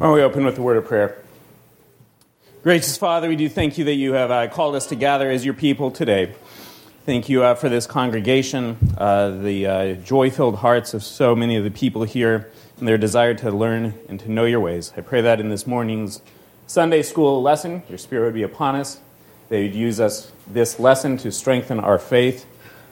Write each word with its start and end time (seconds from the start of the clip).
Why 0.00 0.06
don't 0.06 0.14
we 0.14 0.22
open 0.22 0.46
with 0.46 0.56
a 0.56 0.62
word 0.62 0.78
of 0.78 0.86
prayer? 0.86 1.22
Gracious 2.62 2.96
Father, 2.96 3.28
we 3.28 3.36
do 3.36 3.50
thank 3.50 3.76
you 3.76 3.84
that 3.84 3.96
you 3.96 4.14
have 4.14 4.30
uh, 4.30 4.48
called 4.48 4.74
us 4.74 4.86
to 4.86 4.94
gather 4.94 5.30
as 5.30 5.44
your 5.44 5.52
people 5.52 5.90
today. 5.90 6.34
Thank 7.04 7.28
you 7.28 7.42
uh, 7.42 7.54
for 7.54 7.68
this 7.68 7.86
congregation, 7.86 8.78
uh, 8.96 9.28
the 9.28 9.66
uh, 9.66 9.92
joy 9.96 10.30
filled 10.30 10.56
hearts 10.56 10.94
of 10.94 11.02
so 11.02 11.36
many 11.36 11.54
of 11.56 11.64
the 11.64 11.70
people 11.70 12.04
here, 12.04 12.50
and 12.78 12.88
their 12.88 12.96
desire 12.96 13.34
to 13.34 13.50
learn 13.50 13.92
and 14.08 14.18
to 14.20 14.30
know 14.30 14.46
your 14.46 14.60
ways. 14.60 14.90
I 14.96 15.02
pray 15.02 15.20
that 15.20 15.38
in 15.38 15.50
this 15.50 15.66
morning's 15.66 16.22
Sunday 16.66 17.02
school 17.02 17.42
lesson, 17.42 17.82
your 17.90 17.98
Spirit 17.98 18.24
would 18.24 18.34
be 18.34 18.42
upon 18.42 18.76
us, 18.76 19.00
that 19.50 19.60
you'd 19.60 19.74
use 19.74 20.00
us 20.00 20.32
this 20.46 20.80
lesson 20.80 21.18
to 21.18 21.30
strengthen 21.30 21.78
our 21.78 21.98
faith 21.98 22.46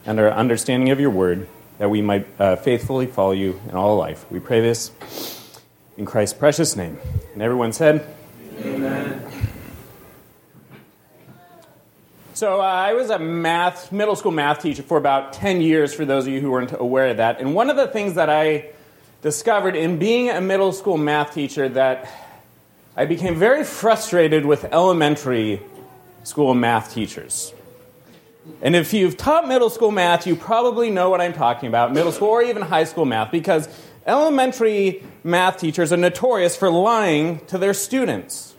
and 0.05 0.19
our 0.19 0.29
understanding 0.29 0.91
of 0.91 0.99
your 0.99 1.09
word, 1.09 1.47
that 1.79 1.89
we 1.89 2.03
might 2.03 2.27
uh, 2.39 2.55
faithfully 2.55 3.07
follow 3.07 3.31
you 3.31 3.59
in 3.67 3.75
all 3.75 3.97
life. 3.97 4.31
We 4.31 4.39
pray 4.39 4.61
this 4.61 5.38
in 5.99 6.05
Christ's 6.05 6.37
precious 6.37 6.77
name. 6.77 6.97
And 7.33 7.43
everyone 7.43 7.73
said, 7.73 8.07
Amen. 8.59 9.21
So 12.33 12.61
uh, 12.61 12.63
I 12.63 12.93
was 12.93 13.09
a 13.09 13.19
math, 13.19 13.91
middle 13.91 14.15
school 14.15 14.31
math 14.31 14.61
teacher 14.61 14.81
for 14.81 14.97
about 14.97 15.33
10 15.33 15.59
years, 15.59 15.93
for 15.93 16.05
those 16.05 16.25
of 16.25 16.31
you 16.31 16.39
who 16.39 16.51
weren't 16.51 16.71
aware 16.71 17.09
of 17.09 17.17
that. 17.17 17.41
And 17.41 17.53
one 17.53 17.69
of 17.69 17.75
the 17.75 17.87
things 17.87 18.13
that 18.13 18.29
I 18.29 18.69
discovered 19.21 19.75
in 19.75 19.99
being 19.99 20.29
a 20.29 20.39
middle 20.39 20.71
school 20.71 20.97
math 20.97 21.33
teacher 21.33 21.67
that 21.67 22.09
I 22.95 23.05
became 23.05 23.35
very 23.35 23.65
frustrated 23.65 24.45
with 24.45 24.63
elementary 24.63 25.61
school 26.23 26.53
math 26.53 26.93
teachers. 26.93 27.53
And 28.61 28.73
if 28.73 28.93
you've 28.93 29.17
taught 29.17 29.49
middle 29.49 29.69
school 29.69 29.91
math, 29.91 30.25
you 30.25 30.37
probably 30.37 30.89
know 30.91 31.09
what 31.09 31.19
I'm 31.19 31.33
talking 31.33 31.67
about, 31.67 31.91
middle 31.91 32.13
school 32.13 32.29
or 32.29 32.41
even 32.41 32.61
high 32.61 32.85
school 32.85 33.03
math, 33.03 33.31
because 33.31 33.67
elementary 34.09 35.03
math 35.23 35.57
teachers 35.57 35.93
are 35.93 35.97
notorious 35.97 36.55
for 36.55 36.69
lying 36.69 37.45
to 37.45 37.57
their 37.57 37.73
students. 37.73 38.55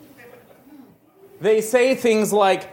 They 1.40 1.60
say 1.60 1.94
things 1.94 2.32
like, 2.32 2.68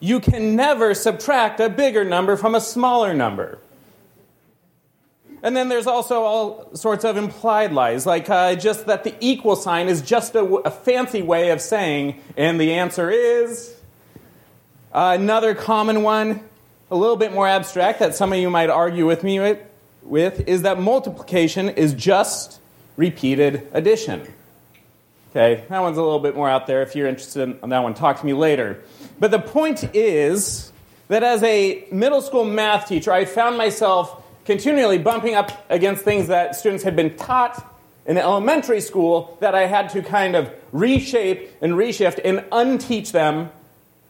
you 0.00 0.20
can 0.20 0.54
never 0.54 0.94
subtract 0.94 1.58
a 1.60 1.68
bigger 1.68 2.04
number 2.04 2.36
from 2.36 2.54
a 2.54 2.60
smaller 2.60 3.14
number. 3.14 3.58
And 5.42 5.56
then 5.56 5.68
there's 5.68 5.86
also 5.86 6.22
all 6.22 6.74
sorts 6.74 7.04
of 7.04 7.16
implied 7.16 7.72
lies, 7.72 8.06
like 8.06 8.28
uh, 8.28 8.56
just 8.56 8.86
that 8.86 9.04
the 9.04 9.14
equal 9.20 9.54
sign 9.54 9.88
is 9.88 10.02
just 10.02 10.34
a, 10.34 10.42
a 10.42 10.70
fancy 10.70 11.22
way 11.22 11.50
of 11.50 11.60
saying, 11.60 12.20
and 12.36 12.60
the 12.60 12.74
answer 12.74 13.10
is. 13.10 13.74
Uh, 14.92 15.16
another 15.18 15.54
common 15.54 16.02
one, 16.02 16.40
a 16.90 16.96
little 16.96 17.16
bit 17.16 17.32
more 17.32 17.46
abstract, 17.46 18.00
that 18.00 18.16
some 18.16 18.32
of 18.32 18.38
you 18.38 18.50
might 18.50 18.68
argue 18.68 19.06
with 19.06 19.22
me 19.22 19.38
with, 19.38 19.58
with 20.02 20.48
is 20.48 20.62
that 20.62 20.80
multiplication 20.80 21.68
is 21.68 21.94
just 21.94 22.60
repeated 22.96 23.68
addition. 23.72 24.26
Okay, 25.30 25.64
that 25.68 25.80
one's 25.80 25.98
a 25.98 26.02
little 26.02 26.18
bit 26.18 26.34
more 26.34 26.48
out 26.48 26.66
there. 26.66 26.82
If 26.82 26.96
you're 26.96 27.06
interested 27.06 27.58
in 27.62 27.68
that 27.68 27.82
one, 27.82 27.94
talk 27.94 28.20
to 28.20 28.26
me 28.26 28.32
later. 28.32 28.82
But 29.20 29.30
the 29.30 29.38
point 29.38 29.94
is 29.94 30.72
that 31.08 31.22
as 31.22 31.42
a 31.42 31.86
middle 31.92 32.22
school 32.22 32.44
math 32.44 32.88
teacher, 32.88 33.12
I 33.12 33.24
found 33.24 33.58
myself 33.58 34.24
continually 34.46 34.98
bumping 34.98 35.34
up 35.34 35.66
against 35.70 36.02
things 36.02 36.28
that 36.28 36.56
students 36.56 36.82
had 36.82 36.96
been 36.96 37.16
taught 37.16 37.62
in 38.06 38.16
elementary 38.16 38.80
school 38.80 39.36
that 39.40 39.54
I 39.54 39.66
had 39.66 39.90
to 39.90 40.02
kind 40.02 40.34
of 40.34 40.50
reshape 40.72 41.50
and 41.60 41.74
reshift 41.74 42.20
and 42.24 42.38
unteach 42.50 43.12
them 43.12 43.50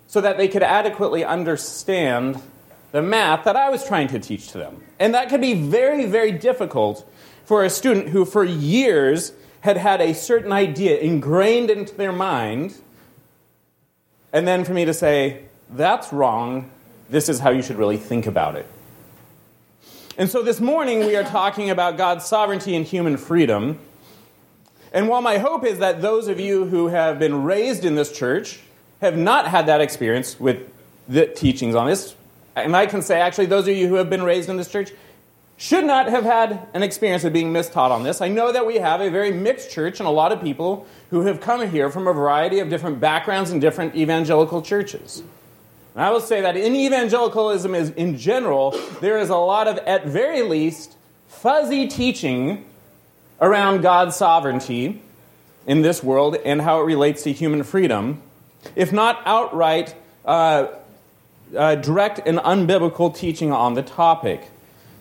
so 0.06 0.20
that 0.20 0.39
they 0.39 0.47
could 0.47 0.62
adequately 0.62 1.25
understand 1.25 2.41
the 2.92 3.03
math 3.03 3.44
that 3.44 3.56
I 3.56 3.70
was 3.70 3.86
trying 3.86 4.08
to 4.08 4.19
teach 4.19 4.48
to 4.48 4.58
them. 4.58 4.83
And 4.98 5.14
that 5.14 5.28
could 5.28 5.41
be 5.41 5.55
very, 5.55 6.06
very 6.06 6.33
difficult 6.33 7.08
for 7.44 7.64
a 7.64 7.70
student 7.70 8.08
who, 8.08 8.25
for 8.25 8.44
years, 8.44 9.33
had 9.61 9.77
had 9.77 10.00
a 10.00 10.14
certain 10.14 10.53
idea 10.53 10.98
ingrained 10.98 11.70
into 11.70 11.94
their 11.94 12.12
mind, 12.12 12.77
and 14.33 14.47
then 14.47 14.64
for 14.64 14.72
me 14.72 14.84
to 14.84 14.94
say, 14.94 15.44
that's 15.70 16.12
wrong, 16.12 16.70
this 17.11 17.28
is 17.28 17.41
how 17.41 17.50
you 17.50 17.62
should 17.62 17.77
really 17.77 17.97
think 17.97 18.27
about 18.27 18.56
it. 18.56 18.66
And 20.16 20.28
so 20.28 20.43
this 20.43 20.60
morning 20.60 21.00
we 21.00 21.16
are 21.16 21.25
talking 21.25 21.70
about 21.70 21.97
God's 21.97 22.25
sovereignty 22.25 22.75
and 22.75 22.84
human 22.84 23.16
freedom. 23.16 23.78
And 24.93 25.09
while 25.09 25.22
my 25.22 25.38
hope 25.38 25.65
is 25.65 25.78
that 25.78 26.03
those 26.03 26.28
of 26.28 26.41
you 26.41 26.65
who 26.65 26.88
have 26.88 27.19
been 27.19 27.44
raised 27.44 27.84
in 27.84 27.94
this 27.94 28.10
church 28.10 28.60
have 29.00 29.16
not 29.16 29.47
had 29.47 29.66
that 29.66 29.81
experience 29.81 30.38
with 30.41 30.69
the 31.09 31.26
teachings 31.26 31.75
on 31.75 31.87
this, 31.87 32.15
and 32.62 32.76
I 32.76 32.86
can 32.86 33.02
say 33.02 33.20
actually, 33.20 33.46
those 33.46 33.69
of 33.69 33.76
you 33.76 33.88
who 33.88 33.94
have 33.94 34.10
been 34.10 34.22
raised 34.22 34.48
in 34.48 34.56
this 34.56 34.70
church 34.70 34.91
should 35.56 35.84
not 35.84 36.08
have 36.08 36.24
had 36.24 36.69
an 36.72 36.84
experience 36.84 37.24
of 37.24 37.32
being 37.32 37.52
mistaught 37.52 37.91
on 37.91 38.04
this. 38.04 38.20
I 38.20 38.28
know 38.28 38.52
that 38.52 38.64
we 38.64 38.76
have 38.76 39.00
a 39.00 39.10
very 39.10 39.32
mixed 39.32 39.72
church 39.72 39.98
and 39.98 40.06
a 40.06 40.10
lot 40.10 40.30
of 40.30 40.41
people 40.41 40.86
who 41.10 41.22
have 41.22 41.41
come 41.41 41.69
here 41.69 41.91
from 41.91 42.06
a 42.06 42.12
variety 42.12 42.60
of 42.60 42.69
different 42.69 43.00
backgrounds 43.00 43.50
and 43.50 43.60
different 43.60 43.96
evangelical 43.96 44.62
churches. 44.62 45.22
And 45.94 46.04
I 46.04 46.10
will 46.10 46.20
say 46.20 46.42
that 46.42 46.56
in 46.56 46.76
evangelicalism 46.76 47.74
is, 47.74 47.91
in 47.91 48.16
general, 48.19 48.70
there 49.00 49.19
is 49.19 49.30
a 49.30 49.36
lot 49.36 49.66
of, 49.66 49.78
at 49.78 50.06
very 50.06 50.42
least, 50.42 50.96
fuzzy 51.26 51.88
teaching 51.88 52.64
around 53.40 53.82
God's 53.82 54.14
sovereignty 54.14 55.02
in 55.66 55.82
this 55.82 56.04
world 56.04 56.36
and 56.36 56.62
how 56.62 56.80
it 56.80 56.84
relates 56.84 57.25
to 57.25 57.32
human 57.32 57.64
freedom, 57.64 58.22
if 58.76 58.92
not 58.92 59.20
outright 59.26 59.96
uh, 60.25 60.69
uh, 61.56 61.75
direct 61.76 62.20
and 62.26 62.38
unbiblical 62.38 63.14
teaching 63.14 63.53
on 63.53 63.75
the 63.75 63.82
topic. 63.82 64.48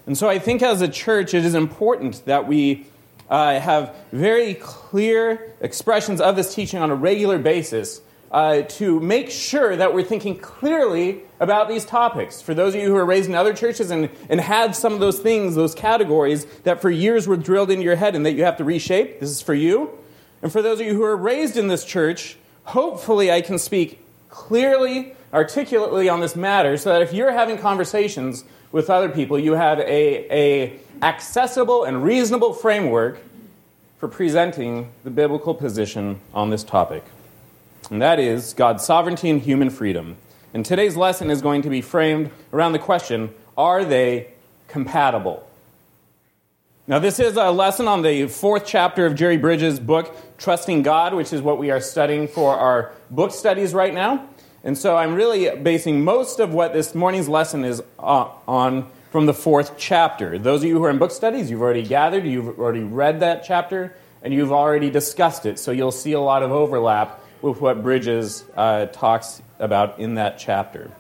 And 0.06 0.18
so 0.18 0.30
I 0.30 0.40
think 0.40 0.62
as 0.62 0.82
a 0.82 0.88
church, 0.88 1.34
it 1.34 1.44
is 1.44 1.54
important 1.54 2.26
that 2.26 2.48
we 2.48 2.86
uh, 3.30 3.60
have 3.60 3.94
very 4.12 4.54
clear 4.54 5.54
expressions 5.60 6.22
of 6.22 6.36
this 6.36 6.54
teaching 6.56 6.80
on 6.80 6.90
a 6.90 6.96
regular 6.96 7.38
basis 7.38 8.02
uh, 8.32 8.62
to 8.64 9.00
make 9.00 9.30
sure 9.30 9.76
that 9.76 9.94
we're 9.94 10.04
thinking 10.04 10.38
clearly 10.38 11.22
about 11.40 11.70
these 11.70 11.86
topics. 11.86 12.42
For 12.42 12.54
those 12.54 12.76
of 12.76 12.82
you 12.82 12.88
who 12.88 12.96
are 12.96 13.06
raised 13.06 13.30
in 13.30 13.36
other 13.36 13.54
churches 13.54 13.92
and, 13.92 14.10
and 14.30 14.40
had 14.40 14.76
some 14.76 14.94
of 14.94 15.00
those 15.00 15.20
things, 15.20 15.56
those 15.56 15.76
categories 15.76 16.46
that 16.64 16.82
for 16.82 16.90
years 16.90 17.28
were 17.28 17.38
drilled 17.38 17.72
into 17.72 17.84
your 17.84 17.96
head 17.96 18.16
and 18.16 18.26
that 18.26 18.34
you 18.34 18.44
have 18.44 18.58
to 18.58 18.64
reshape, 18.64 19.20
this 19.20 19.30
is 19.30 19.42
for 19.42 19.54
you. 19.54 19.92
And 20.42 20.52
for 20.52 20.62
those 20.62 20.80
of 20.80 20.86
you 20.86 20.94
who 20.94 21.04
are 21.04 21.16
raised 21.16 21.58
in 21.58 21.68
this 21.68 21.86
church, 21.86 22.38
hopefully 22.64 23.32
I 23.32 23.42
can 23.42 23.58
speak 23.60 24.00
clearly, 24.30 25.14
articulately 25.34 26.10
on 26.10 26.20
this 26.20 26.36
matter 26.36 26.78
so 26.78 26.90
that 26.90 27.02
if 27.02 27.14
you're 27.14 27.32
having 27.32 27.58
conversations 27.58 28.44
with 28.72 28.90
other 28.90 29.10
people, 29.10 29.38
you 29.38 29.54
have 29.54 29.80
a, 29.80 30.34
a 30.34 30.80
accessible 31.02 31.84
and 31.84 32.04
reasonable 32.04 32.54
framework 32.54 33.20
for 34.00 34.08
presenting 34.08 34.92
the 35.04 35.10
biblical 35.10 35.54
position 35.54 36.20
on 36.34 36.50
this 36.50 36.64
topic. 36.64 37.04
And 37.90 38.02
that 38.02 38.20
is 38.20 38.54
God's 38.54 38.84
sovereignty 38.84 39.30
and 39.30 39.42
human 39.42 39.70
freedom. 39.70 40.18
And 40.54 40.66
today's 40.66 40.96
lesson 40.96 41.30
is 41.30 41.42
going 41.42 41.62
to 41.64 41.70
be 41.70 41.82
framed 41.82 42.32
around 42.54 42.74
the 42.74 42.80
question 42.80 43.34
are 43.58 43.84
they 43.84 44.34
compatible? 44.68 45.48
Now, 46.90 47.00
this 47.00 47.20
is 47.20 47.36
a 47.36 47.52
lesson 47.52 47.88
on 47.88 48.02
the 48.02 48.28
fourth 48.28 48.66
chapter 48.66 49.06
of 49.06 49.16
Jerry 49.16 49.36
Bridges' 49.36 49.80
book, 49.80 50.16
Trusting 50.38 50.84
God, 50.84 51.14
which 51.14 51.34
is 51.34 51.42
what 51.42 51.58
we 51.58 51.70
are 51.70 51.82
studying 51.82 52.30
for 52.30 52.56
our 52.56 52.94
book 53.10 53.32
studies 53.32 53.74
right 53.74 53.94
now. 53.94 54.26
And 54.64 54.78
so 54.78 54.96
I'm 54.98 55.16
really 55.16 55.50
basing 55.56 56.04
most 56.04 56.40
of 56.40 56.54
what 56.54 56.74
this 56.74 56.96
morning's 56.96 57.30
lesson 57.30 57.64
is 57.64 57.82
uh, 58.00 58.30
on 58.48 58.90
from 59.12 59.26
the 59.26 59.34
fourth 59.34 59.78
chapter. 59.78 60.38
Those 60.38 60.62
of 60.62 60.70
you 60.70 60.78
who 60.78 60.84
are 60.84 60.90
in 60.90 60.98
book 60.98 61.12
studies, 61.12 61.50
you've 61.50 61.62
already 61.62 61.84
gathered, 61.84 62.26
you've 62.26 62.60
already 62.60 62.84
read 62.84 63.22
that 63.22 63.44
chapter, 63.44 63.96
and 64.22 64.34
you've 64.34 64.52
already 64.52 64.90
discussed 64.90 65.46
it. 65.46 65.60
So 65.60 65.72
you'll 65.72 65.92
see 65.92 66.14
a 66.14 66.20
lot 66.20 66.44
of 66.44 66.52
overlap 66.52 67.24
with 67.42 67.62
what 67.62 67.84
Bridges 67.84 68.44
uh, 68.56 68.88
talks 68.88 69.42
about 69.60 70.00
in 70.00 70.16
that 70.16 70.38
chapter. 70.38 70.92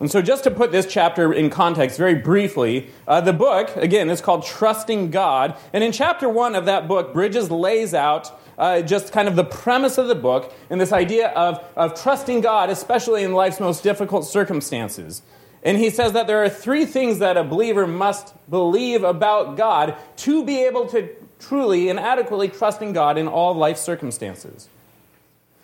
And 0.00 0.10
so, 0.10 0.22
just 0.22 0.44
to 0.44 0.50
put 0.50 0.70
this 0.70 0.86
chapter 0.86 1.32
in 1.32 1.50
context 1.50 1.98
very 1.98 2.14
briefly, 2.14 2.88
uh, 3.08 3.20
the 3.20 3.32
book, 3.32 3.74
again, 3.76 4.10
is 4.10 4.20
called 4.20 4.46
Trusting 4.46 5.10
God. 5.10 5.56
And 5.72 5.82
in 5.82 5.90
chapter 5.90 6.28
one 6.28 6.54
of 6.54 6.66
that 6.66 6.86
book, 6.86 7.12
Bridges 7.12 7.50
lays 7.50 7.94
out 7.94 8.30
uh, 8.58 8.82
just 8.82 9.12
kind 9.12 9.28
of 9.28 9.36
the 9.36 9.44
premise 9.44 9.96
of 9.96 10.08
the 10.08 10.14
book 10.14 10.52
and 10.68 10.80
this 10.80 10.92
idea 10.92 11.28
of, 11.28 11.64
of 11.76 12.00
trusting 12.00 12.40
God, 12.40 12.68
especially 12.68 13.22
in 13.22 13.32
life's 13.32 13.60
most 13.60 13.82
difficult 13.82 14.26
circumstances. 14.26 15.22
And 15.62 15.78
he 15.78 15.90
says 15.90 16.12
that 16.12 16.26
there 16.26 16.42
are 16.42 16.48
three 16.48 16.84
things 16.84 17.20
that 17.20 17.36
a 17.36 17.44
believer 17.44 17.86
must 17.86 18.34
believe 18.50 19.04
about 19.04 19.56
God 19.56 19.96
to 20.18 20.44
be 20.44 20.64
able 20.64 20.86
to 20.88 21.08
truly 21.38 21.88
and 21.88 21.98
adequately 21.98 22.48
trust 22.48 22.82
in 22.82 22.92
God 22.92 23.16
in 23.16 23.28
all 23.28 23.54
life 23.54 23.76
circumstances. 23.76 24.68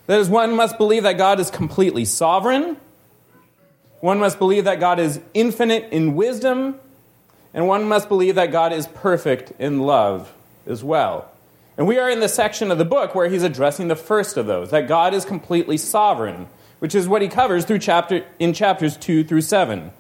That 0.07 0.21
is, 0.21 0.29
one 0.29 0.55
must 0.55 0.79
believe 0.79 1.03
that 1.05 1.19
God 1.19 1.41
is 1.41 1.51
completely 1.51 2.05
sovereign. 2.05 2.77
One 4.01 4.19
must 4.19 4.39
believe 4.39 4.65
that 4.65 4.81
God 4.81 5.01
is 5.01 5.21
infinite 5.33 5.91
in 5.91 6.15
wisdom, 6.15 6.79
and 7.55 7.67
one 7.67 7.89
must 7.89 8.09
believe 8.09 8.35
that 8.35 8.53
God 8.53 8.73
is 8.73 8.87
perfect 8.87 9.53
in 9.59 9.81
love 9.81 10.33
as 10.67 10.85
well. 10.85 11.31
And 11.77 11.89
we 11.89 11.99
are 11.99 12.09
in 12.09 12.21
the 12.21 12.29
section 12.29 12.71
of 12.71 12.79
the 12.79 12.85
book 12.85 13.15
where 13.15 13.29
he's 13.29 13.43
addressing 13.43 13.89
the 13.89 13.97
first 13.97 14.37
of 14.37 14.47
those, 14.47 14.71
that 14.71 14.87
God 14.87 15.13
is 15.13 15.25
completely 15.25 15.77
sovereign, 15.77 16.47
which 16.79 16.95
is 16.95 17.09
what 17.09 17.21
he 17.21 17.29
covers 17.29 17.65
through 17.65 17.81
chapter, 17.81 18.25
in 18.39 18.53
chapters 18.53 18.97
2 18.97 19.25
through 19.25 19.41
7. 19.41 19.91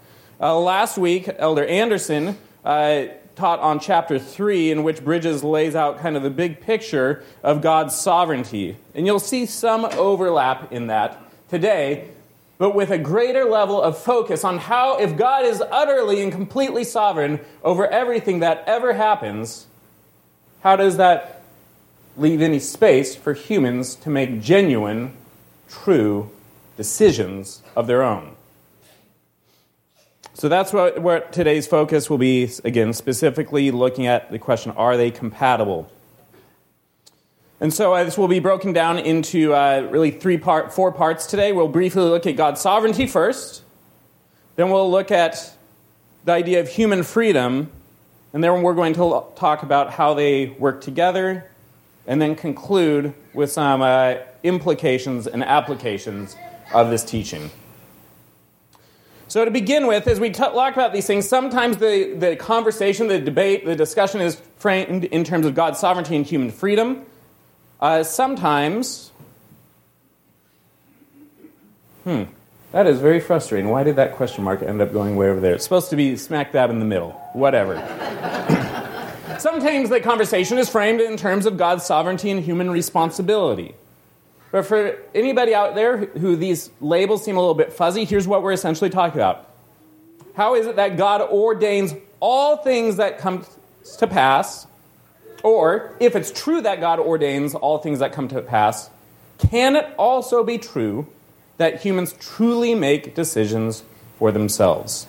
Uh, 0.40 0.58
last 0.58 0.96
week, 0.96 1.28
Elder 1.36 1.64
Anderson 1.64 2.38
uh, 2.64 3.06
taught 3.34 3.58
on 3.58 3.80
chapter 3.80 4.20
3, 4.20 4.70
in 4.70 4.84
which 4.84 5.02
Bridges 5.02 5.42
lays 5.42 5.74
out 5.74 5.98
kind 5.98 6.16
of 6.16 6.22
the 6.22 6.30
big 6.30 6.60
picture 6.60 7.24
of 7.42 7.60
God's 7.60 7.96
sovereignty. 7.96 8.76
And 8.94 9.04
you'll 9.04 9.18
see 9.18 9.44
some 9.44 9.84
overlap 9.84 10.72
in 10.72 10.86
that 10.86 11.20
today, 11.48 12.08
but 12.56 12.76
with 12.76 12.90
a 12.90 12.98
greater 12.98 13.46
level 13.46 13.82
of 13.82 13.98
focus 13.98 14.44
on 14.44 14.58
how, 14.58 14.98
if 14.98 15.16
God 15.16 15.44
is 15.44 15.60
utterly 15.60 16.22
and 16.22 16.30
completely 16.30 16.84
sovereign 16.84 17.40
over 17.64 17.84
everything 17.88 18.40
that 18.40 18.62
ever 18.68 18.92
happens, 18.92 19.66
how 20.60 20.76
does 20.76 20.98
that 20.98 21.33
leave 22.16 22.40
any 22.40 22.58
space 22.58 23.14
for 23.14 23.32
humans 23.32 23.94
to 23.96 24.10
make 24.10 24.40
genuine, 24.40 25.16
true 25.68 26.30
decisions 26.76 27.62
of 27.76 27.86
their 27.86 28.02
own? 28.02 28.36
So 30.36 30.48
that's 30.48 30.72
what, 30.72 31.00
what 31.00 31.32
today's 31.32 31.66
focus 31.68 32.10
will 32.10 32.18
be, 32.18 32.50
again, 32.64 32.92
specifically 32.92 33.70
looking 33.70 34.08
at 34.08 34.32
the 34.32 34.38
question 34.38 34.72
are 34.72 34.96
they 34.96 35.12
compatible? 35.12 35.90
And 37.60 37.72
so 37.72 37.94
uh, 37.94 38.02
this 38.02 38.18
will 38.18 38.28
be 38.28 38.40
broken 38.40 38.72
down 38.72 38.98
into 38.98 39.54
uh, 39.54 39.86
really 39.90 40.10
three 40.10 40.36
part, 40.36 40.74
four 40.74 40.90
parts 40.90 41.26
today. 41.26 41.52
We'll 41.52 41.68
briefly 41.68 42.02
look 42.02 42.26
at 42.26 42.36
God's 42.36 42.60
sovereignty 42.60 43.06
first, 43.06 43.62
then 44.56 44.70
we'll 44.70 44.90
look 44.90 45.10
at 45.12 45.56
the 46.24 46.32
idea 46.32 46.60
of 46.60 46.68
human 46.68 47.04
freedom, 47.04 47.70
and 48.32 48.42
then 48.42 48.62
we're 48.62 48.74
going 48.74 48.94
to 48.94 49.22
talk 49.36 49.62
about 49.62 49.92
how 49.92 50.14
they 50.14 50.46
work 50.46 50.80
together, 50.80 51.48
and 52.06 52.20
then 52.20 52.34
conclude 52.34 53.14
with 53.32 53.50
some 53.50 53.82
uh, 53.82 54.14
implications 54.42 55.26
and 55.26 55.42
applications 55.42 56.36
of 56.72 56.90
this 56.90 57.04
teaching. 57.04 57.50
So, 59.26 59.44
to 59.44 59.50
begin 59.50 59.86
with, 59.86 60.06
as 60.06 60.20
we 60.20 60.30
talk 60.30 60.52
about 60.52 60.92
these 60.92 61.06
things, 61.06 61.28
sometimes 61.28 61.78
the, 61.78 62.14
the 62.14 62.36
conversation, 62.36 63.08
the 63.08 63.18
debate, 63.18 63.64
the 63.64 63.74
discussion 63.74 64.20
is 64.20 64.40
framed 64.58 65.04
in 65.04 65.24
terms 65.24 65.46
of 65.46 65.54
God's 65.54 65.78
sovereignty 65.78 66.14
and 66.14 66.24
human 66.24 66.50
freedom. 66.50 67.04
Uh, 67.80 68.02
sometimes, 68.02 69.10
hmm, 72.04 72.24
that 72.72 72.86
is 72.86 73.00
very 73.00 73.18
frustrating. 73.18 73.70
Why 73.70 73.82
did 73.82 73.96
that 73.96 74.12
question 74.12 74.44
mark 74.44 74.62
end 74.62 74.80
up 74.80 74.92
going 74.92 75.16
way 75.16 75.28
over 75.30 75.40
there? 75.40 75.54
It's 75.54 75.64
supposed 75.64 75.90
to 75.90 75.96
be 75.96 76.16
smack 76.16 76.52
dab 76.52 76.70
in 76.70 76.78
the 76.78 76.84
middle. 76.84 77.12
Whatever. 77.32 77.74
Sometimes 79.40 79.90
the 79.90 80.00
conversation 80.00 80.58
is 80.58 80.68
framed 80.68 81.00
in 81.00 81.16
terms 81.16 81.46
of 81.46 81.56
God's 81.56 81.84
sovereignty 81.84 82.30
and 82.30 82.42
human 82.42 82.70
responsibility. 82.70 83.74
But 84.50 84.66
for 84.66 84.98
anybody 85.14 85.54
out 85.54 85.74
there 85.74 85.96
who 85.96 86.36
these 86.36 86.70
labels 86.80 87.24
seem 87.24 87.36
a 87.36 87.40
little 87.40 87.54
bit 87.54 87.72
fuzzy, 87.72 88.04
here's 88.04 88.28
what 88.28 88.42
we're 88.42 88.52
essentially 88.52 88.90
talking 88.90 89.18
about. 89.20 89.48
How 90.36 90.54
is 90.54 90.66
it 90.66 90.76
that 90.76 90.96
God 90.96 91.22
ordains 91.22 91.94
all 92.20 92.58
things 92.58 92.96
that 92.96 93.18
come 93.18 93.44
to 93.98 94.06
pass? 94.06 94.66
Or, 95.42 95.94
if 96.00 96.16
it's 96.16 96.30
true 96.30 96.60
that 96.62 96.80
God 96.80 96.98
ordains 96.98 97.54
all 97.54 97.78
things 97.78 97.98
that 97.98 98.12
come 98.12 98.28
to 98.28 98.40
pass, 98.40 98.90
can 99.38 99.76
it 99.76 99.86
also 99.98 100.42
be 100.42 100.58
true 100.58 101.06
that 101.58 101.82
humans 101.82 102.14
truly 102.14 102.74
make 102.74 103.14
decisions 103.14 103.82
for 104.18 104.32
themselves? 104.32 105.06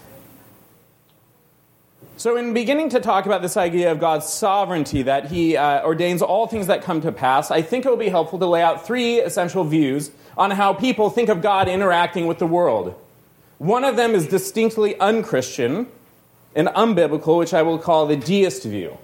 So, 2.26 2.38
in 2.38 2.56
beginning 2.56 2.90
to 2.90 3.00
talk 3.00 3.28
about 3.28 3.44
this 3.44 3.56
idea 3.56 3.92
of 3.92 4.00
God's 4.00 4.28
sovereignty, 4.28 5.04
that 5.04 5.28
He 5.28 5.56
uh, 5.56 5.86
ordains 5.86 6.24
all 6.24 6.48
things 6.48 6.66
that 6.66 6.82
come 6.82 7.00
to 7.02 7.12
pass, 7.12 7.52
I 7.52 7.62
think 7.62 7.86
it 7.86 7.90
will 7.90 7.98
be 7.98 8.10
helpful 8.10 8.40
to 8.40 8.48
lay 8.48 8.64
out 8.64 8.84
three 8.84 9.20
essential 9.20 9.64
views 9.64 10.10
on 10.36 10.50
how 10.50 10.74
people 10.74 11.12
think 11.12 11.30
of 11.30 11.44
God 11.44 11.70
interacting 11.70 12.26
with 12.26 12.40
the 12.40 12.48
world. 12.48 13.00
One 13.60 13.84
of 13.84 13.96
them 13.96 14.16
is 14.16 14.26
distinctly 14.26 15.00
unchristian 15.00 15.86
and 16.56 16.68
unbiblical, 16.70 17.38
which 17.38 17.54
I 17.54 17.62
will 17.62 17.78
call 17.78 18.08
the 18.08 18.16
deist 18.18 18.64
view. 18.64 18.98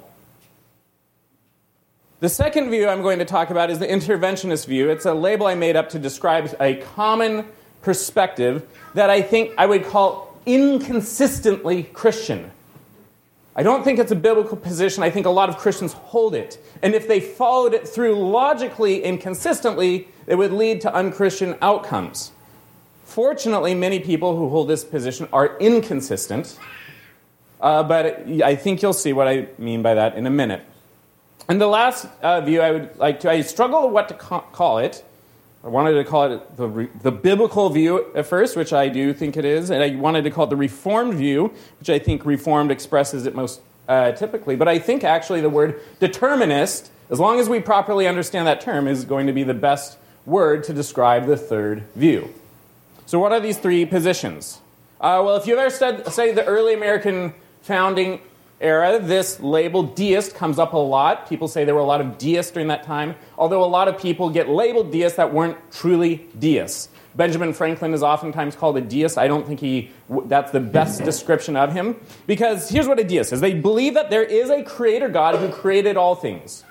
The 2.21 2.29
second 2.29 2.71
view 2.71 2.87
I'm 2.87 3.03
going 3.03 3.19
to 3.19 3.25
talk 3.25 3.51
about 3.51 3.69
is 3.69 3.77
the 3.77 3.85
interventionist 3.85 4.65
view. 4.65 4.89
It's 4.89 5.05
a 5.05 5.13
label 5.13 5.45
I 5.45 5.53
made 5.53 5.75
up 5.75 5.89
to 5.89 5.99
describe 5.99 6.55
a 6.59 6.77
common 6.95 7.45
perspective 7.83 8.67
that 8.95 9.11
I 9.11 9.21
think 9.21 9.53
I 9.59 9.67
would 9.67 9.85
call 9.85 10.41
inconsistently 10.47 11.83
Christian. 11.83 12.49
I 13.55 13.63
don't 13.63 13.83
think 13.83 13.99
it's 13.99 14.11
a 14.11 14.15
biblical 14.15 14.55
position. 14.55 15.03
I 15.03 15.09
think 15.09 15.25
a 15.25 15.29
lot 15.29 15.49
of 15.49 15.57
Christians 15.57 15.93
hold 15.93 16.35
it. 16.35 16.57
And 16.81 16.95
if 16.95 17.07
they 17.07 17.19
followed 17.19 17.73
it 17.73 17.87
through 17.87 18.15
logically 18.15 19.03
and 19.03 19.19
consistently, 19.19 20.07
it 20.25 20.35
would 20.35 20.53
lead 20.53 20.79
to 20.81 20.93
unchristian 20.93 21.57
outcomes. 21.61 22.31
Fortunately, 23.03 23.75
many 23.75 23.99
people 23.99 24.37
who 24.37 24.47
hold 24.47 24.69
this 24.69 24.85
position 24.85 25.27
are 25.33 25.57
inconsistent, 25.57 26.57
uh, 27.59 27.83
but 27.83 28.25
I 28.41 28.55
think 28.55 28.81
you'll 28.81 28.93
see 28.93 29.11
what 29.11 29.27
I 29.27 29.47
mean 29.57 29.81
by 29.81 29.95
that 29.95 30.15
in 30.15 30.25
a 30.25 30.29
minute. 30.29 30.63
And 31.49 31.59
the 31.59 31.67
last 31.67 32.07
uh, 32.21 32.39
view 32.39 32.61
I 32.61 32.71
would 32.71 32.97
like 32.97 33.19
to, 33.21 33.29
I 33.29 33.41
struggle 33.41 33.89
what 33.89 34.07
to 34.07 34.13
ca- 34.13 34.39
call 34.53 34.77
it. 34.77 35.03
I 35.63 35.67
wanted 35.67 35.93
to 35.93 36.03
call 36.03 36.31
it 36.31 36.57
the, 36.57 36.89
the 37.03 37.11
biblical 37.11 37.69
view 37.69 38.07
at 38.15 38.25
first, 38.25 38.55
which 38.55 38.73
I 38.73 38.89
do 38.89 39.13
think 39.13 39.37
it 39.37 39.45
is, 39.45 39.69
and 39.69 39.83
I 39.83 39.95
wanted 39.95 40.23
to 40.23 40.31
call 40.31 40.45
it 40.45 40.49
the 40.49 40.55
reformed 40.55 41.13
view, 41.13 41.53
which 41.79 41.89
I 41.89 41.99
think 41.99 42.25
reformed 42.25 42.71
expresses 42.71 43.27
it 43.27 43.35
most 43.35 43.61
uh, 43.87 44.11
typically. 44.13 44.55
But 44.55 44.67
I 44.67 44.79
think 44.79 45.03
actually 45.03 45.41
the 45.41 45.49
word 45.49 45.79
determinist, 45.99 46.91
as 47.09 47.19
long 47.19 47.39
as 47.39 47.47
we 47.47 47.59
properly 47.59 48.07
understand 48.07 48.47
that 48.47 48.61
term, 48.61 48.87
is 48.87 49.05
going 49.05 49.27
to 49.27 49.33
be 49.33 49.43
the 49.43 49.53
best 49.53 49.99
word 50.25 50.63
to 50.63 50.73
describe 50.73 51.27
the 51.27 51.37
third 51.37 51.83
view. 51.95 52.33
So, 53.05 53.19
what 53.19 53.31
are 53.31 53.39
these 53.39 53.57
three 53.57 53.85
positions? 53.85 54.59
Uh, 54.99 55.21
well, 55.23 55.35
if 55.35 55.45
you've 55.45 55.59
ever 55.59 55.69
studied, 55.69 56.35
the 56.35 56.45
early 56.45 56.73
American 56.73 57.33
founding 57.61 58.21
era, 58.61 58.99
this 58.99 59.39
label 59.39 59.83
deist 59.83 60.35
comes 60.35 60.59
up 60.59 60.73
a 60.73 60.77
lot. 60.77 61.27
People 61.27 61.47
say 61.47 61.65
there 61.65 61.75
were 61.75 61.81
a 61.81 61.85
lot 61.85 62.01
of 62.01 62.17
deists 62.17 62.51
during 62.51 62.67
that 62.67 62.83
time, 62.83 63.15
although 63.37 63.63
a 63.63 63.65
lot 63.65 63.87
of 63.87 63.99
people 63.99 64.29
get 64.29 64.49
labeled 64.49 64.91
deists 64.91 65.17
that 65.17 65.33
weren't 65.33 65.57
truly 65.71 66.27
deists. 66.37 66.89
Benjamin 67.15 67.53
Franklin 67.53 67.93
is 67.93 68.03
oftentimes 68.03 68.55
called 68.55 68.77
a 68.77 68.81
deist. 68.81 69.17
I 69.17 69.27
don't 69.27 69.45
think 69.45 69.59
he 69.59 69.91
that's 70.25 70.51
the 70.51 70.59
best 70.59 71.03
description 71.05 71.55
of 71.55 71.73
him 71.73 71.97
because 72.25 72.69
here's 72.69 72.87
what 72.87 72.99
a 72.99 73.03
deist 73.03 73.33
is. 73.33 73.41
They 73.41 73.53
believe 73.53 73.95
that 73.95 74.09
there 74.09 74.23
is 74.23 74.49
a 74.49 74.63
creator 74.63 75.09
God 75.09 75.35
who 75.35 75.49
created 75.49 75.97
all 75.97 76.15
things. 76.15 76.63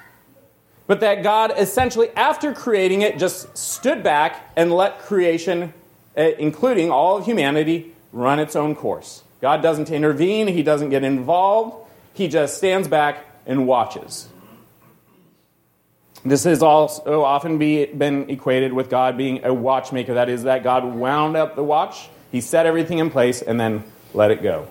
But 0.87 1.01
that 1.01 1.23
God 1.23 1.53
essentially 1.57 2.09
after 2.17 2.53
creating 2.53 3.03
it 3.03 3.19
just 3.19 3.57
stood 3.57 4.03
back 4.03 4.51
and 4.57 4.73
let 4.73 5.01
creation 5.01 5.73
eh, 6.17 6.35
including 6.39 6.91
all 6.91 7.19
of 7.19 7.27
humanity 7.27 7.93
run 8.13 8.41
its 8.41 8.57
own 8.57 8.75
course. 8.75 9.23
God 9.41 9.63
doesn't 9.63 9.91
intervene, 9.91 10.49
He 10.49 10.63
doesn't 10.63 10.91
get 10.91 11.05
involved, 11.05 11.80
He 12.21 12.29
just 12.29 12.59
stands 12.59 12.87
back 12.87 13.25
and 13.47 13.67
watches. 13.67 14.29
This 16.23 16.45
has 16.45 16.63
also 16.63 17.23
often 17.23 17.57
be, 17.57 17.87
been 17.87 18.29
equated 18.29 18.75
with 18.75 18.91
God 18.91 19.17
being 19.17 19.43
a 19.43 19.55
watchmaker. 19.55 20.13
That 20.13 20.29
is, 20.29 20.43
that 20.43 20.63
God 20.63 20.85
wound 20.85 21.35
up 21.35 21.57
the 21.57 21.65
watch, 21.65 22.11
He 22.31 22.43
set 22.43 22.67
everything 22.67 22.99
in 22.99 23.09
place, 23.09 23.41
and 23.41 23.59
then 23.59 23.85
let 24.13 24.31
it 24.31 24.43
go. 24.43 24.69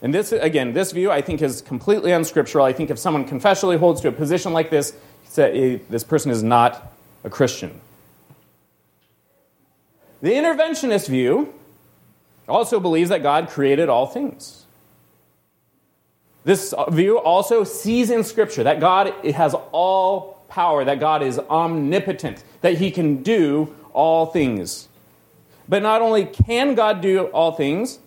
And 0.00 0.14
this, 0.14 0.30
again, 0.30 0.72
this 0.72 0.92
view 0.92 1.10
I 1.10 1.22
think 1.22 1.42
is 1.42 1.60
completely 1.60 2.12
unscriptural. 2.12 2.64
I 2.64 2.72
think 2.72 2.88
if 2.88 3.00
someone 3.00 3.26
confessionally 3.26 3.76
holds 3.76 4.00
to 4.02 4.08
a 4.08 4.12
position 4.12 4.52
like 4.52 4.70
this, 4.70 4.94
eh, 5.38 5.78
this 5.90 6.04
person 6.04 6.30
is 6.30 6.44
not 6.44 6.94
a 7.24 7.30
Christian. 7.30 7.80
The 10.22 10.30
interventionist 10.30 11.08
view 11.08 11.52
also 12.48 12.78
believes 12.78 13.08
that 13.08 13.24
God 13.24 13.48
created 13.48 13.88
all 13.88 14.06
things. 14.06 14.59
This 16.44 16.72
uh, 16.72 16.90
view 16.90 17.18
also 17.18 17.64
sees 17.64 18.10
in 18.10 18.24
Scripture 18.24 18.64
that 18.64 18.80
God 18.80 19.12
has 19.24 19.54
all 19.72 20.42
power, 20.48 20.84
that 20.84 21.00
God 21.00 21.22
is 21.22 21.38
omnipotent, 21.38 22.42
that 22.60 22.78
he 22.78 22.90
can 22.90 23.22
do 23.22 23.74
all 23.92 24.26
things. 24.26 24.88
But 25.68 25.82
not 25.82 26.02
only 26.02 26.24
can 26.24 26.74
God 26.74 27.00
do 27.00 27.26
all 27.26 27.52
things, 27.52 27.98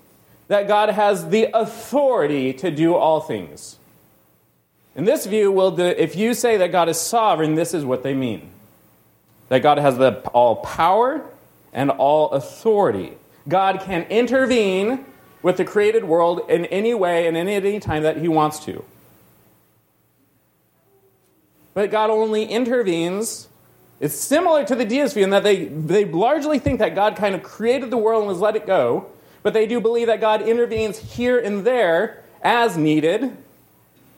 that 0.48 0.68
God 0.68 0.90
has 0.90 1.30
the 1.30 1.50
authority 1.54 2.54
to 2.54 2.70
do 2.70 2.96
all 2.96 3.22
things. 3.22 3.78
In 4.96 5.06
this 5.06 5.26
view, 5.26 5.52
will 5.52 5.80
if 5.80 6.16
you 6.16 6.34
say 6.34 6.58
that 6.58 6.72
God 6.72 6.90
is 6.90 7.00
sovereign, 7.00 7.56
this 7.56 7.74
is 7.74 7.86
what 7.86 8.04
they 8.04 8.14
mean 8.14 8.52
that 9.50 9.62
God 9.62 9.78
has 9.78 9.98
the, 9.98 10.14
all 10.30 10.56
power 10.58 11.24
and 11.74 11.92
all 11.92 12.32
authority. 12.32 13.14
God 13.48 13.82
can 13.82 14.04
intervene 14.04 15.06
with 15.44 15.58
the 15.58 15.66
created 15.66 16.06
world 16.06 16.42
in 16.50 16.66
any 16.66 16.94
way 16.94 17.28
and 17.28 17.38
in 17.38 17.48
any 17.48 17.80
time 17.80 18.02
that 18.02 18.18
he 18.18 18.28
wants 18.28 18.60
to. 18.66 18.84
But 21.74 21.92
God 21.92 22.10
only 22.10 22.46
intervenes. 22.46 23.50
It's 24.00 24.16
similar 24.16 24.64
to 24.66 24.76
the 24.76 24.86
view 24.86 25.24
in 25.24 25.30
that 25.32 25.44
they, 25.44 25.66
they 25.66 26.06
largely 26.06 26.60
think 26.60 26.80
that 26.80 26.96
God 26.96 27.16
kind 27.16 27.36
of 27.36 27.44
created 27.44 27.92
the 27.92 27.98
world 27.98 28.24
and 28.24 28.32
has 28.32 28.40
let 28.40 28.56
it 28.56 28.66
go, 28.66 29.08
but 29.44 29.54
they 29.54 29.68
do 29.68 29.80
believe 29.80 30.08
that 30.08 30.22
God 30.22 30.42
intervenes 30.42 30.98
here 30.98 31.38
and 31.38 31.66
there 31.66 32.24
as 32.42 32.78
needed. 32.78 33.36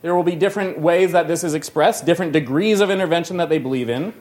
There 0.01 0.15
will 0.15 0.23
be 0.23 0.35
different 0.35 0.79
ways 0.79 1.13
that 1.13 1.27
this 1.27 1.43
is 1.43 1.53
expressed, 1.53 2.05
different 2.05 2.33
degrees 2.33 2.79
of 2.79 2.89
intervention 2.91 3.37
that 3.37 3.49
they 3.49 3.57
believe 3.57 3.89
in. 3.89 4.13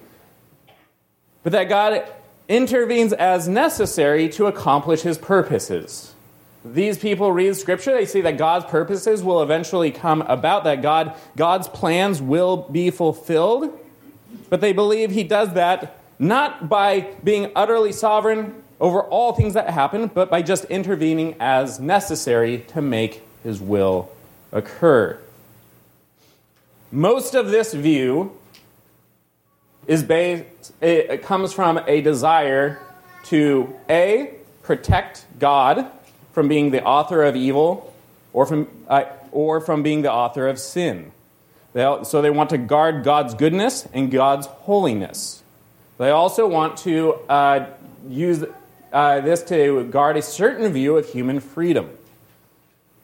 But 1.42 1.52
that 1.52 1.68
God 1.68 2.04
intervenes 2.48 3.12
as 3.12 3.48
necessary 3.48 4.28
to 4.30 4.46
accomplish 4.46 5.02
his 5.02 5.18
purposes. 5.18 6.13
These 6.64 6.96
people 6.96 7.30
read 7.30 7.56
scripture, 7.56 7.92
they 7.92 8.06
see 8.06 8.22
that 8.22 8.38
God's 8.38 8.64
purposes 8.64 9.22
will 9.22 9.42
eventually 9.42 9.90
come 9.90 10.22
about, 10.22 10.64
that 10.64 10.80
God, 10.80 11.14
God's 11.36 11.68
plans 11.68 12.22
will 12.22 12.56
be 12.56 12.90
fulfilled. 12.90 13.78
But 14.48 14.60
they 14.60 14.72
believe 14.72 15.10
he 15.10 15.24
does 15.24 15.52
that 15.54 16.00
not 16.18 16.68
by 16.68 17.08
being 17.22 17.50
utterly 17.54 17.92
sovereign 17.92 18.62
over 18.80 19.02
all 19.02 19.32
things 19.32 19.54
that 19.54 19.70
happen, 19.70 20.08
but 20.08 20.30
by 20.30 20.42
just 20.42 20.64
intervening 20.66 21.36
as 21.40 21.78
necessary 21.80 22.58
to 22.68 22.80
make 22.80 23.22
his 23.42 23.60
will 23.60 24.10
occur. 24.52 25.18
Most 26.90 27.34
of 27.34 27.50
this 27.50 27.74
view 27.74 28.32
is 29.86 30.02
based, 30.02 30.72
it 30.80 31.22
comes 31.22 31.52
from 31.52 31.78
a 31.86 32.00
desire 32.00 32.80
to 33.24 33.74
A, 33.90 34.34
protect 34.62 35.26
God 35.38 35.90
from 36.34 36.48
being 36.48 36.70
the 36.70 36.84
author 36.84 37.22
of 37.22 37.36
evil 37.36 37.94
or 38.32 38.44
from, 38.44 38.68
uh, 38.88 39.04
or 39.32 39.60
from 39.60 39.82
being 39.82 40.02
the 40.02 40.12
author 40.12 40.46
of 40.46 40.58
sin. 40.58 41.12
They, 41.72 41.98
so 42.02 42.20
they 42.20 42.30
want 42.30 42.50
to 42.50 42.58
guard 42.58 43.04
God's 43.04 43.34
goodness 43.34 43.88
and 43.94 44.10
God's 44.10 44.46
holiness. 44.46 45.42
They 45.96 46.10
also 46.10 46.46
want 46.46 46.76
to 46.78 47.14
uh, 47.28 47.66
use 48.08 48.44
uh, 48.92 49.20
this 49.20 49.42
to 49.44 49.84
guard 49.84 50.16
a 50.16 50.22
certain 50.22 50.72
view 50.72 50.96
of 50.96 51.08
human 51.08 51.40
freedom. 51.40 51.90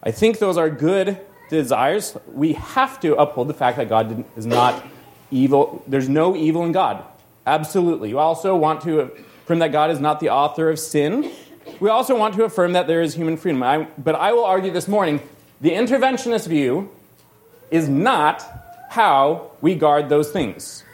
I 0.03 0.11
think 0.11 0.39
those 0.39 0.57
are 0.57 0.71
good 0.71 1.19
desires. 1.49 2.17
We 2.33 2.55
have 2.55 3.01
to 3.01 3.15
uphold 3.17 3.49
the 3.49 3.55
fact 3.55 3.77
that 3.77 3.89
God 3.89 4.25
is 4.37 4.47
not 4.47 4.85
evil. 5.31 5.83
There's 5.87 6.09
no 6.09 6.37
evil 6.37 6.65
in 6.65 6.73
God. 6.73 7.05
Absolutely. 7.47 8.09
You 8.09 8.19
also 8.19 8.57
want 8.57 8.83
to 8.83 9.01
affirm 9.01 9.59
that 9.61 9.73
God 9.73 9.91
is 9.91 10.01
not 10.01 10.21
the 10.21 10.31
author 10.31 10.71
of 10.71 10.79
sin. 10.79 11.31
We 11.81 11.89
also 11.89 12.17
want 12.17 12.35
to 12.35 12.45
affirm 12.45 12.75
that 12.75 12.87
there 12.87 13.01
is 13.01 13.15
human 13.15 13.39
freedom. 13.39 13.63
I, 13.63 13.89
but 13.97 14.15
I 14.15 14.33
will 14.33 14.45
argue 14.45 14.71
this 14.71 14.87
morning 14.87 15.21
the 15.63 15.71
interventionist 15.71 16.47
view 16.47 16.91
is 17.71 17.89
not 17.89 18.45
how 18.91 19.51
we 19.63 19.75
guard 19.75 20.11
those 20.11 20.31
things. 20.31 20.85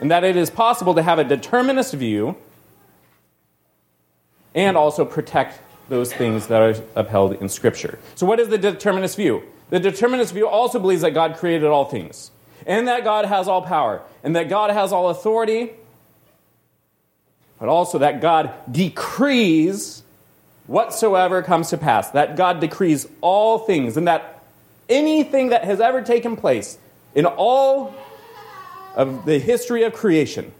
And 0.00 0.12
that 0.12 0.22
it 0.22 0.36
is 0.36 0.48
possible 0.48 0.94
to 0.94 1.02
have 1.02 1.18
a 1.18 1.24
determinist 1.24 1.92
view 1.94 2.36
and 4.54 4.76
also 4.76 5.04
protect 5.04 5.60
those 5.88 6.12
things 6.12 6.46
that 6.46 6.62
are 6.62 6.74
upheld 6.94 7.32
in 7.34 7.48
Scripture. 7.48 7.98
So, 8.14 8.26
what 8.26 8.38
is 8.38 8.48
the 8.48 8.58
determinist 8.58 9.16
view? 9.16 9.42
The 9.70 9.80
determinist 9.80 10.34
view 10.34 10.46
also 10.46 10.78
believes 10.78 11.02
that 11.02 11.12
God 11.12 11.36
created 11.36 11.66
all 11.66 11.86
things, 11.86 12.30
and 12.66 12.86
that 12.88 13.04
God 13.04 13.24
has 13.24 13.48
all 13.48 13.62
power, 13.62 14.02
and 14.22 14.36
that 14.36 14.48
God 14.48 14.70
has 14.70 14.92
all 14.92 15.08
authority, 15.08 15.70
but 17.58 17.68
also 17.68 17.98
that 17.98 18.20
God 18.20 18.52
decrees 18.70 20.02
whatsoever 20.68 21.42
comes 21.42 21.70
to 21.70 21.76
pass, 21.76 22.10
that 22.12 22.36
God 22.36 22.60
decrees 22.60 23.08
all 23.20 23.58
things, 23.58 23.96
and 23.96 24.06
that 24.06 24.44
anything 24.88 25.48
that 25.48 25.64
has 25.64 25.80
ever 25.80 26.02
taken 26.02 26.36
place 26.36 26.78
in 27.14 27.26
all 27.26 27.92
of 28.94 29.24
the 29.24 29.38
history 29.38 29.82
of 29.82 29.92
creation, 29.92 30.52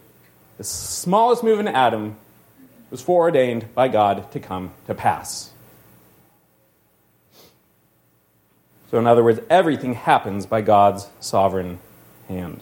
the 0.57 0.63
smallest 0.65 1.43
move 1.43 1.59
in 1.59 1.67
Adam 1.67 2.17
was 2.91 3.01
foreordained 3.01 3.73
by 3.73 3.87
God 3.87 4.29
to 4.33 4.39
come 4.39 4.71
to 4.87 4.93
pass. 4.93 5.51
So, 8.91 8.97
in 8.97 9.05
other 9.05 9.23
words, 9.23 9.39
everything 9.49 9.93
happens 9.93 10.47
by 10.47 10.61
God's 10.61 11.07
sovereign 11.19 11.79
hand. 12.27 12.61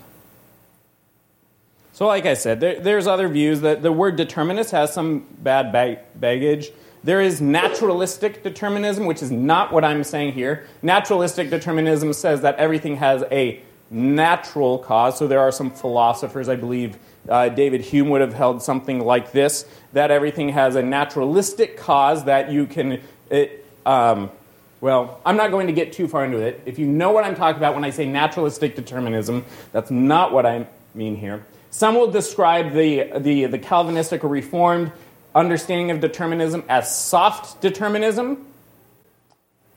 So, 1.93 2.05
like 2.05 2.25
I 2.25 2.33
said, 2.33 2.59
there, 2.59 2.79
there's 2.79 3.07
other 3.07 3.29
views 3.29 3.61
that 3.61 3.81
the 3.81 3.91
word 3.91 4.17
determinist 4.17 4.71
has 4.71 4.93
some 4.93 5.25
bad 5.39 5.71
bag- 5.71 5.99
baggage. 6.13 6.69
There 7.03 7.21
is 7.21 7.41
naturalistic 7.41 8.43
determinism, 8.43 9.05
which 9.05 9.21
is 9.21 9.31
not 9.31 9.71
what 9.71 9.83
I'm 9.83 10.03
saying 10.03 10.33
here. 10.33 10.67
Naturalistic 10.81 11.49
determinism 11.49 12.13
says 12.13 12.41
that 12.41 12.55
everything 12.55 12.97
has 12.97 13.23
a 13.31 13.61
natural 13.89 14.79
cause. 14.79 15.17
So 15.17 15.27
there 15.27 15.39
are 15.39 15.51
some 15.51 15.71
philosophers, 15.71 16.49
I 16.49 16.55
believe 16.55 16.97
uh, 17.29 17.49
David 17.49 17.81
Hume 17.81 18.09
would 18.09 18.21
have 18.21 18.33
held 18.33 18.61
something 18.61 18.99
like 18.99 19.31
this 19.31 19.65
that 19.93 20.11
everything 20.11 20.49
has 20.49 20.75
a 20.75 20.81
naturalistic 20.81 21.77
cause 21.77 22.25
that 22.25 22.51
you 22.51 22.65
can. 22.65 23.01
It, 23.29 23.65
um, 23.85 24.29
well, 24.79 25.19
I'm 25.25 25.37
not 25.37 25.49
going 25.49 25.67
to 25.67 25.73
get 25.73 25.93
too 25.93 26.07
far 26.07 26.23
into 26.23 26.37
it. 26.37 26.61
If 26.65 26.77
you 26.77 26.85
know 26.85 27.11
what 27.11 27.23
I'm 27.23 27.35
talking 27.35 27.57
about 27.57 27.73
when 27.73 27.83
I 27.83 27.89
say 27.89 28.05
naturalistic 28.05 28.75
determinism, 28.75 29.43
that's 29.71 29.89
not 29.89 30.31
what 30.31 30.45
I 30.45 30.67
mean 30.93 31.15
here. 31.15 31.43
Some 31.71 31.95
will 31.95 32.11
describe 32.11 32.73
the, 32.73 33.11
the, 33.17 33.45
the 33.45 33.59
Calvinistic 33.59 34.23
or 34.23 34.27
Reformed 34.27 34.91
understanding 35.37 35.91
of 35.91 35.99
determinism 35.99 36.63
as 36.67 36.93
soft 36.93 37.61
determinism. 37.61 38.45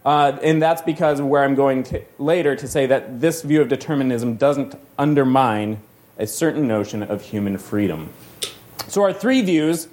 Uh, 0.04 0.38
and 0.42 0.62
that's 0.62 0.80
because 0.80 1.20
where 1.20 1.44
I'm 1.44 1.54
going 1.54 1.82
to, 1.84 2.02
later 2.18 2.56
to 2.56 2.66
say 2.66 2.86
that 2.86 3.20
this 3.20 3.42
view 3.42 3.60
of 3.60 3.68
determinism 3.68 4.36
doesn't 4.36 4.74
undermine 4.98 5.78
a 6.18 6.26
certain 6.26 6.66
notion 6.66 7.02
of 7.02 7.20
human 7.22 7.58
freedom. 7.58 8.08
So, 8.88 9.02
our 9.02 9.12
three 9.12 9.42
views 9.42 9.88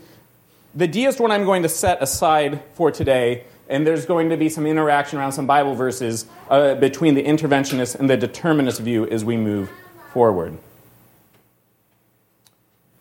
the 0.76 0.88
deist 0.88 1.20
one 1.20 1.32
I'm 1.32 1.44
going 1.44 1.64
to 1.64 1.70
set 1.70 2.04
aside 2.04 2.62
for 2.76 2.92
today, 2.92 3.46
and 3.68 3.86
there's 3.86 4.06
going 4.06 4.30
to 4.30 4.38
be 4.38 4.48
some 4.48 4.68
interaction 4.68 5.18
around 5.18 5.32
some 5.32 5.48
Bible 5.48 5.74
verses 5.74 6.28
uh, 6.50 6.76
between 6.76 7.16
the 7.16 7.24
interventionist 7.24 7.96
and 7.96 8.08
the 8.08 8.16
determinist 8.16 8.80
view 8.82 9.08
as 9.08 9.26
we 9.26 9.38
move 9.38 9.72
forward. 10.14 10.58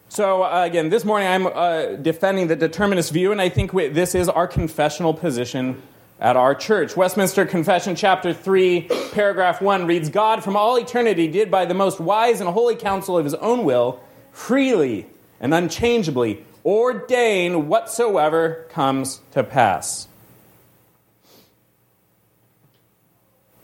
So, 0.08 0.44
uh, 0.44 0.62
again, 0.64 0.88
this 0.88 1.04
morning 1.04 1.28
I'm 1.28 1.46
uh, 1.46 1.96
defending 1.96 2.46
the 2.46 2.54
determinist 2.54 3.12
view, 3.12 3.32
and 3.32 3.40
I 3.40 3.48
think 3.48 3.72
we, 3.72 3.88
this 3.88 4.14
is 4.14 4.28
our 4.28 4.46
confessional 4.46 5.12
position 5.12 5.82
at 6.20 6.36
our 6.36 6.54
church. 6.54 6.96
Westminster 6.96 7.44
Confession, 7.44 7.96
chapter 7.96 8.32
3, 8.32 8.88
paragraph 9.12 9.60
1 9.60 9.84
reads 9.86 10.08
God 10.08 10.44
from 10.44 10.56
all 10.56 10.78
eternity 10.78 11.26
did 11.26 11.50
by 11.50 11.64
the 11.64 11.74
most 11.74 11.98
wise 11.98 12.40
and 12.40 12.48
holy 12.48 12.76
counsel 12.76 13.18
of 13.18 13.24
his 13.24 13.34
own 13.34 13.64
will 13.64 14.00
freely 14.32 15.06
and 15.40 15.52
unchangeably 15.52 16.44
ordain 16.64 17.68
whatsoever 17.68 18.64
comes 18.70 19.20
to 19.32 19.42
pass. 19.42 20.06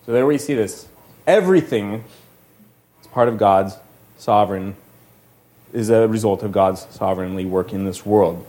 So 0.05 0.13
there 0.13 0.27
we 0.27 0.39
see 0.39 0.55
this. 0.55 0.89
Everything 1.25 2.05
is 3.01 3.07
part 3.07 3.29
of 3.29 3.39
God's 3.39 3.77
sovereign, 4.19 4.77
is 5.73 5.91
a 5.91 6.07
result 6.09 6.43
of 6.43 6.53
God's 6.53 6.87
sovereignly 6.91 7.45
work 7.45 7.73
in 7.73 7.85
this 7.85 8.05
world. 8.05 8.47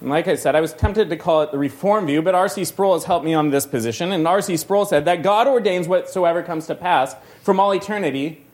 And 0.00 0.10
like 0.10 0.26
I 0.26 0.34
said, 0.34 0.54
I 0.56 0.60
was 0.60 0.72
tempted 0.72 1.10
to 1.10 1.16
call 1.16 1.42
it 1.42 1.52
the 1.52 1.58
reform 1.58 2.06
view, 2.06 2.22
but 2.22 2.34
R.C. 2.34 2.64
Sproul 2.64 2.94
has 2.94 3.04
helped 3.04 3.24
me 3.24 3.34
on 3.34 3.50
this 3.50 3.66
position. 3.66 4.12
And 4.12 4.26
R.C. 4.26 4.56
Sproul 4.56 4.84
said 4.84 5.04
that 5.04 5.22
God 5.22 5.46
ordains 5.46 5.86
whatsoever 5.86 6.42
comes 6.42 6.66
to 6.66 6.74
pass 6.74 7.14
from 7.42 7.60
all 7.60 7.72
eternity 7.72 8.44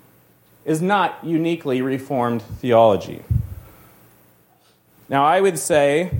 is 0.64 0.82
not 0.82 1.18
uniquely 1.24 1.80
reformed 1.80 2.42
theology. 2.42 3.22
Now, 5.08 5.24
I 5.24 5.40
would 5.40 5.58
say, 5.58 6.10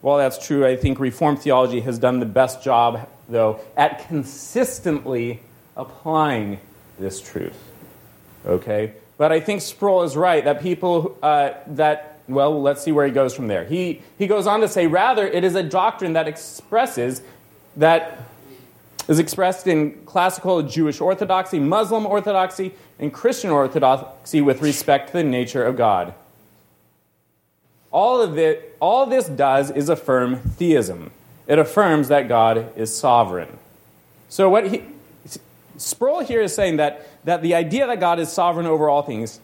well, 0.00 0.18
that's 0.18 0.44
true. 0.44 0.64
I 0.64 0.76
think 0.76 1.00
Reformed 1.00 1.40
theology 1.40 1.80
has 1.80 1.98
done 1.98 2.20
the 2.20 2.26
best 2.26 2.62
job, 2.62 3.08
though, 3.28 3.58
at 3.76 4.06
consistently 4.06 5.40
applying 5.76 6.60
this 7.00 7.20
truth. 7.20 7.65
Okay? 8.46 8.92
But 9.18 9.32
I 9.32 9.40
think 9.40 9.60
Sproul 9.62 10.02
is 10.02 10.16
right 10.16 10.44
that 10.44 10.60
people 10.60 11.18
uh, 11.22 11.52
that, 11.68 12.20
well, 12.28 12.60
let's 12.60 12.82
see 12.82 12.92
where 12.92 13.06
he 13.06 13.12
goes 13.12 13.34
from 13.34 13.48
there. 13.48 13.64
He, 13.64 14.02
he 14.18 14.26
goes 14.26 14.46
on 14.46 14.60
to 14.60 14.68
say, 14.68 14.86
rather, 14.86 15.26
it 15.26 15.42
is 15.42 15.54
a 15.54 15.62
doctrine 15.62 16.12
that 16.12 16.28
expresses, 16.28 17.22
that 17.76 18.18
is 19.08 19.18
expressed 19.18 19.66
in 19.66 20.04
classical 20.04 20.62
Jewish 20.62 21.00
orthodoxy, 21.00 21.58
Muslim 21.58 22.06
orthodoxy, 22.06 22.74
and 22.98 23.12
Christian 23.12 23.50
orthodoxy 23.50 24.40
with 24.40 24.62
respect 24.62 25.08
to 25.08 25.12
the 25.14 25.24
nature 25.24 25.64
of 25.64 25.76
God. 25.76 26.14
All 27.90 28.20
of 28.20 28.36
it, 28.36 28.76
all 28.80 29.06
this 29.06 29.26
does 29.26 29.70
is 29.70 29.88
affirm 29.88 30.36
theism. 30.36 31.12
It 31.46 31.58
affirms 31.58 32.08
that 32.08 32.28
God 32.28 32.72
is 32.76 32.94
sovereign. 32.94 33.58
So 34.28 34.50
what 34.50 34.68
he, 34.68 34.82
Sproul 35.78 36.20
here 36.20 36.42
is 36.42 36.54
saying 36.54 36.76
that, 36.76 37.06
that 37.24 37.42
the 37.42 37.54
idea 37.54 37.86
that 37.86 38.00
God 38.00 38.18
is 38.18 38.32
sovereign 38.32 38.66
over 38.66 38.88
all 38.88 39.02
things 39.02 39.40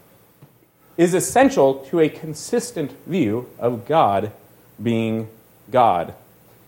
is 0.96 1.14
essential 1.14 1.76
to 1.86 2.00
a 2.00 2.08
consistent 2.08 2.92
view 3.06 3.48
of 3.58 3.86
God 3.86 4.32
being 4.82 5.28
God. 5.70 6.14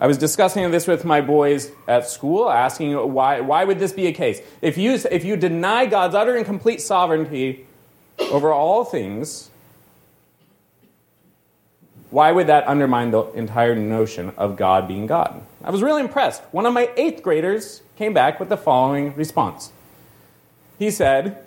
I 0.00 0.06
was 0.06 0.18
discussing 0.18 0.71
this 0.71 0.87
with 0.87 1.04
my 1.04 1.21
boys 1.21 1.71
at 1.87 2.09
school, 2.09 2.50
asking 2.50 2.94
why, 3.12 3.40
why 3.40 3.64
would 3.64 3.78
this 3.78 3.92
be 3.92 4.06
a 4.06 4.12
case? 4.12 4.40
If 4.61 4.76
you, 4.76 4.99
if 5.11 5.25
you 5.25 5.37
deny 5.37 5.87
God's 5.87 6.14
utter 6.14 6.37
and 6.37 6.44
complete 6.44 6.80
sovereignty 6.80 7.66
over 8.18 8.52
all 8.52 8.85
things, 8.85 9.50
why 12.11 12.33
would 12.33 12.49
that 12.49 12.66
undermine 12.68 13.12
the 13.12 13.25
entire 13.33 13.75
notion 13.75 14.33
of 14.37 14.56
God 14.56 14.88
being 14.88 15.06
God? 15.06 15.40
I 15.64 15.71
was 15.71 15.83
really 15.83 16.02
impressed. 16.02 16.42
One 16.52 16.66
of 16.66 16.75
my 16.75 16.90
eighth 16.97 17.23
graders 17.23 17.80
came 17.97 18.12
back 18.12 18.38
with 18.38 18.50
the 18.50 18.56
following 18.56 19.14
response. 19.16 19.73
He 20.78 20.90
said, 20.90 21.38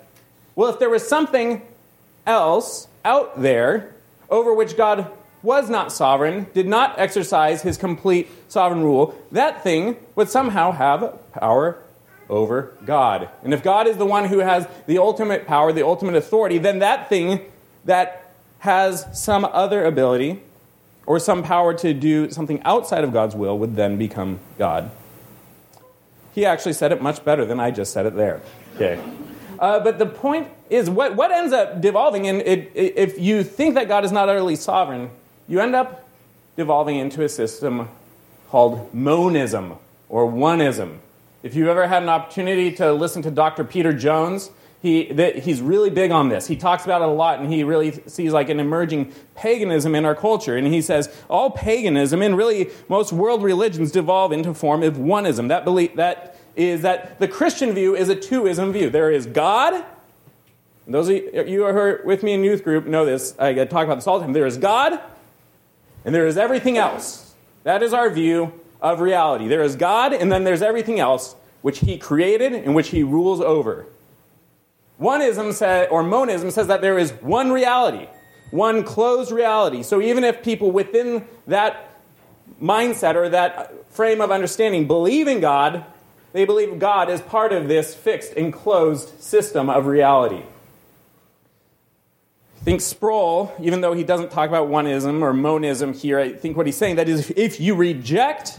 Well, 0.56 0.70
if 0.70 0.80
there 0.80 0.90
was 0.90 1.06
something 1.06 1.62
else 2.26 2.88
out 3.04 3.40
there 3.40 3.94
over 4.28 4.52
which 4.52 4.76
God 4.76 5.08
was 5.42 5.70
not 5.70 5.92
sovereign, 5.92 6.48
did 6.52 6.66
not 6.66 6.98
exercise 6.98 7.62
his 7.62 7.76
complete 7.76 8.28
sovereign 8.48 8.82
rule, 8.82 9.16
that 9.30 9.62
thing 9.62 9.96
would 10.16 10.28
somehow 10.28 10.72
have 10.72 11.16
power 11.32 11.78
over 12.28 12.76
God. 12.84 13.28
And 13.44 13.54
if 13.54 13.62
God 13.62 13.86
is 13.86 13.98
the 13.98 14.04
one 14.04 14.24
who 14.24 14.38
has 14.38 14.66
the 14.86 14.98
ultimate 14.98 15.46
power, 15.46 15.72
the 15.72 15.86
ultimate 15.86 16.16
authority, 16.16 16.58
then 16.58 16.80
that 16.80 17.08
thing 17.08 17.40
that 17.84 18.32
has 18.58 19.06
some 19.12 19.44
other 19.44 19.84
ability 19.84 20.42
or 21.08 21.18
some 21.18 21.42
power 21.42 21.72
to 21.72 21.94
do 21.94 22.30
something 22.30 22.60
outside 22.64 23.02
of 23.02 23.14
God's 23.14 23.34
will 23.34 23.58
would 23.58 23.74
then 23.74 23.96
become 23.96 24.38
God. 24.58 24.90
He 26.34 26.44
actually 26.44 26.74
said 26.74 26.92
it 26.92 27.00
much 27.00 27.24
better 27.24 27.46
than 27.46 27.58
I 27.58 27.70
just 27.70 27.94
said 27.94 28.04
it 28.04 28.14
there. 28.14 28.42
Okay. 28.74 29.02
Uh, 29.58 29.80
but 29.80 29.98
the 29.98 30.04
point 30.04 30.48
is, 30.68 30.90
what, 30.90 31.16
what 31.16 31.30
ends 31.30 31.54
up 31.54 31.80
devolving 31.80 32.26
in, 32.26 32.42
it, 32.42 32.70
if 32.74 33.18
you 33.18 33.42
think 33.42 33.74
that 33.76 33.88
God 33.88 34.04
is 34.04 34.12
not 34.12 34.28
utterly 34.28 34.54
sovereign, 34.54 35.08
you 35.48 35.60
end 35.60 35.74
up 35.74 36.06
devolving 36.56 36.98
into 36.98 37.24
a 37.24 37.28
system 37.30 37.88
called 38.50 38.92
monism 38.92 39.76
or 40.10 40.30
oneism. 40.30 40.98
If 41.42 41.54
you've 41.54 41.68
ever 41.68 41.88
had 41.88 42.02
an 42.02 42.10
opportunity 42.10 42.70
to 42.72 42.92
listen 42.92 43.22
to 43.22 43.30
Dr. 43.30 43.64
Peter 43.64 43.94
Jones, 43.94 44.50
he, 44.80 45.12
that 45.12 45.40
he's 45.40 45.60
really 45.60 45.90
big 45.90 46.12
on 46.12 46.28
this. 46.28 46.46
He 46.46 46.56
talks 46.56 46.84
about 46.84 47.02
it 47.02 47.08
a 47.08 47.12
lot, 47.12 47.40
and 47.40 47.52
he 47.52 47.64
really 47.64 47.92
sees 48.06 48.32
like 48.32 48.48
an 48.48 48.60
emerging 48.60 49.12
paganism 49.34 49.94
in 49.94 50.04
our 50.04 50.14
culture. 50.14 50.56
And 50.56 50.66
he 50.68 50.80
says 50.80 51.12
all 51.28 51.50
paganism 51.50 52.22
and 52.22 52.36
really 52.36 52.70
most 52.88 53.12
world 53.12 53.42
religions 53.42 53.90
devolve 53.90 54.30
into 54.30 54.54
form 54.54 54.82
of 54.84 54.94
oneism. 54.94 55.48
That 55.48 55.64
belief 55.64 55.96
that 55.96 56.36
is 56.54 56.82
that 56.82 57.18
the 57.18 57.28
Christian 57.28 57.72
view 57.72 57.96
is 57.96 58.08
a 58.08 58.16
twoism 58.16 58.72
view. 58.72 58.90
There 58.90 59.10
is 59.10 59.26
God. 59.26 59.84
Those 60.86 61.08
of 61.08 61.16
you 61.16 61.60
who 61.60 61.64
are 61.64 62.00
with 62.04 62.22
me 62.22 62.32
in 62.32 62.42
youth 62.42 62.64
group 62.64 62.86
know 62.86 63.04
this. 63.04 63.34
I 63.38 63.52
talk 63.64 63.84
about 63.84 63.96
this 63.96 64.06
all 64.06 64.18
the 64.18 64.24
time. 64.24 64.32
There 64.32 64.46
is 64.46 64.56
God, 64.56 64.98
and 66.04 66.14
there 66.14 66.26
is 66.26 66.38
everything 66.38 66.78
else. 66.78 67.34
That 67.64 67.82
is 67.82 67.92
our 67.92 68.08
view 68.10 68.58
of 68.80 69.00
reality. 69.00 69.48
There 69.48 69.62
is 69.62 69.76
God, 69.76 70.14
and 70.14 70.32
then 70.32 70.44
there's 70.44 70.62
everything 70.62 70.98
else 70.98 71.34
which 71.62 71.80
He 71.80 71.98
created 71.98 72.54
and 72.54 72.74
which 72.74 72.88
He 72.88 73.02
rules 73.02 73.40
over. 73.40 73.86
Oneism 75.00 75.52
says, 75.52 75.88
or 75.90 76.02
monism 76.02 76.50
says 76.50 76.66
that 76.66 76.80
there 76.80 76.98
is 76.98 77.12
one 77.12 77.52
reality, 77.52 78.08
one 78.50 78.82
closed 78.82 79.30
reality. 79.30 79.82
So 79.82 80.00
even 80.00 80.24
if 80.24 80.42
people 80.42 80.72
within 80.72 81.24
that 81.46 81.90
mindset 82.60 83.14
or 83.14 83.28
that 83.28 83.92
frame 83.92 84.20
of 84.20 84.30
understanding 84.30 84.86
believe 84.86 85.28
in 85.28 85.40
God, 85.40 85.84
they 86.32 86.44
believe 86.44 86.78
God 86.78 87.08
is 87.08 87.20
part 87.20 87.52
of 87.52 87.68
this 87.68 87.94
fixed, 87.94 88.32
enclosed 88.32 89.22
system 89.22 89.70
of 89.70 89.86
reality. 89.86 90.42
I 92.60 92.64
think 92.64 92.80
Sproul, 92.80 93.54
even 93.60 93.80
though 93.80 93.94
he 93.94 94.02
doesn't 94.02 94.30
talk 94.30 94.48
about 94.48 94.68
oneism 94.68 95.22
or 95.22 95.32
monism 95.32 95.92
here, 95.94 96.18
I 96.18 96.32
think 96.32 96.56
what 96.56 96.66
he's 96.66 96.76
saying 96.76 96.96
that 96.96 97.08
is 97.08 97.30
if 97.36 97.60
you 97.60 97.76
reject 97.76 98.58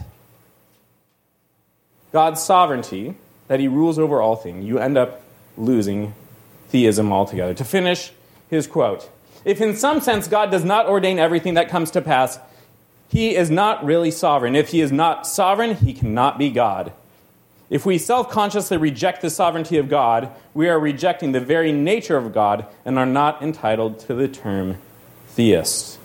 God's 2.12 2.42
sovereignty, 2.42 3.14
that 3.48 3.60
he 3.60 3.68
rules 3.68 3.98
over 3.98 4.22
all 4.22 4.36
things, 4.36 4.64
you 4.64 4.78
end 4.78 4.96
up 4.96 5.22
losing 5.56 6.14
theism 6.70 7.12
altogether. 7.12 7.54
To 7.54 7.64
finish 7.64 8.12
his 8.48 8.66
quote 8.66 9.08
If 9.44 9.60
in 9.60 9.76
some 9.76 10.00
sense 10.00 10.28
God 10.28 10.50
does 10.50 10.64
not 10.64 10.86
ordain 10.86 11.18
everything 11.18 11.54
that 11.54 11.68
comes 11.68 11.90
to 11.92 12.00
pass, 12.00 12.38
he 13.08 13.34
is 13.34 13.50
not 13.50 13.84
really 13.84 14.10
sovereign. 14.10 14.54
If 14.54 14.68
he 14.70 14.80
is 14.80 14.92
not 14.92 15.26
sovereign, 15.26 15.74
he 15.76 15.92
cannot 15.92 16.38
be 16.38 16.50
God. 16.50 16.92
If 17.68 17.86
we 17.86 17.98
self 17.98 18.30
consciously 18.30 18.76
reject 18.76 19.22
the 19.22 19.30
sovereignty 19.30 19.78
of 19.78 19.88
God, 19.88 20.30
we 20.54 20.68
are 20.68 20.78
rejecting 20.78 21.32
the 21.32 21.40
very 21.40 21.72
nature 21.72 22.16
of 22.16 22.32
God 22.32 22.66
and 22.84 22.98
are 22.98 23.06
not 23.06 23.42
entitled 23.42 24.00
to 24.00 24.14
the 24.14 24.28
term 24.28 24.78
theist. 25.28 25.98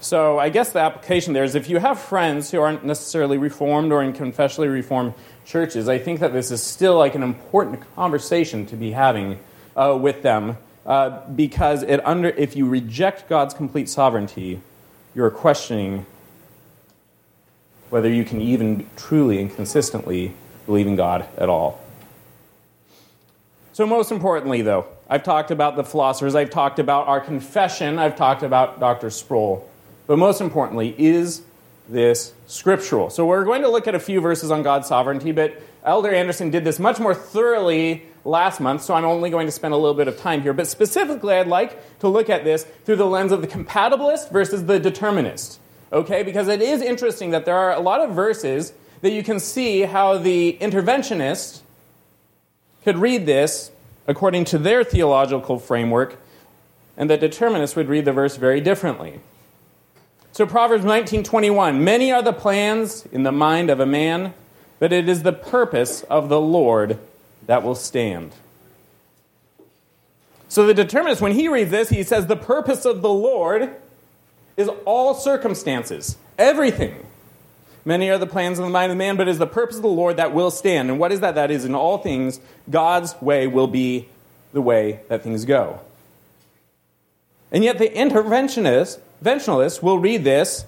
So, 0.00 0.38
I 0.38 0.50
guess 0.50 0.72
the 0.72 0.80
application 0.80 1.32
there 1.32 1.44
is 1.44 1.54
if 1.54 1.70
you 1.70 1.78
have 1.78 1.98
friends 1.98 2.50
who 2.50 2.60
aren't 2.60 2.84
necessarily 2.84 3.38
reformed 3.38 3.90
or 3.90 4.02
in 4.02 4.12
confessionally 4.12 4.70
reformed 4.70 5.14
churches, 5.44 5.88
I 5.88 5.98
think 5.98 6.20
that 6.20 6.32
this 6.32 6.50
is 6.50 6.62
still 6.62 6.96
like 6.96 7.14
an 7.14 7.22
important 7.22 7.82
conversation 7.94 8.66
to 8.66 8.76
be 8.76 8.92
having 8.92 9.38
uh, 9.76 9.98
with 10.00 10.22
them 10.22 10.56
uh, 10.86 11.28
because 11.30 11.82
it 11.82 12.04
under, 12.06 12.28
if 12.28 12.56
you 12.56 12.68
reject 12.68 13.28
God's 13.28 13.54
complete 13.54 13.88
sovereignty, 13.88 14.60
you're 15.14 15.30
questioning 15.30 16.06
whether 17.90 18.08
you 18.08 18.24
can 18.24 18.40
even 18.40 18.86
truly 18.96 19.40
and 19.40 19.54
consistently 19.54 20.34
believe 20.66 20.86
in 20.86 20.96
God 20.96 21.26
at 21.38 21.48
all. 21.48 21.80
So, 23.72 23.86
most 23.86 24.12
importantly, 24.12 24.62
though, 24.62 24.86
I've 25.08 25.22
talked 25.22 25.50
about 25.50 25.76
the 25.76 25.84
philosophers, 25.84 26.34
I've 26.34 26.50
talked 26.50 26.78
about 26.78 27.08
our 27.08 27.20
confession, 27.20 27.98
I've 27.98 28.16
talked 28.16 28.42
about 28.42 28.80
Dr. 28.80 29.10
Sproul. 29.10 29.68
But 30.06 30.18
most 30.18 30.40
importantly, 30.40 30.94
is 30.98 31.42
this 31.88 32.32
scriptural? 32.46 33.10
So, 33.10 33.26
we're 33.26 33.44
going 33.44 33.62
to 33.62 33.70
look 33.70 33.86
at 33.86 33.94
a 33.94 34.00
few 34.00 34.20
verses 34.20 34.50
on 34.50 34.62
God's 34.62 34.88
sovereignty, 34.88 35.32
but 35.32 35.60
Elder 35.84 36.10
Anderson 36.10 36.50
did 36.50 36.64
this 36.64 36.78
much 36.78 36.98
more 36.98 37.14
thoroughly 37.14 38.04
last 38.24 38.60
month, 38.60 38.82
so 38.82 38.94
I'm 38.94 39.04
only 39.04 39.30
going 39.30 39.46
to 39.46 39.52
spend 39.52 39.74
a 39.74 39.76
little 39.76 39.94
bit 39.94 40.08
of 40.08 40.18
time 40.18 40.42
here. 40.42 40.52
But 40.52 40.66
specifically, 40.66 41.34
I'd 41.34 41.46
like 41.46 41.98
to 42.00 42.08
look 42.08 42.30
at 42.30 42.44
this 42.44 42.64
through 42.84 42.96
the 42.96 43.06
lens 43.06 43.32
of 43.32 43.42
the 43.42 43.48
compatibilist 43.48 44.30
versus 44.30 44.64
the 44.64 44.80
determinist 44.80 45.60
okay? 45.94 46.22
Because 46.22 46.48
it 46.48 46.60
is 46.60 46.82
interesting 46.82 47.30
that 47.30 47.44
there 47.44 47.56
are 47.56 47.72
a 47.72 47.80
lot 47.80 48.00
of 48.00 48.14
verses 48.14 48.72
that 49.00 49.12
you 49.12 49.22
can 49.22 49.38
see 49.40 49.82
how 49.82 50.18
the 50.18 50.58
interventionist 50.60 51.60
could 52.82 52.98
read 52.98 53.24
this 53.24 53.70
according 54.06 54.44
to 54.44 54.58
their 54.58 54.84
theological 54.84 55.58
framework, 55.58 56.18
and 56.96 57.08
the 57.08 57.16
determinist 57.16 57.76
would 57.76 57.88
read 57.88 58.04
the 58.04 58.12
verse 58.12 58.36
very 58.36 58.60
differently. 58.60 59.20
So 60.34 60.46
Proverbs 60.46 60.84
19:21, 60.84 61.84
many 61.84 62.10
are 62.10 62.20
the 62.20 62.32
plans 62.32 63.06
in 63.12 63.22
the 63.22 63.30
mind 63.30 63.70
of 63.70 63.78
a 63.78 63.86
man, 63.86 64.34
but 64.80 64.92
it 64.92 65.08
is 65.08 65.22
the 65.22 65.32
purpose 65.32 66.02
of 66.10 66.28
the 66.28 66.40
Lord 66.40 66.98
that 67.46 67.62
will 67.62 67.76
stand. 67.76 68.32
So 70.48 70.66
the 70.66 70.74
determinist, 70.74 71.22
when 71.22 71.34
he 71.34 71.46
reads 71.46 71.70
this, 71.70 71.88
he 71.88 72.02
says, 72.02 72.26
The 72.26 72.34
purpose 72.34 72.84
of 72.84 73.00
the 73.00 73.12
Lord 73.12 73.76
is 74.56 74.68
all 74.84 75.14
circumstances, 75.14 76.16
everything. 76.36 77.06
Many 77.84 78.10
are 78.10 78.18
the 78.18 78.26
plans 78.26 78.58
in 78.58 78.64
the 78.64 78.70
mind 78.72 78.90
of 78.90 78.98
man, 78.98 79.16
but 79.16 79.28
it 79.28 79.30
is 79.30 79.38
the 79.38 79.46
purpose 79.46 79.76
of 79.76 79.82
the 79.82 79.88
Lord 79.88 80.16
that 80.16 80.34
will 80.34 80.50
stand. 80.50 80.90
And 80.90 80.98
what 80.98 81.12
is 81.12 81.20
that? 81.20 81.36
That 81.36 81.52
is, 81.52 81.64
in 81.64 81.76
all 81.76 81.98
things, 81.98 82.40
God's 82.68 83.14
way 83.22 83.46
will 83.46 83.68
be 83.68 84.08
the 84.52 84.60
way 84.60 84.98
that 85.06 85.22
things 85.22 85.44
go. 85.44 85.78
And 87.52 87.62
yet, 87.62 87.78
the 87.78 87.88
interventionist, 87.88 88.98
interventionalists 89.24 89.82
will 89.82 89.98
read 89.98 90.24
this 90.24 90.66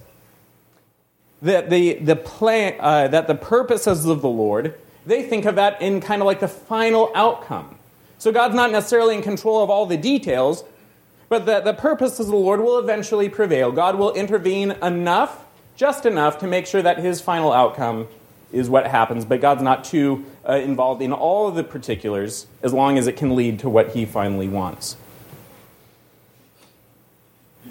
that 1.41 1.69
the, 1.69 1.93
the 1.93 2.15
plan, 2.15 2.75
uh, 2.79 3.07
that 3.09 3.27
the 3.27 3.35
purposes 3.35 4.05
of 4.05 4.21
the 4.21 4.29
Lord, 4.29 4.73
they 5.05 5.21
think 5.21 5.45
of 5.45 5.55
that 5.55 5.79
in 5.81 6.01
kind 6.01 6.19
of 6.19 6.25
like 6.25 6.39
the 6.39 6.47
final 6.47 7.11
outcome. 7.13 7.77
So 8.17 8.31
God's 8.31 8.55
not 8.55 8.71
necessarily 8.71 9.13
in 9.13 9.21
control 9.21 9.63
of 9.63 9.69
all 9.69 9.85
the 9.85 9.97
details, 9.97 10.63
but 11.29 11.45
the, 11.45 11.59
the 11.59 11.73
purposes 11.73 12.21
of 12.21 12.27
the 12.27 12.35
Lord 12.35 12.59
will 12.59 12.79
eventually 12.79 13.29
prevail. 13.29 13.71
God 13.71 13.99
will 13.99 14.13
intervene 14.13 14.71
enough, 14.81 15.45
just 15.75 16.07
enough, 16.07 16.39
to 16.39 16.47
make 16.47 16.65
sure 16.65 16.81
that 16.81 16.97
his 16.97 17.21
final 17.21 17.53
outcome 17.53 18.07
is 18.51 18.67
what 18.67 18.87
happens, 18.87 19.23
but 19.23 19.39
God's 19.39 19.61
not 19.61 19.83
too 19.83 20.25
uh, 20.47 20.53
involved 20.53 21.03
in 21.03 21.13
all 21.13 21.47
of 21.47 21.53
the 21.53 21.63
particulars 21.63 22.47
as 22.63 22.73
long 22.73 22.97
as 22.97 23.05
it 23.05 23.15
can 23.15 23.35
lead 23.35 23.59
to 23.59 23.69
what 23.69 23.91
he 23.91 24.05
finally 24.05 24.47
wants. 24.47 24.97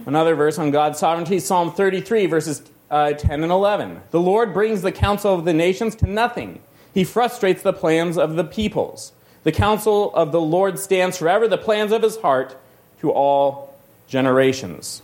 Another 0.05 0.35
verse 0.35 0.59
on 0.59 0.71
God's 0.71 0.99
sovereignty, 0.99 1.39
Psalm 1.41 1.73
33, 1.73 2.27
verses 2.27 2.63
uh, 2.91 3.13
10 3.13 3.43
and 3.43 3.53
11. 3.53 4.01
The 4.11 4.21
Lord 4.21 4.53
brings 4.53 4.83
the 4.83 4.93
counsel 4.93 5.35
of 5.35 5.45
the 5.45 5.53
nations 5.53 5.95
to 5.97 6.07
nothing, 6.07 6.61
he 6.93 7.05
frustrates 7.05 7.63
the 7.63 7.73
plans 7.73 8.17
of 8.17 8.37
the 8.37 8.45
peoples. 8.45 9.13
The 9.43 9.53
counsel 9.53 10.13
of 10.15 10.33
the 10.33 10.41
Lord 10.41 10.79
stands 10.79 11.19
forever, 11.19 11.47
the 11.47 11.59
plans 11.59 11.93
of 11.93 12.03
his 12.03 12.17
heart 12.17 12.57
to 13.01 13.13
all 13.13 13.75
generations. 14.09 15.03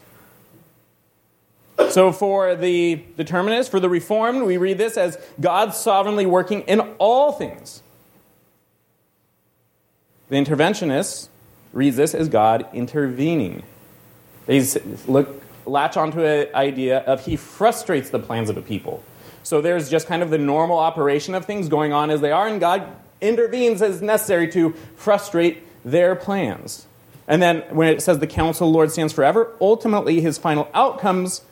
So, 1.90 2.12
for 2.12 2.55
the 2.55 3.05
determinist, 3.16 3.70
for 3.70 3.81
the 3.81 3.88
reformed, 3.88 4.44
we 4.44 4.57
read 4.57 4.78
this 4.78 4.96
as 4.96 5.18
God 5.40 5.74
sovereignly 5.74 6.26
working 6.26 6.62
in 6.62 6.81
all 6.98 7.33
things. 7.33 7.83
The 10.28 10.37
interventionist 10.37 11.28
reads 11.72 11.96
this 11.96 12.14
as 12.14 12.28
God 12.28 12.66
intervening. 12.72 13.62
They 14.46 14.64
look, 15.07 15.42
latch 15.66 15.96
onto 15.96 16.24
an 16.24 16.48
idea 16.55 16.98
of 17.00 17.24
He 17.24 17.37
frustrates 17.37 18.11
the 18.11 18.18
plans 18.18 18.50
of 18.50 18.57
a 18.57 18.62
people. 18.62 19.02
So 19.42 19.61
there's 19.61 19.90
just 19.90 20.07
kind 20.07 20.22
of 20.22 20.31
the 20.31 20.38
normal 20.38 20.78
operation 20.78 21.35
of 21.35 21.44
things 21.44 21.68
going 21.68 21.92
on 21.92 22.11
as 22.11 22.20
they 22.20 22.33
are, 22.33 22.46
and 22.46 22.61
God 22.61 22.87
intervenes 23.20 23.83
as 23.83 24.02
necessary 24.02 24.48
to 24.52 24.74
frustrate 24.96 25.62
their 25.85 26.14
plans. 26.14 26.87
And 27.26 27.40
then 27.40 27.62
when 27.70 27.88
it 27.88 28.02
says 28.02 28.18
the 28.18 28.26
counsel 28.26 28.66
of 28.66 28.72
the 28.72 28.76
Lord 28.76 28.90
stands 28.90 29.12
forever, 29.12 29.52
ultimately 29.61 30.20
his 30.20 30.38
final 30.38 30.68
outcomes 30.74 31.42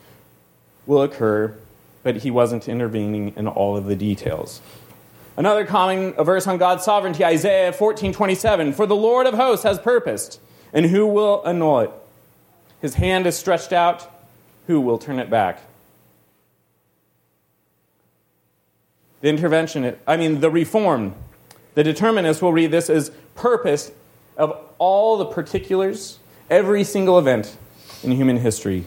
will 0.85 1.01
occur, 1.01 1.55
but 2.03 2.17
he 2.17 2.31
wasn't 2.31 2.67
intervening 2.67 3.33
in 3.35 3.47
all 3.47 3.77
of 3.77 3.85
the 3.85 3.95
details. 3.95 4.61
Another 5.37 5.65
common 5.65 6.11
verse 6.13 6.45
on 6.45 6.57
God's 6.57 6.83
sovereignty, 6.83 7.23
Isaiah 7.23 7.71
14:27, 7.71 8.73
"For 8.73 8.85
the 8.85 8.95
Lord 8.95 9.27
of 9.27 9.33
hosts 9.33 9.63
has 9.63 9.79
purposed, 9.79 10.39
and 10.73 10.87
who 10.87 11.07
will 11.07 11.41
annul 11.45 11.79
it? 11.79 11.91
His 12.81 12.95
hand 12.95 13.27
is 13.27 13.37
stretched 13.37 13.73
out, 13.73 14.09
who 14.67 14.81
will 14.81 14.97
turn 14.97 15.19
it 15.19 15.29
back? 15.29 15.61
The 19.21 19.29
intervention, 19.29 19.95
I 20.07 20.17
mean, 20.17 20.39
the 20.39 20.49
reform, 20.49 21.13
the 21.75 21.83
determinist 21.83 22.41
will 22.41 22.53
read 22.53 22.71
this 22.71 22.89
as 22.89 23.11
purpose 23.35 23.91
of 24.35 24.57
all 24.77 25.17
the 25.17 25.25
particulars, 25.25 26.17
every 26.49 26.83
single 26.83 27.19
event 27.19 27.55
in 28.03 28.11
human 28.11 28.37
history. 28.37 28.85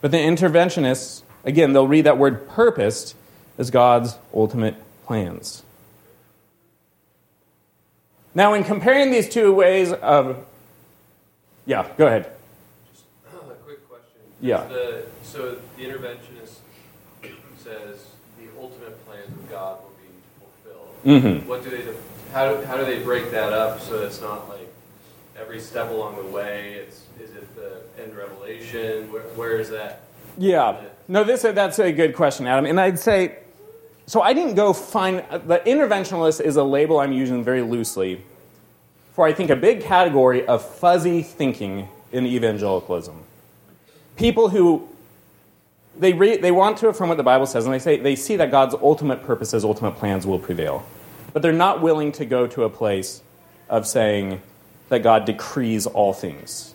But 0.00 0.10
the 0.10 0.18
interventionists, 0.18 1.22
again, 1.44 1.72
they'll 1.72 1.86
read 1.86 2.06
that 2.06 2.18
word 2.18 2.48
purposed 2.48 3.14
as 3.58 3.70
God's 3.70 4.16
ultimate 4.34 4.74
plans. 5.04 5.62
Now, 8.34 8.54
in 8.54 8.64
comparing 8.64 9.10
these 9.10 9.28
two 9.28 9.52
ways 9.52 9.92
of. 9.92 10.46
Yeah, 11.66 11.86
go 11.96 12.06
ahead. 12.06 12.32
Just 12.92 13.04
a 13.34 13.54
quick 13.64 13.88
question. 13.88 14.20
Yeah. 14.40 14.64
The, 14.64 15.04
so 15.22 15.56
the 15.76 15.84
interventionist 15.84 16.58
says 17.58 18.06
the 18.38 18.46
ultimate 18.60 19.04
plans 19.06 19.28
of 19.28 19.50
God 19.50 19.78
will 19.82 19.92
be 20.00 20.44
fulfilled. 20.64 20.88
Mm-hmm. 21.04 21.48
What 21.48 21.62
do 21.62 21.70
they? 21.70 21.84
How, 22.32 22.54
do- 22.54 22.64
how 22.64 22.76
do 22.76 22.84
they 22.84 23.02
break 23.02 23.30
that 23.32 23.52
up 23.52 23.80
so 23.80 24.02
it's 24.02 24.20
not 24.20 24.48
like 24.48 24.72
every 25.38 25.60
step 25.60 25.90
along 25.90 26.16
the 26.16 26.30
way? 26.30 26.74
It's 26.74 27.04
is 27.20 27.30
it 27.30 27.54
the 27.56 27.82
end 28.02 28.16
revelation? 28.16 29.12
Where, 29.12 29.22
where 29.34 29.58
is 29.58 29.68
that? 29.70 30.02
Yeah. 30.38 30.80
No, 31.08 31.24
this 31.24 31.42
that's 31.42 31.78
a 31.78 31.92
good 31.92 32.14
question, 32.14 32.46
Adam. 32.46 32.64
And 32.66 32.80
I'd 32.80 32.98
say, 32.98 33.38
so 34.06 34.22
I 34.22 34.32
didn't 34.32 34.54
go 34.54 34.72
find 34.72 35.18
the 35.46 35.58
interventionalist 35.66 36.40
is 36.40 36.56
a 36.56 36.64
label 36.64 36.98
I'm 37.00 37.12
using 37.12 37.44
very 37.44 37.62
loosely 37.62 38.22
for 39.12 39.26
I 39.26 39.32
think 39.32 39.50
a 39.50 39.56
big 39.56 39.82
category 39.82 40.46
of 40.46 40.64
fuzzy 40.64 41.22
thinking 41.22 41.88
in 42.12 42.26
evangelicalism. 42.26 43.16
People 44.20 44.50
who 44.50 44.86
they 45.98 46.12
re, 46.12 46.36
they 46.36 46.50
want 46.50 46.76
to 46.78 46.88
affirm 46.88 47.08
what 47.08 47.16
the 47.16 47.22
Bible 47.24 47.46
says, 47.46 47.64
and 47.64 47.72
they 47.72 47.78
say 47.78 47.96
they 47.96 48.14
see 48.14 48.36
that 48.36 48.50
God's 48.50 48.74
ultimate 48.74 49.24
purposes, 49.24 49.64
ultimate 49.64 49.92
plans 49.92 50.26
will 50.26 50.38
prevail, 50.38 50.84
but 51.32 51.40
they're 51.40 51.54
not 51.54 51.80
willing 51.80 52.12
to 52.12 52.26
go 52.26 52.46
to 52.48 52.64
a 52.64 52.68
place 52.68 53.22
of 53.70 53.86
saying 53.86 54.42
that 54.90 55.02
God 55.02 55.24
decrees 55.24 55.86
all 55.86 56.12
things. 56.12 56.74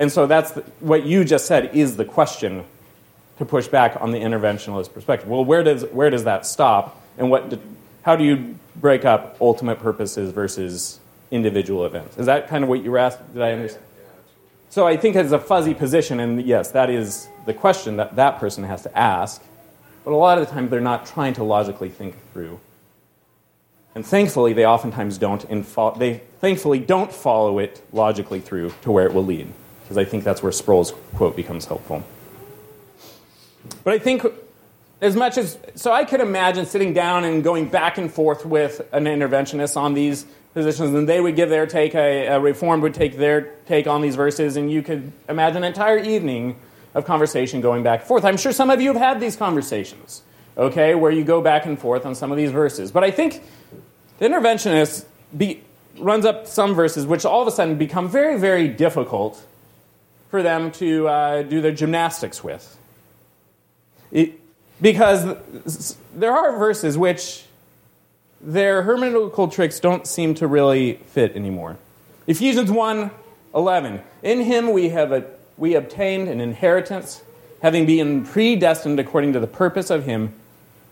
And 0.00 0.10
so 0.10 0.26
that's 0.26 0.50
the, 0.50 0.62
what 0.80 1.04
you 1.04 1.24
just 1.24 1.46
said 1.46 1.76
is 1.76 1.96
the 1.96 2.04
question 2.04 2.64
to 3.38 3.44
push 3.44 3.68
back 3.68 3.96
on 4.00 4.10
the 4.10 4.18
interventionalist 4.18 4.92
perspective. 4.92 5.28
Well, 5.28 5.44
where 5.44 5.62
does, 5.62 5.84
where 5.84 6.10
does 6.10 6.24
that 6.24 6.44
stop? 6.44 7.00
And 7.18 7.30
what, 7.30 7.56
how 8.02 8.16
do 8.16 8.24
you 8.24 8.56
break 8.74 9.04
up 9.04 9.36
ultimate 9.40 9.78
purposes 9.78 10.32
versus 10.32 10.98
individual 11.30 11.86
events? 11.86 12.18
Is 12.18 12.26
that 12.26 12.48
kind 12.48 12.64
of 12.64 12.68
what 12.68 12.82
you 12.82 12.90
were 12.90 12.98
asking? 12.98 13.26
Did 13.34 13.42
I 13.42 13.52
understand? 13.52 13.84
So 14.70 14.86
I 14.86 14.96
think 14.96 15.16
it's 15.16 15.32
a 15.32 15.38
fuzzy 15.38 15.74
position, 15.74 16.20
and 16.20 16.44
yes, 16.44 16.72
that 16.72 16.90
is 16.90 17.28
the 17.46 17.54
question 17.54 17.96
that 17.96 18.16
that 18.16 18.38
person 18.38 18.64
has 18.64 18.82
to 18.82 18.98
ask. 18.98 19.42
But 20.04 20.12
a 20.12 20.16
lot 20.16 20.38
of 20.38 20.46
the 20.46 20.52
time, 20.52 20.68
they're 20.68 20.80
not 20.80 21.06
trying 21.06 21.34
to 21.34 21.44
logically 21.44 21.88
think 21.88 22.14
through. 22.32 22.60
And 23.94 24.04
thankfully, 24.06 24.52
they 24.52 24.66
oftentimes 24.66 25.18
don't. 25.18 25.44
They 25.98 26.20
thankfully 26.40 26.78
don't 26.78 27.12
follow 27.12 27.58
it 27.58 27.82
logically 27.92 28.40
through 28.40 28.72
to 28.82 28.92
where 28.92 29.06
it 29.06 29.14
will 29.14 29.24
lead 29.24 29.52
because 29.82 29.96
I 29.96 30.04
think 30.04 30.22
that's 30.22 30.42
where 30.42 30.52
Sproul's 30.52 30.92
quote 31.16 31.34
becomes 31.34 31.64
helpful. 31.64 32.04
But 33.84 33.94
I 33.94 33.98
think, 33.98 34.24
as 35.00 35.16
much 35.16 35.38
as, 35.38 35.58
so 35.74 35.92
I 35.92 36.04
could 36.04 36.20
imagine 36.20 36.66
sitting 36.66 36.92
down 36.92 37.24
and 37.24 37.42
going 37.42 37.68
back 37.68 37.96
and 37.96 38.12
forth 38.12 38.44
with 38.44 38.86
an 38.92 39.04
interventionist 39.04 39.76
on 39.76 39.94
these 39.94 40.26
positions, 40.54 40.94
and 40.94 41.08
they 41.08 41.20
would 41.20 41.36
give 41.36 41.50
their 41.50 41.66
take, 41.66 41.94
a, 41.94 42.26
a 42.26 42.40
reform 42.40 42.80
would 42.80 42.94
take 42.94 43.16
their 43.16 43.42
take 43.66 43.86
on 43.86 44.00
these 44.00 44.16
verses, 44.16 44.56
and 44.56 44.70
you 44.70 44.82
could 44.82 45.12
imagine 45.28 45.58
an 45.58 45.64
entire 45.64 45.98
evening 45.98 46.56
of 46.94 47.04
conversation 47.04 47.60
going 47.60 47.82
back 47.82 48.00
and 48.00 48.08
forth. 48.08 48.24
I'm 48.24 48.36
sure 48.36 48.52
some 48.52 48.70
of 48.70 48.80
you 48.80 48.92
have 48.92 49.00
had 49.00 49.20
these 49.20 49.36
conversations, 49.36 50.22
okay, 50.56 50.94
where 50.94 51.10
you 51.10 51.24
go 51.24 51.40
back 51.40 51.66
and 51.66 51.78
forth 51.78 52.06
on 52.06 52.14
some 52.14 52.30
of 52.30 52.36
these 52.36 52.50
verses. 52.50 52.90
But 52.90 53.04
I 53.04 53.10
think 53.10 53.42
the 54.18 54.26
interventionist 54.26 55.04
be, 55.36 55.62
runs 55.98 56.24
up 56.24 56.46
some 56.46 56.74
verses 56.74 57.06
which 57.06 57.24
all 57.24 57.42
of 57.42 57.48
a 57.48 57.50
sudden 57.50 57.76
become 57.76 58.08
very, 58.08 58.38
very 58.38 58.68
difficult 58.68 59.44
for 60.30 60.42
them 60.42 60.70
to 60.72 61.08
uh, 61.08 61.42
do 61.42 61.60
their 61.60 61.72
gymnastics 61.72 62.42
with. 62.42 62.76
It, 64.10 64.40
because 64.80 65.96
there 66.14 66.32
are 66.32 66.58
verses 66.58 66.96
which 66.96 67.44
their 68.40 68.82
hermeneutical 68.82 69.52
tricks 69.52 69.80
don't 69.80 70.06
seem 70.06 70.34
to 70.34 70.46
really 70.46 70.94
fit 70.94 71.34
anymore. 71.34 71.76
Ephesians 72.26 72.70
1 72.70 73.10
11. 73.54 74.00
In 74.22 74.40
him 74.40 74.72
we 74.72 74.90
have 74.90 75.10
a, 75.10 75.24
we 75.56 75.74
obtained 75.74 76.28
an 76.28 76.40
inheritance, 76.40 77.22
having 77.62 77.86
been 77.86 78.24
predestined 78.24 79.00
according 79.00 79.32
to 79.32 79.40
the 79.40 79.46
purpose 79.46 79.90
of 79.90 80.04
him 80.04 80.34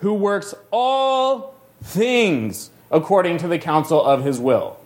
who 0.00 0.14
works 0.14 0.54
all 0.70 1.54
things 1.82 2.70
according 2.90 3.38
to 3.38 3.48
the 3.48 3.58
counsel 3.58 4.02
of 4.02 4.24
his 4.24 4.38
will. 4.38 4.78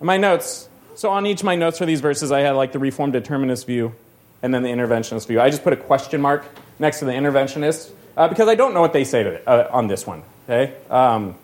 My 0.00 0.16
notes, 0.16 0.68
so 0.94 1.10
on 1.10 1.26
each 1.26 1.40
of 1.40 1.44
my 1.44 1.56
notes 1.56 1.78
for 1.78 1.86
these 1.86 2.00
verses, 2.00 2.32
I 2.32 2.40
had 2.40 2.52
like 2.52 2.72
the 2.72 2.78
Reformed 2.78 3.12
Determinist 3.12 3.66
view 3.66 3.94
and 4.42 4.54
then 4.54 4.62
the 4.62 4.70
Interventionist 4.70 5.26
view. 5.26 5.40
I 5.40 5.50
just 5.50 5.62
put 5.62 5.72
a 5.72 5.76
question 5.76 6.20
mark 6.20 6.44
next 6.78 7.00
to 7.00 7.04
the 7.04 7.12
Interventionist 7.12 7.90
uh, 8.20 8.28
because 8.28 8.48
I 8.48 8.54
don't 8.54 8.74
know 8.74 8.82
what 8.82 8.92
they 8.92 9.04
say 9.04 9.22
to, 9.22 9.48
uh, 9.48 9.68
on 9.72 9.86
this 9.88 10.06
one. 10.06 10.22
Okay, 10.44 10.74
um, 10.90 11.36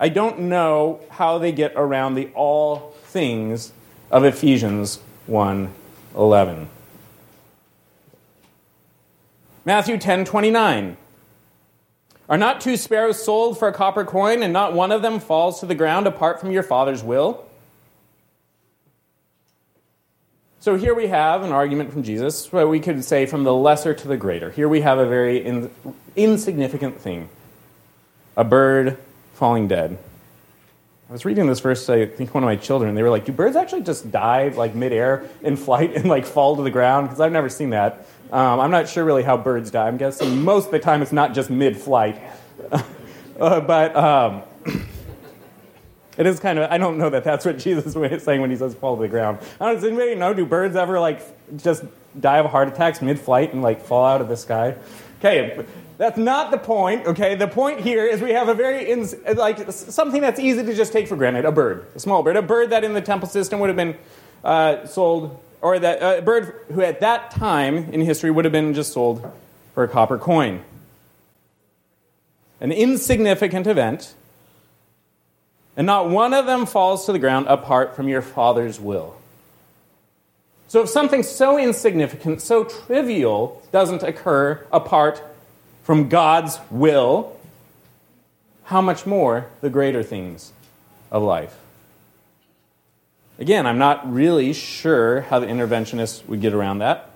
I 0.00 0.08
don't 0.08 0.40
know 0.40 1.00
how 1.08 1.38
they 1.38 1.52
get 1.52 1.74
around 1.76 2.16
the 2.16 2.30
all 2.34 2.96
things 3.04 3.72
of 4.10 4.24
Ephesians 4.24 4.98
1 5.26 5.72
11. 6.16 6.68
Matthew 9.64 9.98
10 9.98 10.24
29. 10.24 10.96
Are 12.28 12.36
not 12.36 12.60
two 12.60 12.76
sparrows 12.76 13.22
sold 13.22 13.56
for 13.56 13.68
a 13.68 13.72
copper 13.72 14.04
coin, 14.04 14.42
and 14.42 14.52
not 14.52 14.72
one 14.72 14.90
of 14.90 15.02
them 15.02 15.20
falls 15.20 15.60
to 15.60 15.66
the 15.66 15.76
ground 15.76 16.08
apart 16.08 16.40
from 16.40 16.50
your 16.50 16.64
Father's 16.64 17.04
will? 17.04 17.45
So 20.60 20.76
here 20.76 20.94
we 20.94 21.06
have 21.08 21.42
an 21.42 21.52
argument 21.52 21.92
from 21.92 22.02
Jesus, 22.02 22.46
but 22.46 22.66
we 22.66 22.80
could 22.80 23.04
say 23.04 23.26
from 23.26 23.44
the 23.44 23.54
lesser 23.54 23.94
to 23.94 24.08
the 24.08 24.16
greater. 24.16 24.50
Here 24.50 24.68
we 24.68 24.80
have 24.80 24.98
a 24.98 25.06
very 25.06 25.44
in, 25.44 25.70
insignificant 26.16 27.00
thing 27.00 27.28
a 28.36 28.44
bird 28.44 28.98
falling 29.34 29.68
dead. 29.68 29.98
I 31.08 31.12
was 31.12 31.24
reading 31.24 31.46
this 31.46 31.60
verse, 31.60 31.88
I 31.88 32.06
think 32.06 32.34
one 32.34 32.42
of 32.42 32.48
my 32.48 32.56
children, 32.56 32.94
they 32.94 33.02
were 33.02 33.10
like, 33.10 33.24
Do 33.24 33.32
birds 33.32 33.54
actually 33.54 33.82
just 33.82 34.10
dive 34.10 34.56
like 34.56 34.74
midair 34.74 35.28
in 35.42 35.56
flight 35.56 35.94
and 35.94 36.06
like 36.06 36.26
fall 36.26 36.56
to 36.56 36.62
the 36.62 36.70
ground? 36.70 37.06
Because 37.06 37.20
I've 37.20 37.32
never 37.32 37.48
seen 37.48 37.70
that. 37.70 38.06
Um, 38.32 38.58
I'm 38.58 38.72
not 38.72 38.88
sure 38.88 39.04
really 39.04 39.22
how 39.22 39.36
birds 39.36 39.70
die. 39.70 39.86
I'm 39.86 39.98
guessing 39.98 40.42
most 40.42 40.66
of 40.66 40.72
the 40.72 40.80
time 40.80 41.00
it's 41.00 41.12
not 41.12 41.32
just 41.32 41.48
mid 41.48 41.76
flight. 41.76 42.20
uh, 43.40 43.60
but 43.60 43.94
um, 43.94 44.42
it 46.16 46.26
is 46.26 46.40
kind 46.40 46.58
of, 46.58 46.70
I 46.70 46.78
don't 46.78 46.98
know 46.98 47.10
that 47.10 47.24
that's 47.24 47.44
what 47.44 47.58
Jesus 47.66 47.94
is 47.94 48.22
saying 48.22 48.40
when 48.40 48.50
he 48.50 48.56
says 48.56 48.74
fall 48.74 48.96
to 48.96 49.02
the 49.02 49.08
ground. 49.08 49.38
I 49.60 49.66
don't, 49.66 49.74
does 49.74 49.84
anybody 49.84 50.14
know, 50.14 50.34
do 50.34 50.46
birds 50.46 50.76
ever 50.76 50.98
like 51.00 51.20
just 51.56 51.84
die 52.18 52.38
of 52.38 52.46
heart 52.46 52.68
attacks 52.68 53.02
mid 53.02 53.20
flight 53.20 53.52
and 53.52 53.62
like 53.62 53.82
fall 53.82 54.04
out 54.04 54.20
of 54.20 54.28
the 54.28 54.36
sky? 54.36 54.76
Okay, 55.18 55.64
that's 55.98 56.18
not 56.18 56.50
the 56.50 56.58
point, 56.58 57.06
okay? 57.06 57.36
The 57.36 57.48
point 57.48 57.80
here 57.80 58.04
is 58.04 58.20
we 58.20 58.32
have 58.32 58.48
a 58.48 58.54
very, 58.54 58.90
ins- 58.90 59.14
like, 59.34 59.70
something 59.70 60.20
that's 60.20 60.38
easy 60.38 60.62
to 60.62 60.74
just 60.74 60.92
take 60.92 61.08
for 61.08 61.16
granted 61.16 61.44
a 61.46 61.52
bird, 61.52 61.86
a 61.94 62.00
small 62.00 62.22
bird, 62.22 62.36
a 62.36 62.42
bird 62.42 62.70
that 62.70 62.84
in 62.84 62.92
the 62.92 63.00
temple 63.00 63.28
system 63.28 63.60
would 63.60 63.68
have 63.68 63.76
been 63.76 63.96
uh, 64.44 64.86
sold, 64.86 65.40
or 65.62 65.78
that 65.78 66.02
uh, 66.02 66.18
a 66.18 66.22
bird 66.22 66.54
who 66.72 66.82
at 66.82 67.00
that 67.00 67.30
time 67.30 67.76
in 67.76 68.02
history 68.02 68.30
would 68.30 68.44
have 68.44 68.52
been 68.52 68.74
just 68.74 68.92
sold 68.92 69.32
for 69.74 69.84
a 69.84 69.88
copper 69.88 70.18
coin. 70.18 70.62
An 72.60 72.72
insignificant 72.72 73.66
event, 73.66 74.14
and 75.76 75.86
not 75.86 76.08
one 76.08 76.32
of 76.32 76.46
them 76.46 76.66
falls 76.66 77.06
to 77.06 77.12
the 77.12 77.18
ground 77.18 77.46
apart 77.48 77.94
from 77.94 78.08
your 78.08 78.22
Father's 78.22 78.80
will. 78.80 79.16
So 80.68 80.82
if 80.82 80.88
something 80.88 81.22
so 81.22 81.58
insignificant, 81.58 82.40
so 82.40 82.64
trivial, 82.64 83.62
doesn't 83.70 84.02
occur 84.02 84.66
apart 84.72 85.22
from 85.84 86.08
God's 86.08 86.58
will, 86.70 87.38
how 88.64 88.80
much 88.80 89.06
more 89.06 89.46
the 89.60 89.70
greater 89.70 90.02
things 90.02 90.52
of 91.12 91.22
life? 91.22 91.56
Again, 93.38 93.66
I'm 93.66 93.78
not 93.78 94.10
really 94.12 94.52
sure 94.54 95.20
how 95.20 95.38
the 95.38 95.46
interventionists 95.46 96.26
would 96.26 96.40
get 96.40 96.54
around 96.54 96.78
that. 96.78 97.10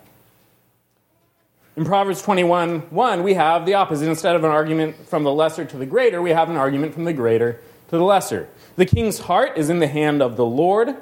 In 1.77 1.85
Proverbs 1.85 2.21
21 2.23 2.81
1, 2.91 3.23
we 3.23 3.35
have 3.35 3.65
the 3.65 3.75
opposite. 3.75 4.07
Instead 4.07 4.37
of 4.37 4.45
an 4.45 4.51
argument 4.51 5.09
from 5.09 5.25
the 5.25 5.33
lesser 5.33 5.65
to 5.65 5.77
the 5.77 5.87
greater, 5.87 6.21
we 6.21 6.31
have 6.31 6.51
an 6.51 6.57
argument 6.57 6.93
from 6.93 7.05
the 7.05 7.13
greater 7.13 7.59
to 7.91 7.99
the 7.99 8.05
lesser. 8.05 8.49
The 8.77 8.87
king's 8.87 9.21
heart 9.21 9.59
is 9.59 9.69
in 9.69 9.79
the 9.79 9.87
hand 9.87 10.23
of 10.23 10.37
the 10.37 10.45
Lord, 10.45 10.97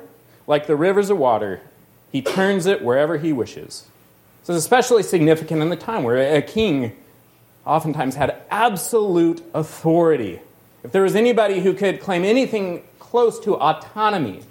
like 0.47 0.67
the 0.67 0.77
rivers 0.77 1.11
of 1.11 1.19
water. 1.19 1.61
He 2.11 2.21
turns 2.23 2.67
it 2.67 2.83
wherever 2.83 3.19
he 3.19 3.33
wishes. 3.33 3.87
So 4.43 4.55
it's 4.55 4.65
especially 4.65 5.03
significant 5.03 5.63
in 5.63 5.69
the 5.69 5.77
time 5.77 6.03
where 6.03 6.37
a 6.37 6.43
king 6.43 6.97
oftentimes 7.65 8.15
had 8.15 8.41
absolute 8.51 9.43
authority. 9.55 10.41
If 10.83 10.93
there 10.93 11.03
was 11.03 11.15
anybody 11.15 11.61
who 11.61 11.75
could 11.75 12.01
claim 12.01 12.25
anything 12.25 12.83
close 12.99 13.39
to 13.41 13.57
autonomy 13.57 14.43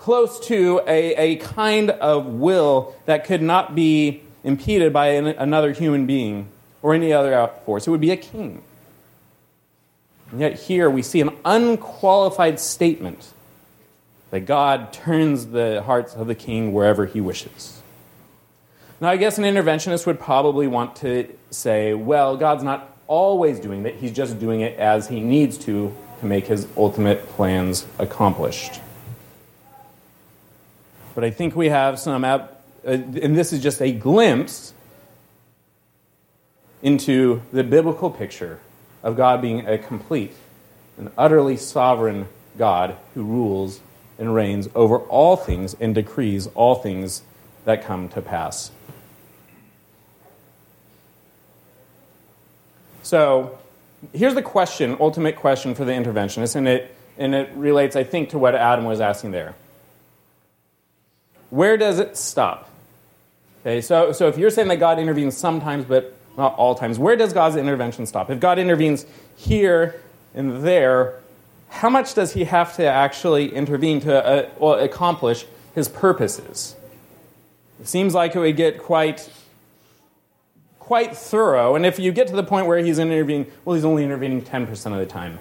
close 0.00 0.40
to 0.40 0.80
a, 0.86 1.14
a 1.14 1.36
kind 1.36 1.90
of 1.90 2.26
will 2.26 2.96
that 3.04 3.24
could 3.24 3.42
not 3.42 3.74
be 3.74 4.22
impeded 4.42 4.92
by 4.92 5.08
an, 5.08 5.26
another 5.26 5.72
human 5.72 6.06
being 6.06 6.48
or 6.82 6.94
any 6.94 7.12
other 7.12 7.48
force. 7.66 7.86
It 7.86 7.90
would 7.90 8.00
be 8.00 8.10
a 8.10 8.16
king. 8.16 8.62
And 10.30 10.40
yet, 10.40 10.60
here 10.60 10.88
we 10.88 11.02
see 11.02 11.20
an 11.20 11.30
unqualified 11.44 12.60
statement 12.60 13.32
that 14.30 14.40
God 14.40 14.92
turns 14.92 15.46
the 15.46 15.82
hearts 15.82 16.14
of 16.14 16.26
the 16.26 16.34
king 16.34 16.72
wherever 16.72 17.06
he 17.06 17.20
wishes. 17.20 17.80
Now, 19.00 19.08
I 19.08 19.16
guess 19.16 19.38
an 19.38 19.44
interventionist 19.44 20.06
would 20.06 20.20
probably 20.20 20.68
want 20.68 20.96
to 20.96 21.26
say, 21.50 21.94
well, 21.94 22.36
God's 22.36 22.62
not 22.62 22.96
always 23.06 23.58
doing 23.58 23.82
that, 23.84 23.96
he's 23.96 24.12
just 24.12 24.38
doing 24.38 24.60
it 24.60 24.78
as 24.78 25.08
he 25.08 25.20
needs 25.20 25.58
to 25.58 25.94
to 26.20 26.26
make 26.26 26.46
his 26.46 26.68
ultimate 26.76 27.26
plans 27.30 27.86
accomplished. 27.98 28.80
But 31.14 31.24
I 31.24 31.30
think 31.30 31.56
we 31.56 31.70
have 31.70 31.98
some, 31.98 32.24
uh, 32.24 32.46
and 32.84 33.36
this 33.36 33.52
is 33.52 33.62
just 33.62 33.80
a 33.82 33.90
glimpse 33.90 34.74
into 36.82 37.42
the 37.52 37.64
biblical 37.64 38.10
picture 38.10 38.60
of 39.02 39.16
God 39.16 39.40
being 39.40 39.66
a 39.66 39.78
complete 39.78 40.32
and 40.98 41.10
utterly 41.16 41.56
sovereign 41.56 42.28
God 42.58 42.96
who 43.14 43.24
rules 43.24 43.80
and 44.18 44.34
reigns 44.34 44.68
over 44.74 44.98
all 44.98 45.36
things 45.36 45.74
and 45.80 45.94
decrees 45.94 46.46
all 46.54 46.74
things 46.74 47.22
that 47.64 47.84
come 47.84 48.08
to 48.10 48.20
pass. 48.20 48.70
So, 53.02 53.58
here's 54.12 54.34
the 54.34 54.42
question, 54.42 54.96
ultimate 55.00 55.36
question 55.36 55.74
for 55.74 55.84
the 55.84 55.92
interventionist, 55.92 56.54
and 56.54 56.68
it, 56.68 56.94
and 57.18 57.34
it 57.34 57.50
relates, 57.54 57.96
I 57.96 58.04
think, 58.04 58.30
to 58.30 58.38
what 58.38 58.54
Adam 58.54 58.84
was 58.84 59.00
asking 59.00 59.30
there. 59.30 59.54
Where 61.48 61.76
does 61.76 61.98
it 61.98 62.16
stop? 62.16 62.70
Okay, 63.62 63.80
so, 63.80 64.12
so 64.12 64.28
if 64.28 64.38
you're 64.38 64.50
saying 64.50 64.68
that 64.68 64.76
God 64.76 64.98
intervenes 64.98 65.36
sometimes, 65.36 65.84
but 65.84 66.14
not 66.40 66.56
all 66.56 66.74
times, 66.74 66.98
where 66.98 67.16
does 67.16 67.32
God's 67.32 67.56
intervention 67.56 68.06
stop? 68.06 68.30
If 68.30 68.40
God 68.40 68.58
intervenes 68.58 69.06
here 69.36 70.00
and 70.34 70.64
there, 70.64 71.20
how 71.68 71.90
much 71.90 72.14
does 72.14 72.32
he 72.32 72.44
have 72.44 72.74
to 72.76 72.84
actually 72.84 73.54
intervene 73.54 74.00
to 74.00 74.26
uh, 74.26 74.48
well, 74.58 74.74
accomplish 74.74 75.44
his 75.74 75.88
purposes? 75.88 76.74
It 77.80 77.86
seems 77.86 78.14
like 78.14 78.34
it 78.34 78.38
would 78.38 78.56
get 78.56 78.78
quite 78.78 79.30
quite 80.78 81.16
thorough. 81.16 81.76
And 81.76 81.86
if 81.86 82.00
you 82.00 82.10
get 82.10 82.26
to 82.28 82.34
the 82.34 82.42
point 82.42 82.66
where 82.66 82.78
he's 82.78 82.98
intervening, 82.98 83.46
well, 83.64 83.76
he's 83.76 83.84
only 83.84 84.02
intervening 84.02 84.42
10% 84.42 84.92
of 84.92 84.98
the 84.98 85.06
time, 85.06 85.38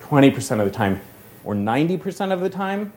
20% 0.00 0.60
of 0.60 0.64
the 0.64 0.70
time, 0.70 1.00
or 1.42 1.56
90% 1.56 2.32
of 2.32 2.38
the 2.38 2.48
time, 2.48 2.92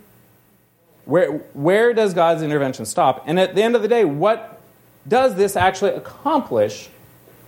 where, 1.06 1.32
where 1.54 1.94
does 1.94 2.14
God's 2.14 2.44
intervention 2.44 2.86
stop? 2.86 3.24
And 3.26 3.40
at 3.40 3.56
the 3.56 3.64
end 3.64 3.76
of 3.76 3.82
the 3.82 3.88
day, 3.88 4.06
what 4.06 4.62
does 5.08 5.34
this 5.36 5.56
actually 5.56 5.92
accomplish 5.92 6.90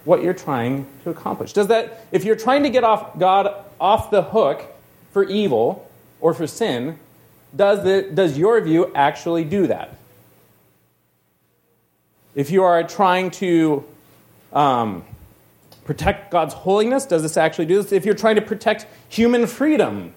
what 0.07 0.23
you're 0.23 0.33
trying 0.33 0.87
to 1.03 1.09
accomplish? 1.09 1.53
Does 1.53 1.67
that, 1.67 2.05
if 2.11 2.23
you're 2.23 2.35
trying 2.35 2.63
to 2.63 2.69
get 2.69 2.83
off 2.83 3.17
God 3.19 3.53
off 3.79 4.09
the 4.09 4.23
hook 4.23 4.65
for 5.11 5.23
evil 5.23 5.89
or 6.21 6.33
for 6.33 6.47
sin, 6.47 6.97
does, 7.55 7.83
the, 7.83 8.09
does 8.13 8.37
your 8.37 8.59
view 8.61 8.91
actually 8.95 9.43
do 9.43 9.67
that? 9.67 9.95
If 12.35 12.51
you 12.51 12.63
are 12.63 12.83
trying 12.83 13.31
to 13.31 13.85
um, 14.53 15.03
protect 15.87 16.31
God's 16.31 16.53
holiness? 16.53 17.05
Does 17.05 17.23
this 17.23 17.37
actually 17.37 17.65
do 17.65 17.81
this? 17.81 17.91
If 17.91 18.05
you're 18.05 18.15
trying 18.15 18.35
to 18.35 18.41
protect 18.41 18.85
human 19.09 19.47
freedom, 19.47 20.13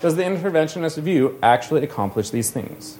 does 0.00 0.16
the 0.16 0.22
interventionist 0.22 0.96
view 0.98 1.38
actually 1.42 1.82
accomplish 1.84 2.30
these 2.30 2.50
things? 2.50 2.98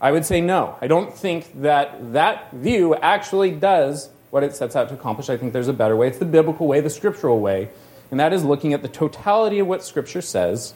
I 0.00 0.10
would 0.10 0.24
say 0.24 0.40
no. 0.40 0.76
I 0.80 0.88
don't 0.88 1.14
think 1.14 1.62
that 1.62 2.12
that 2.14 2.50
view 2.52 2.96
actually 2.96 3.52
does 3.52 4.08
what 4.32 4.42
it 4.42 4.56
sets 4.56 4.74
out 4.74 4.88
to 4.88 4.94
accomplish. 4.94 5.28
I 5.28 5.36
think 5.36 5.52
there's 5.52 5.68
a 5.68 5.74
better 5.74 5.94
way. 5.94 6.08
It's 6.08 6.16
the 6.16 6.24
biblical 6.24 6.66
way, 6.66 6.80
the 6.80 6.88
scriptural 6.88 7.38
way, 7.38 7.68
and 8.10 8.18
that 8.18 8.32
is 8.32 8.42
looking 8.42 8.72
at 8.72 8.80
the 8.80 8.88
totality 8.88 9.58
of 9.58 9.66
what 9.66 9.84
Scripture 9.84 10.22
says 10.22 10.72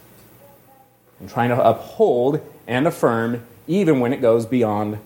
and 1.20 1.30
trying 1.30 1.48
to 1.48 1.66
uphold 1.66 2.46
and 2.66 2.86
affirm 2.86 3.46
even 3.66 3.98
when 3.98 4.12
it 4.12 4.20
goes 4.20 4.44
beyond 4.44 4.98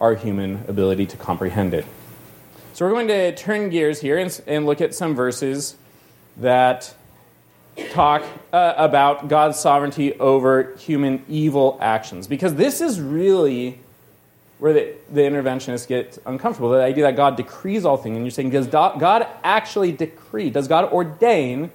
our 0.00 0.16
human 0.16 0.64
ability 0.66 1.06
to 1.06 1.16
comprehend 1.16 1.72
it. 1.72 1.86
So 2.72 2.84
we're 2.84 2.90
going 2.90 3.06
to 3.06 3.32
turn 3.36 3.70
gears 3.70 4.00
here 4.00 4.18
and, 4.18 4.42
and 4.48 4.66
look 4.66 4.80
at 4.80 4.92
some 4.92 5.14
verses 5.14 5.76
that 6.38 6.92
talk 7.90 8.24
uh, 8.52 8.74
about 8.76 9.28
God's 9.28 9.60
sovereignty 9.60 10.18
over 10.18 10.74
human 10.78 11.24
evil 11.28 11.78
actions. 11.80 12.26
Because 12.26 12.56
this 12.56 12.80
is 12.80 13.00
really 13.00 13.78
where 14.58 14.72
the, 14.72 14.94
the 15.12 15.20
interventionists 15.20 15.86
get 15.86 16.18
uncomfortable. 16.26 16.70
The 16.70 16.82
idea 16.82 17.04
that 17.04 17.16
God 17.16 17.36
decrees 17.36 17.84
all 17.84 17.96
things. 17.96 18.16
And 18.16 18.24
you're 18.24 18.30
saying, 18.30 18.50
does 18.50 18.66
God 18.68 19.26
actually 19.42 19.92
decree? 19.92 20.50
Does 20.50 20.68
God 20.68 20.92
ordain 20.92 21.70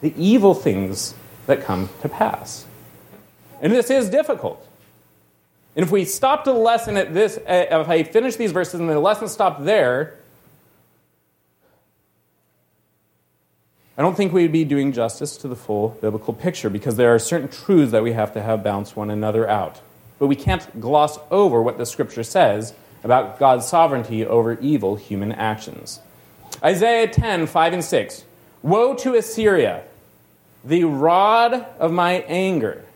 the 0.00 0.14
evil 0.16 0.54
things 0.54 1.14
that 1.46 1.62
come 1.62 1.88
to 2.02 2.08
pass? 2.08 2.66
And 3.60 3.72
this 3.72 3.90
is 3.90 4.08
difficult. 4.10 4.66
And 5.74 5.84
if 5.84 5.90
we 5.90 6.06
stopped 6.06 6.46
the 6.46 6.54
lesson 6.54 6.96
at 6.96 7.12
this, 7.12 7.36
uh, 7.36 7.66
if 7.70 7.88
I 7.88 8.02
finish 8.02 8.36
these 8.36 8.52
verses 8.52 8.80
and 8.80 8.88
the 8.88 8.98
lesson 8.98 9.28
stopped 9.28 9.64
there, 9.64 10.18
I 13.98 14.02
don't 14.02 14.16
think 14.16 14.32
we'd 14.32 14.52
be 14.52 14.64
doing 14.64 14.92
justice 14.92 15.36
to 15.38 15.48
the 15.48 15.56
full 15.56 15.90
biblical 16.00 16.34
picture 16.34 16.68
because 16.70 16.96
there 16.96 17.14
are 17.14 17.18
certain 17.18 17.48
truths 17.48 17.92
that 17.92 18.02
we 18.02 18.12
have 18.12 18.32
to 18.34 18.42
have 18.42 18.62
balance 18.62 18.96
one 18.96 19.10
another 19.10 19.48
out. 19.48 19.80
But 20.18 20.28
we 20.28 20.36
can't 20.36 20.80
gloss 20.80 21.18
over 21.30 21.62
what 21.62 21.78
the 21.78 21.86
scripture 21.86 22.24
says 22.24 22.74
about 23.04 23.38
God's 23.38 23.66
sovereignty 23.66 24.24
over 24.24 24.58
evil 24.60 24.96
human 24.96 25.32
actions. 25.32 26.00
Isaiah 26.62 27.08
10, 27.08 27.46
5 27.46 27.72
and 27.72 27.84
6. 27.84 28.24
Woe 28.62 28.94
to 28.94 29.14
Assyria, 29.14 29.84
the 30.64 30.84
rod 30.84 31.54
of 31.78 31.92
my 31.92 32.24
anger 32.26 32.86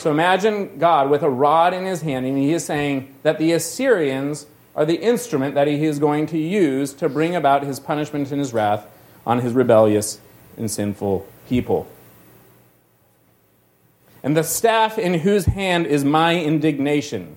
so 0.00 0.10
imagine 0.10 0.78
God 0.78 1.10
with 1.10 1.22
a 1.22 1.28
rod 1.28 1.74
in 1.74 1.84
his 1.84 2.00
hand, 2.00 2.24
and 2.24 2.38
he 2.38 2.54
is 2.54 2.64
saying 2.64 3.14
that 3.22 3.38
the 3.38 3.52
Assyrians 3.52 4.46
are 4.74 4.86
the 4.86 4.98
instrument 4.98 5.54
that 5.56 5.66
he 5.66 5.84
is 5.84 5.98
going 5.98 6.26
to 6.28 6.38
use 6.38 6.94
to 6.94 7.08
bring 7.10 7.36
about 7.36 7.64
his 7.64 7.78
punishment 7.78 8.30
and 8.30 8.38
his 8.40 8.54
wrath 8.54 8.86
on 9.26 9.40
his 9.40 9.52
rebellious 9.52 10.18
and 10.56 10.70
sinful 10.70 11.26
people. 11.50 11.86
And 14.22 14.36
the 14.36 14.42
staff 14.42 14.98
in 14.98 15.14
whose 15.14 15.46
hand 15.46 15.86
is 15.86 16.04
my 16.04 16.36
indignation. 16.36 17.36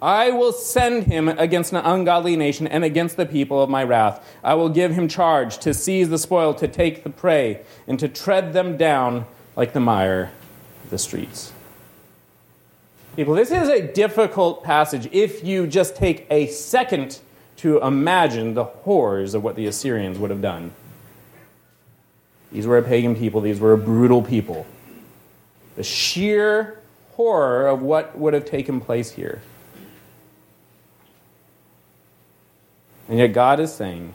I 0.00 0.30
will 0.30 0.52
send 0.52 1.04
him 1.04 1.28
against 1.28 1.72
an 1.72 1.78
ungodly 1.78 2.36
nation 2.36 2.66
and 2.66 2.84
against 2.84 3.16
the 3.16 3.24
people 3.24 3.62
of 3.62 3.70
my 3.70 3.82
wrath. 3.82 4.22
I 4.44 4.52
will 4.52 4.68
give 4.68 4.92
him 4.92 5.08
charge 5.08 5.58
to 5.58 5.72
seize 5.72 6.10
the 6.10 6.18
spoil, 6.18 6.52
to 6.54 6.68
take 6.68 7.04
the 7.04 7.10
prey, 7.10 7.62
and 7.86 7.98
to 8.00 8.08
tread 8.08 8.52
them 8.52 8.76
down 8.76 9.24
like 9.56 9.72
the 9.72 9.80
mire 9.80 10.30
of 10.84 10.90
the 10.90 10.98
streets. 10.98 11.52
People, 13.16 13.34
this 13.34 13.50
is 13.50 13.68
a 13.68 13.80
difficult 13.80 14.62
passage 14.62 15.08
if 15.10 15.42
you 15.44 15.66
just 15.66 15.96
take 15.96 16.26
a 16.30 16.48
second 16.48 17.20
to 17.58 17.80
imagine 17.80 18.54
the 18.54 18.64
horrors 18.64 19.32
of 19.32 19.42
what 19.42 19.56
the 19.56 19.66
Assyrians 19.66 20.18
would 20.18 20.30
have 20.30 20.42
done. 20.42 20.72
These 22.52 22.66
were 22.66 22.76
a 22.76 22.82
pagan 22.82 23.16
people, 23.16 23.40
these 23.40 23.58
were 23.58 23.72
a 23.72 23.78
brutal 23.78 24.20
people. 24.20 24.66
The 25.76 25.82
sheer 25.82 26.80
horror 27.12 27.66
of 27.66 27.82
what 27.82 28.18
would 28.18 28.34
have 28.34 28.44
taken 28.44 28.80
place 28.80 29.12
here. 29.12 29.42
And 33.08 33.18
yet, 33.18 33.28
God 33.28 33.60
is 33.60 33.72
saying 33.72 34.14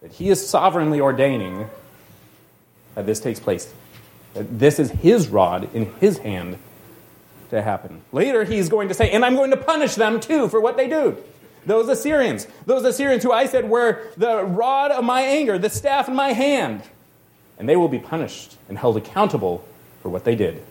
that 0.00 0.12
He 0.12 0.30
is 0.30 0.46
sovereignly 0.46 1.00
ordaining 1.00 1.68
that 2.94 3.06
this 3.06 3.20
takes 3.20 3.40
place. 3.40 3.72
That 4.34 4.58
this 4.58 4.78
is 4.78 4.90
His 4.90 5.28
rod 5.28 5.72
in 5.74 5.92
His 5.94 6.18
hand 6.18 6.58
to 7.52 7.62
happen. 7.62 8.00
Later, 8.12 8.44
he's 8.44 8.68
going 8.68 8.88
to 8.88 8.94
say, 8.94 9.10
and 9.10 9.24
I'm 9.24 9.36
going 9.36 9.50
to 9.50 9.56
punish 9.56 9.94
them 9.94 10.18
too 10.20 10.48
for 10.48 10.60
what 10.60 10.76
they 10.76 10.88
do. 10.88 11.16
Those 11.66 11.88
Assyrians, 11.88 12.48
those 12.66 12.82
Assyrians 12.84 13.22
who 13.22 13.30
I 13.30 13.46
said 13.46 13.68
were 13.68 14.08
the 14.16 14.42
rod 14.42 14.90
of 14.90 15.04
my 15.04 15.20
anger, 15.20 15.58
the 15.58 15.70
staff 15.70 16.08
in 16.08 16.16
my 16.16 16.32
hand. 16.32 16.82
And 17.58 17.68
they 17.68 17.76
will 17.76 17.88
be 17.88 17.98
punished 17.98 18.56
and 18.68 18.78
held 18.78 18.96
accountable 18.96 19.64
for 20.02 20.08
what 20.08 20.24
they 20.24 20.34
did. 20.34 20.62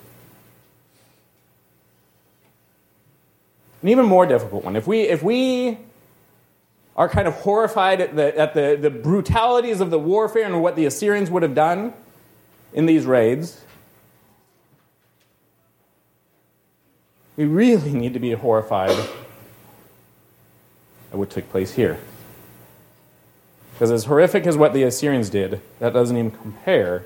An 3.81 3.89
even 3.89 4.05
more 4.05 4.25
difficult 4.25 4.63
one. 4.63 4.75
If 4.75 4.85
we, 4.85 5.01
if 5.01 5.23
we 5.23 5.77
are 6.95 7.09
kind 7.09 7.27
of 7.27 7.33
horrified 7.33 8.01
at, 8.01 8.15
the, 8.15 8.37
at 8.37 8.53
the, 8.53 8.77
the 8.79 8.91
brutalities 8.91 9.81
of 9.81 9.89
the 9.89 9.97
warfare 9.97 10.45
and 10.45 10.61
what 10.61 10.75
the 10.75 10.85
Assyrians 10.85 11.31
would 11.31 11.41
have 11.41 11.55
done 11.55 11.93
in 12.73 12.85
these 12.85 13.05
raids, 13.05 13.61
We 17.41 17.45
really 17.45 17.93
need 17.93 18.13
to 18.13 18.19
be 18.19 18.33
horrified 18.33 18.91
at 18.91 19.07
what 21.17 21.29
took 21.29 21.49
place 21.49 21.73
here. 21.73 21.97
Because 23.73 23.89
as 23.89 24.05
horrific 24.05 24.45
as 24.45 24.57
what 24.57 24.73
the 24.73 24.83
Assyrians 24.83 25.31
did, 25.31 25.61
that 25.79 25.91
doesn't 25.91 26.15
even 26.15 26.29
compare 26.29 27.03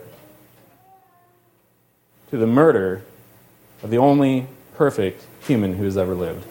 the 2.37 2.47
murder 2.47 3.03
of 3.83 3.89
the 3.89 3.97
only 3.97 4.47
perfect 4.75 5.25
human 5.41 5.73
who 5.75 5.83
has 5.83 5.97
ever 5.97 6.15
lived. 6.15 6.45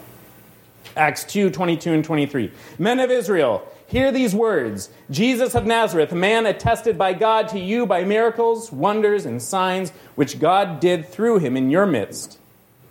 Acts 0.97 1.25
2 1.25 1.51
22 1.51 1.93
and 1.93 2.05
23. 2.05 2.53
Men 2.79 3.01
of 3.01 3.11
Israel, 3.11 3.67
hear 3.87 4.13
these 4.13 4.35
words 4.35 4.91
Jesus 5.11 5.55
of 5.55 5.67
Nazareth, 5.67 6.13
a 6.13 6.17
man 6.17 6.47
attested 6.47 6.97
by 6.97 7.13
God 7.13 7.49
to 7.49 7.59
you 7.59 7.87
by 7.87 8.05
miracles, 8.05 8.71
wonders, 8.71 9.27
and 9.27 9.43
signs 9.43 9.91
which 10.15 10.39
God 10.39 10.81
did 10.81 11.09
through 11.09 11.39
him 11.41 11.57
in 11.57 11.71
your 11.71 11.87
midst, 11.87 12.39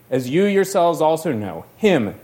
as 0.09 0.29
you 0.29 0.45
yourselves 0.45 1.01
also 1.01 1.31
know. 1.31 1.65
Him, 1.77 2.15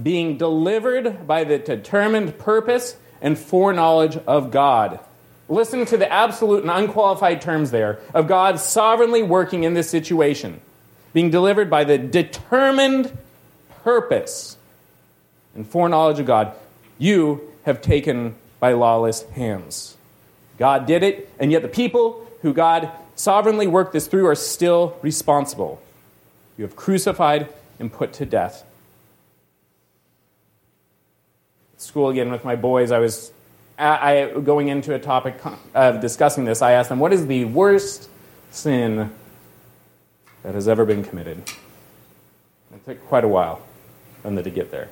being 0.00 0.38
delivered 0.38 1.26
by 1.26 1.44
the 1.44 1.58
determined 1.58 2.38
purpose 2.38 2.96
and 3.20 3.38
foreknowledge 3.38 4.16
of 4.26 4.50
God. 4.50 5.00
Listen 5.48 5.84
to 5.86 5.96
the 5.96 6.10
absolute 6.12 6.62
and 6.62 6.70
unqualified 6.70 7.40
terms 7.40 7.70
there 7.70 8.00
of 8.12 8.26
God 8.26 8.58
sovereignly 8.58 9.22
working 9.22 9.64
in 9.64 9.74
this 9.74 9.88
situation, 9.88 10.60
being 11.12 11.30
delivered 11.30 11.70
by 11.70 11.84
the 11.84 11.98
determined 11.98 13.16
purpose 13.84 14.56
and 15.54 15.66
foreknowledge 15.66 16.18
of 16.18 16.26
God, 16.26 16.52
you 16.98 17.52
have 17.64 17.80
taken 17.80 18.34
by 18.60 18.72
lawless 18.72 19.22
hands. 19.30 19.96
God 20.58 20.86
did 20.86 21.02
it, 21.02 21.28
and 21.38 21.52
yet 21.52 21.62
the 21.62 21.68
people 21.68 22.26
who 22.42 22.52
God 22.52 22.90
sovereignly 23.14 23.66
worked 23.66 23.92
this 23.92 24.06
through 24.06 24.26
are 24.26 24.34
still 24.34 24.96
responsible. 25.02 25.80
You 26.58 26.64
have 26.64 26.76
crucified 26.76 27.48
and 27.78 27.92
put 27.92 28.12
to 28.14 28.26
death. 28.26 28.64
At 31.74 31.82
school 31.82 32.08
again 32.08 32.30
with 32.30 32.44
my 32.44 32.56
boys, 32.56 32.90
I 32.90 32.98
was 32.98 33.32
I, 33.78 34.30
going 34.42 34.68
into 34.68 34.94
a 34.94 34.98
topic 34.98 35.36
of 35.74 36.00
discussing 36.00 36.44
this. 36.44 36.62
I 36.62 36.72
asked 36.72 36.88
them, 36.88 36.98
"What 36.98 37.12
is 37.12 37.26
the 37.26 37.44
worst 37.44 38.08
sin 38.50 39.10
that 40.42 40.54
has 40.54 40.66
ever 40.66 40.84
been 40.84 41.04
committed?" 41.04 41.42
It 42.74 42.84
took 42.84 43.06
quite 43.06 43.24
a 43.24 43.28
while 43.28 43.60
for 44.22 44.30
them 44.30 44.42
to 44.42 44.50
get 44.50 44.70
there. 44.70 44.88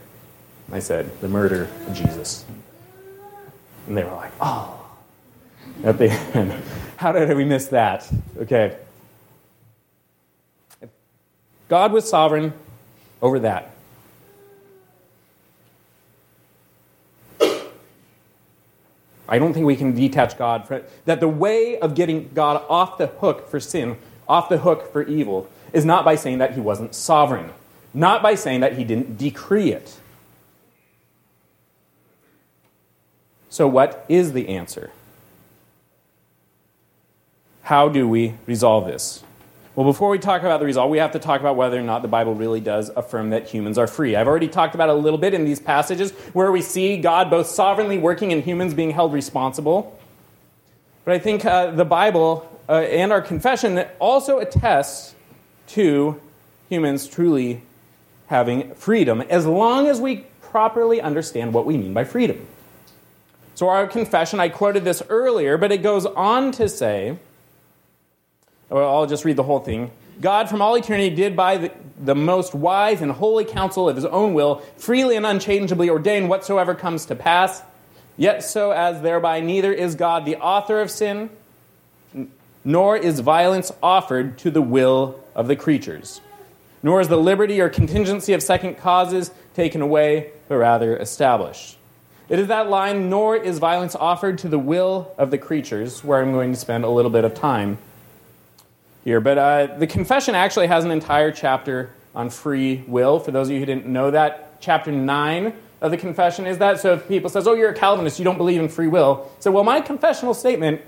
I 0.73 0.79
said, 0.79 1.21
the 1.21 1.29
murder 1.29 1.69
of 1.87 1.95
Jesus. 1.95 2.45
And 3.87 3.97
they 3.97 4.05
were 4.05 4.13
like, 4.13 4.33
oh. 4.41 4.81
At 5.83 5.99
the 5.99 6.11
end. 6.11 6.53
How 6.97 7.13
did 7.13 7.37
we 7.37 7.45
miss 7.45 7.69
that? 7.69 8.11
Okay. 8.39 8.77
God 11.69 11.93
was 11.93 12.09
sovereign 12.09 12.53
over 13.21 13.41
that. 13.41 13.74
I 19.29 19.39
don't 19.39 19.53
think 19.55 19.67
we 19.67 19.77
can 19.77 19.95
detach 19.95 20.37
God 20.37 20.67
from 20.67 20.83
that. 21.07 21.21
The 21.21 21.29
way 21.29 21.79
of 21.79 21.95
getting 21.95 22.31
God 22.35 22.63
off 22.69 22.99
the 22.99 23.07
hook 23.07 23.49
for 23.49 23.59
sin, 23.59 23.97
off 24.29 24.49
the 24.49 24.59
hook 24.59 24.93
for 24.93 25.03
evil, 25.03 25.49
is 25.73 25.85
not 25.85 26.05
by 26.05 26.15
saying 26.15 26.39
that 26.39 26.55
he 26.55 26.61
wasn't 26.61 26.95
sovereign, 26.95 27.51
not 27.93 28.23
by 28.23 28.35
saying 28.35 28.61
that 28.61 28.77
he 28.77 28.85
didn't 28.85 29.17
decree 29.17 29.73
it. 29.73 29.99
So, 33.49 33.69
what 33.69 34.05
is 34.09 34.33
the 34.33 34.49
answer? 34.49 34.91
How 37.63 37.89
do 37.89 38.07
we 38.09 38.35
resolve 38.47 38.87
this? 38.87 39.23
Well, 39.77 39.87
before 39.87 40.09
we 40.09 40.21
talk 40.21 40.43
about 40.43 40.61
the 40.61 40.67
result, 40.67 40.89
we 40.89 40.99
have 40.99 41.13
to 41.13 41.19
talk 41.19 41.41
about 41.41 41.57
whether 41.57 41.77
or 41.77 41.83
not 41.83 42.03
the 42.03 42.09
Bible 42.09 42.33
really 42.35 42.61
does 42.61 42.91
affirm 42.91 43.31
that 43.31 43.49
humans 43.49 43.77
are 43.77 43.89
free. 43.89 44.15
I've 44.15 44.29
already 44.29 44.47
talked 44.47 44.77
about 44.77 44.89
it 44.89 44.93
a 44.93 44.99
little 44.99 45.19
bit 45.19 45.35
in 45.35 45.45
these 45.45 45.59
passages 45.59 46.13
where 46.33 46.53
we 46.53 46.63
see 46.63 46.97
God 46.97 47.29
both 47.29 47.49
sovereignly 47.49 47.99
working 47.99 48.33
and 48.33 48.45
humans 48.45 48.73
being 48.73 48.93
held 48.93 49.13
responsible. 49.13 49.99
But 51.05 51.15
I 51.15 51.19
think 51.19 51.45
uh, 51.45 51.73
the 51.73 51.85
Bible 51.85 52.49
uh, 52.69 52.75
and 52.83 53.11
our 53.11 53.21
confession 53.21 53.85
also 53.99 54.39
attests 54.39 55.17
to 55.69 56.21
humans 56.69 57.09
truly 57.09 57.63
having 58.29 58.75
freedom 58.77 59.23
as 59.23 59.45
long 59.45 59.89
as 59.89 60.01
we 60.01 60.19
properly 60.41 61.01
understand 61.01 61.53
what 61.53 61.67
we 61.67 61.77
mean 61.77 61.93
by 61.93 62.05
freedom. 62.05 62.47
So, 63.57 63.69
our 63.69 63.89
confession, 63.89 64.39
I 64.39 64.51
quoted 64.51 64.85
this 64.85 65.03
earlier, 65.09 65.59
but 65.59 65.73
it 65.73 65.79
goes 65.79 66.07
on 66.07 66.53
to 66.53 66.69
say, 66.69 67.19
well, 68.75 68.93
I'll 68.93 69.07
just 69.07 69.25
read 69.25 69.37
the 69.37 69.45
whole 69.45 69.61
thing. 69.61 69.93
God 70.21 70.51
from 70.51 70.61
all 70.61 70.77
eternity 70.77 71.15
did 71.15 71.37
by 71.37 71.59
the, 71.59 71.73
the, 71.97 72.17
most 72.17 72.57
wise 72.57 73.03
and 73.03 73.13
holy 73.13 73.45
counsel 73.45 73.89
of 73.89 73.95
his 73.95 74.05
own 74.05 74.35
will 74.35 74.57
freely 74.77 75.15
and 75.15 75.25
unchangeably 75.25 75.89
ordain 75.89 76.27
whatsoever 76.27 76.75
comes 76.75 77.07
to 77.07 77.15
pass, 77.15 77.63
yet 78.17 78.43
so 78.43 78.73
as 78.73 79.01
thereby 79.01 79.39
neither 79.39 79.73
is 79.73 79.95
God 79.95 80.25
the 80.25 80.39
author 80.39 80.81
of 80.81 80.91
sin, 80.91 81.31
nor 82.65 82.97
is 82.97 83.21
violence 83.21 83.71
offered 83.81 84.39
to 84.39 84.51
the 84.51 84.63
will 84.63 85.21
of 85.37 85.47
the 85.47 85.55
creatures, 85.55 86.21
nor 86.83 87.01
is 87.01 87.07
the 87.07 87.17
liberty 87.17 87.61
or 87.61 87.69
contingency 87.69 88.33
of 88.33 88.43
second 88.43 88.77
causes 88.79 89.31
taken 89.55 89.83
away, 89.83 90.33
but 90.49 90.57
rather 90.57 90.97
established. 90.97 91.79
It 92.29 92.41
is 92.41 92.49
that 92.49 92.69
line, 92.69 93.09
nor 93.09 93.37
is 93.37 93.61
violence 93.61 93.95
offered 93.95 94.39
to 94.39 94.49
the 94.49 94.59
will 94.59 95.15
of 95.17 95.31
the 95.31 95.39
creatures, 95.39 96.03
where 96.03 96.21
I'm 96.21 96.33
going 96.33 96.53
to 96.53 96.59
spend 96.59 96.83
a 96.83 96.89
little 96.89 97.13
bit 97.13 97.23
of 97.23 97.35
time 97.35 97.79
here. 99.05 99.21
But 99.21 99.39
uh, 99.39 99.67
the 99.79 99.87
confession 99.87 100.35
actually 100.35 100.67
has 100.67 100.85
an 100.85 100.91
entire 100.91 101.31
chapter 101.31 101.91
on 102.15 102.31
free 102.31 102.83
will. 102.87 103.21
For 103.21 103.31
those 103.31 103.49
of 103.49 103.53
you 103.53 103.61
who 103.61 103.67
didn't 103.67 103.87
know 103.87 104.11
that, 104.11 104.61
chapter 104.61 104.91
9 104.91 105.53
of 105.81 105.91
the 105.91 105.97
confession 105.97 106.47
is 106.47 106.59
that. 106.59 106.81
So 106.81 106.95
if 106.95 107.07
people 107.07 107.29
says, 107.29 107.47
oh, 107.47 107.55
you're 107.55 107.71
a 107.71 107.75
Calvinist, 107.75 108.19
you 108.19 108.25
don't 108.25 108.39
believe 108.39 108.61
in 108.61 108.69
free 108.69 108.89
will. 108.89 109.31
So, 109.41 109.51
well, 109.51 109.65
my 109.65 109.81
confessional 109.81 110.33
statement 110.35 110.81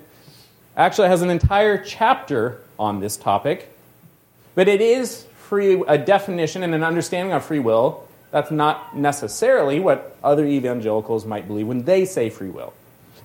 actually 0.77 1.09
has 1.09 1.23
an 1.23 1.31
entire 1.31 1.83
chapter 1.83 2.61
on 2.79 3.01
this 3.01 3.17
topic. 3.17 3.71
But 4.55 4.69
it 4.69 4.81
is 4.81 5.27
free, 5.37 5.83
a 5.87 5.99
definition 5.99 6.63
and 6.63 6.75
an 6.75 6.83
understanding 6.83 7.35
of 7.35 7.45
free 7.45 7.59
will 7.59 8.07
that's 8.31 8.51
not 8.51 8.97
necessarily 8.97 9.81
what 9.81 10.17
other 10.25 10.45
evangelicals 10.45 11.25
might 11.25 11.47
believe 11.47 11.67
when 11.67 11.85
they 11.85 12.05
say 12.05 12.29
free 12.31 12.51
will. 12.51 12.73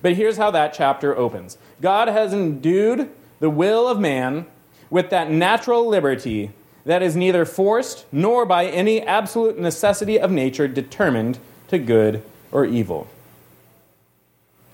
But 0.00 0.14
here's 0.14 0.36
how 0.36 0.50
that 0.52 0.74
chapter 0.74 1.16
opens 1.16 1.56
God 1.80 2.08
has 2.08 2.32
endued 2.32 3.10
the 3.40 3.50
will 3.50 3.88
of 3.88 3.98
man 3.98 4.46
with 4.92 5.08
that 5.08 5.30
natural 5.30 5.88
liberty 5.88 6.50
that 6.84 7.02
is 7.02 7.16
neither 7.16 7.46
forced 7.46 8.04
nor 8.12 8.44
by 8.44 8.66
any 8.66 9.00
absolute 9.00 9.58
necessity 9.58 10.20
of 10.20 10.30
nature 10.30 10.68
determined 10.68 11.38
to 11.66 11.78
good 11.78 12.22
or 12.52 12.66
evil. 12.66 13.08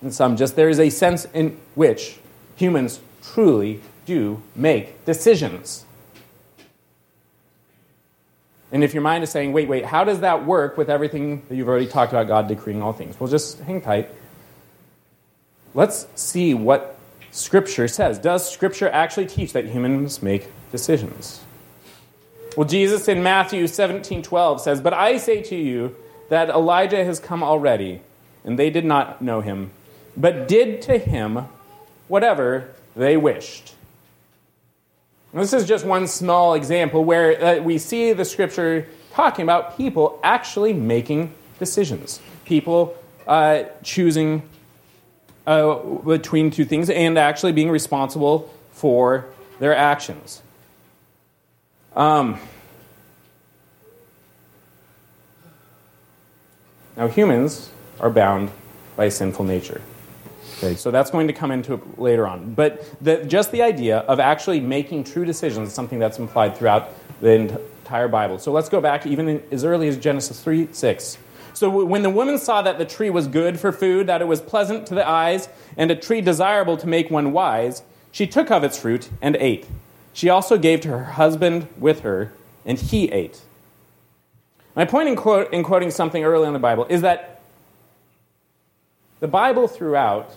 In 0.02 0.10
some, 0.10 0.36
just 0.36 0.56
there 0.56 0.68
is 0.68 0.80
a 0.80 0.90
sense 0.90 1.24
in 1.26 1.56
which 1.76 2.18
humans 2.56 2.98
truly 3.22 3.80
do 4.06 4.42
make 4.56 5.04
decisions. 5.04 5.84
And 8.72 8.82
if 8.82 8.94
your 8.94 9.04
mind 9.04 9.22
is 9.22 9.30
saying, 9.30 9.52
wait, 9.52 9.68
wait, 9.68 9.84
how 9.84 10.02
does 10.02 10.18
that 10.20 10.44
work 10.44 10.76
with 10.76 10.90
everything 10.90 11.44
that 11.48 11.54
you've 11.54 11.68
already 11.68 11.86
talked 11.86 12.12
about 12.12 12.26
God 12.26 12.48
decreeing 12.48 12.82
all 12.82 12.92
things? 12.92 13.20
Well, 13.20 13.30
just 13.30 13.60
hang 13.60 13.80
tight. 13.80 14.10
Let's 15.74 16.08
see 16.16 16.54
what 16.54 16.97
Scripture 17.30 17.88
says. 17.88 18.18
Does 18.18 18.50
Scripture 18.50 18.88
actually 18.88 19.26
teach 19.26 19.52
that 19.52 19.66
humans 19.66 20.22
make 20.22 20.48
decisions? 20.72 21.40
Well, 22.56 22.66
Jesus 22.66 23.08
in 23.08 23.22
Matthew 23.22 23.66
17 23.66 24.22
12 24.22 24.60
says, 24.60 24.80
But 24.80 24.92
I 24.92 25.18
say 25.18 25.42
to 25.42 25.56
you 25.56 25.94
that 26.28 26.48
Elijah 26.48 27.04
has 27.04 27.20
come 27.20 27.42
already, 27.42 28.00
and 28.44 28.58
they 28.58 28.70
did 28.70 28.84
not 28.84 29.22
know 29.22 29.40
him, 29.40 29.70
but 30.16 30.48
did 30.48 30.82
to 30.82 30.98
him 30.98 31.46
whatever 32.08 32.68
they 32.96 33.16
wished. 33.16 33.74
This 35.32 35.52
is 35.52 35.66
just 35.66 35.84
one 35.84 36.06
small 36.06 36.54
example 36.54 37.04
where 37.04 37.44
uh, 37.44 37.60
we 37.60 37.78
see 37.78 38.12
the 38.14 38.24
scripture 38.24 38.88
talking 39.12 39.42
about 39.42 39.76
people 39.76 40.18
actually 40.24 40.72
making 40.72 41.32
decisions, 41.58 42.20
people 42.44 42.96
uh, 43.26 43.64
choosing 43.82 44.42
uh, 45.48 45.76
between 46.04 46.50
two 46.50 46.66
things 46.66 46.90
and 46.90 47.18
actually 47.18 47.52
being 47.52 47.70
responsible 47.70 48.52
for 48.72 49.24
their 49.58 49.74
actions. 49.74 50.42
Um, 51.96 52.38
now, 56.98 57.08
humans 57.08 57.70
are 57.98 58.10
bound 58.10 58.50
by 58.94 59.08
sinful 59.08 59.46
nature. 59.46 59.80
Okay, 60.58 60.74
so 60.74 60.90
that's 60.90 61.10
going 61.10 61.28
to 61.28 61.32
come 61.32 61.50
into 61.50 61.74
it 61.74 61.98
later 61.98 62.26
on. 62.26 62.52
But 62.52 62.84
the, 63.02 63.24
just 63.24 63.50
the 63.50 63.62
idea 63.62 64.00
of 64.00 64.20
actually 64.20 64.60
making 64.60 65.04
true 65.04 65.24
decisions 65.24 65.68
is 65.68 65.74
something 65.74 65.98
that's 65.98 66.18
implied 66.18 66.58
throughout 66.58 66.90
the 67.22 67.30
entire 67.30 68.08
Bible. 68.08 68.38
So 68.38 68.52
let's 68.52 68.68
go 68.68 68.82
back 68.82 69.06
even 69.06 69.28
in, 69.28 69.42
as 69.50 69.64
early 69.64 69.88
as 69.88 69.96
Genesis 69.96 70.42
3 70.42 70.68
6. 70.72 71.16
So 71.58 71.84
when 71.84 72.04
the 72.04 72.10
woman 72.10 72.38
saw 72.38 72.62
that 72.62 72.78
the 72.78 72.84
tree 72.84 73.10
was 73.10 73.26
good 73.26 73.58
for 73.58 73.72
food, 73.72 74.06
that 74.06 74.22
it 74.22 74.28
was 74.28 74.40
pleasant 74.40 74.86
to 74.86 74.94
the 74.94 75.06
eyes, 75.06 75.48
and 75.76 75.90
a 75.90 75.96
tree 75.96 76.20
desirable 76.20 76.76
to 76.76 76.86
make 76.86 77.10
one 77.10 77.32
wise, 77.32 77.82
she 78.12 78.28
took 78.28 78.52
of 78.52 78.62
its 78.62 78.78
fruit 78.78 79.10
and 79.20 79.34
ate. 79.40 79.66
She 80.12 80.28
also 80.28 80.56
gave 80.56 80.82
to 80.82 80.88
her 80.90 81.04
husband 81.04 81.66
with 81.76 82.02
her, 82.02 82.32
and 82.64 82.78
he 82.78 83.10
ate. 83.10 83.40
My 84.76 84.84
point 84.84 85.08
in, 85.08 85.16
quote, 85.16 85.52
in 85.52 85.64
quoting 85.64 85.90
something 85.90 86.22
early 86.22 86.46
in 86.46 86.52
the 86.52 86.60
Bible 86.60 86.86
is 86.88 87.00
that 87.00 87.40
the 89.18 89.26
Bible 89.26 89.66
throughout 89.66 90.32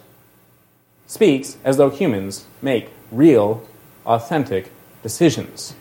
speaks 1.05 1.55
as 1.63 1.77
though 1.77 1.91
humans 1.91 2.47
make 2.63 2.89
real, 3.11 3.63
authentic 4.07 4.71
decisions. 5.03 5.75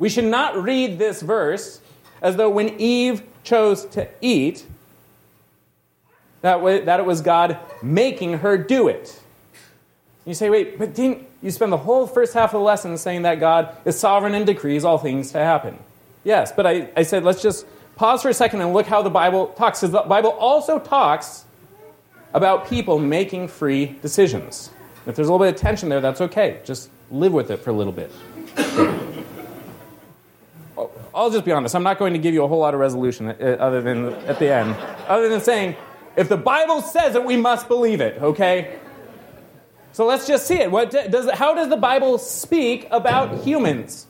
We 0.00 0.08
should 0.08 0.24
not 0.24 0.60
read 0.60 0.98
this 0.98 1.22
verse 1.22 1.80
as 2.20 2.34
though 2.34 2.50
when 2.50 2.80
Eve 2.80 3.22
chose 3.48 3.84
to 3.86 4.08
eat, 4.20 4.64
that, 6.42 6.62
way, 6.62 6.84
that 6.84 7.00
it 7.00 7.06
was 7.06 7.20
God 7.20 7.58
making 7.82 8.38
her 8.38 8.58
do 8.58 8.88
it. 8.88 9.20
You 10.24 10.34
say, 10.34 10.50
wait, 10.50 10.78
but 10.78 10.94
didn't 10.94 11.26
you 11.42 11.50
spend 11.50 11.72
the 11.72 11.78
whole 11.78 12.06
first 12.06 12.34
half 12.34 12.50
of 12.50 12.60
the 12.60 12.64
lesson 12.64 12.96
saying 12.98 13.22
that 13.22 13.40
God 13.40 13.74
is 13.84 13.98
sovereign 13.98 14.34
and 14.34 14.46
decrees 14.46 14.84
all 14.84 14.98
things 14.98 15.32
to 15.32 15.38
happen? 15.38 15.78
Yes, 16.22 16.52
but 16.52 16.66
I, 16.66 16.90
I 16.96 17.02
said, 17.02 17.24
let's 17.24 17.40
just 17.40 17.66
pause 17.96 18.22
for 18.22 18.28
a 18.28 18.34
second 18.34 18.60
and 18.60 18.72
look 18.74 18.86
how 18.86 19.02
the 19.02 19.10
Bible 19.10 19.48
talks. 19.48 19.80
Because 19.80 19.92
the 19.92 20.02
Bible 20.02 20.30
also 20.30 20.78
talks 20.78 21.44
about 22.34 22.68
people 22.68 22.98
making 22.98 23.48
free 23.48 23.96
decisions. 24.02 24.70
If 25.06 25.16
there's 25.16 25.28
a 25.28 25.32
little 25.32 25.46
bit 25.46 25.54
of 25.54 25.60
tension 25.60 25.88
there, 25.88 26.02
that's 26.02 26.20
okay. 26.20 26.60
Just 26.64 26.90
live 27.10 27.32
with 27.32 27.50
it 27.50 27.60
for 27.60 27.70
a 27.70 27.72
little 27.72 27.92
bit. 27.92 28.12
I'll 31.18 31.30
just 31.30 31.44
be 31.44 31.50
honest. 31.50 31.74
I'm 31.74 31.82
not 31.82 31.98
going 31.98 32.12
to 32.12 32.18
give 32.20 32.32
you 32.32 32.44
a 32.44 32.48
whole 32.48 32.60
lot 32.60 32.74
of 32.74 32.80
resolution 32.80 33.26
uh, 33.28 33.56
other 33.58 33.82
than 33.82 34.14
at 34.28 34.38
the 34.38 34.54
end, 34.54 34.76
other 35.08 35.28
than 35.28 35.40
saying, 35.40 35.74
if 36.16 36.28
the 36.28 36.36
Bible 36.36 36.80
says 36.80 37.16
it, 37.16 37.24
we 37.24 37.36
must 37.36 37.66
believe 37.66 38.00
it, 38.00 38.22
okay? 38.22 38.78
So 39.92 40.06
let's 40.06 40.28
just 40.28 40.46
see 40.46 40.54
it. 40.54 40.70
What 40.70 40.92
does, 40.92 41.28
how 41.32 41.54
does 41.54 41.70
the 41.70 41.76
Bible 41.76 42.18
speak 42.18 42.86
about 42.92 43.42
humans? 43.42 44.06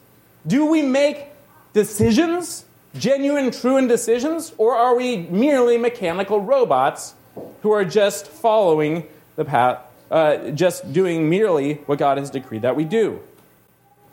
Do 0.47 0.67
we 0.67 0.83
make 0.83 1.25
decisions, 1.73 2.67
genuine, 2.95 3.53
true 3.53 3.79
and 3.79 3.89
decisions, 3.89 4.53
or 4.59 4.75
are 4.75 4.95
we 4.95 5.17
merely 5.17 5.79
mechanical 5.79 6.43
robots 6.43 7.15
who 7.63 7.73
are 7.73 7.87
just 7.87 8.27
following 8.27 9.09
the 9.37 9.47
path, 9.47 9.79
uh, 10.11 10.51
just 10.51 10.93
doing 10.93 11.31
merely 11.31 11.75
what 11.87 11.99
God 11.99 12.19
has 12.19 12.29
decreed 12.29 12.63
that 12.63 12.77
we 12.77 12.85
do? 12.85 13.21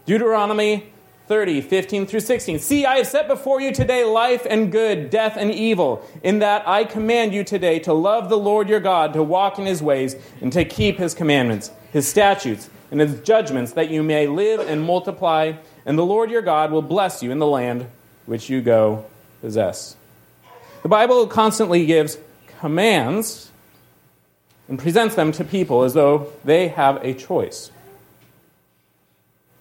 Deuteronomy 0.05 0.93
30, 1.27 1.61
15 1.61 2.05
through 2.05 2.19
16. 2.19 2.59
See, 2.59 2.85
I 2.85 2.97
have 2.97 3.07
set 3.07 3.27
before 3.27 3.59
you 3.59 3.73
today 3.73 4.03
life 4.03 4.45
and 4.47 4.71
good, 4.71 5.09
death 5.09 5.37
and 5.37 5.51
evil, 5.51 6.07
in 6.23 6.39
that 6.39 6.67
I 6.67 6.83
command 6.83 7.33
you 7.33 7.43
today 7.43 7.79
to 7.79 7.93
love 7.93 8.29
the 8.29 8.37
Lord 8.37 8.69
your 8.69 8.79
God, 8.79 9.13
to 9.13 9.23
walk 9.23 9.57
in 9.57 9.65
his 9.65 9.81
ways, 9.81 10.15
and 10.41 10.53
to 10.53 10.63
keep 10.63 10.97
his 10.97 11.15
commandments, 11.15 11.71
his 11.91 12.07
statutes, 12.07 12.69
and 12.91 12.99
his 12.99 13.19
judgments, 13.21 13.73
that 13.73 13.89
you 13.89 14.03
may 14.03 14.27
live 14.27 14.59
and 14.59 14.83
multiply, 14.83 15.53
and 15.85 15.97
the 15.97 16.05
Lord 16.05 16.29
your 16.29 16.43
God 16.43 16.71
will 16.71 16.83
bless 16.83 17.23
you 17.23 17.31
in 17.31 17.39
the 17.39 17.47
land 17.47 17.87
which 18.27 18.49
you 18.49 18.61
go 18.61 19.05
possess. 19.41 19.95
The 20.83 20.89
Bible 20.89 21.25
constantly 21.25 21.87
gives 21.87 22.19
commands 22.59 23.51
and 24.67 24.77
presents 24.77 25.15
them 25.15 25.31
to 25.33 25.43
people 25.43 25.83
as 25.83 25.93
though 25.93 26.31
they 26.43 26.67
have 26.69 27.03
a 27.03 27.13
choice. 27.13 27.71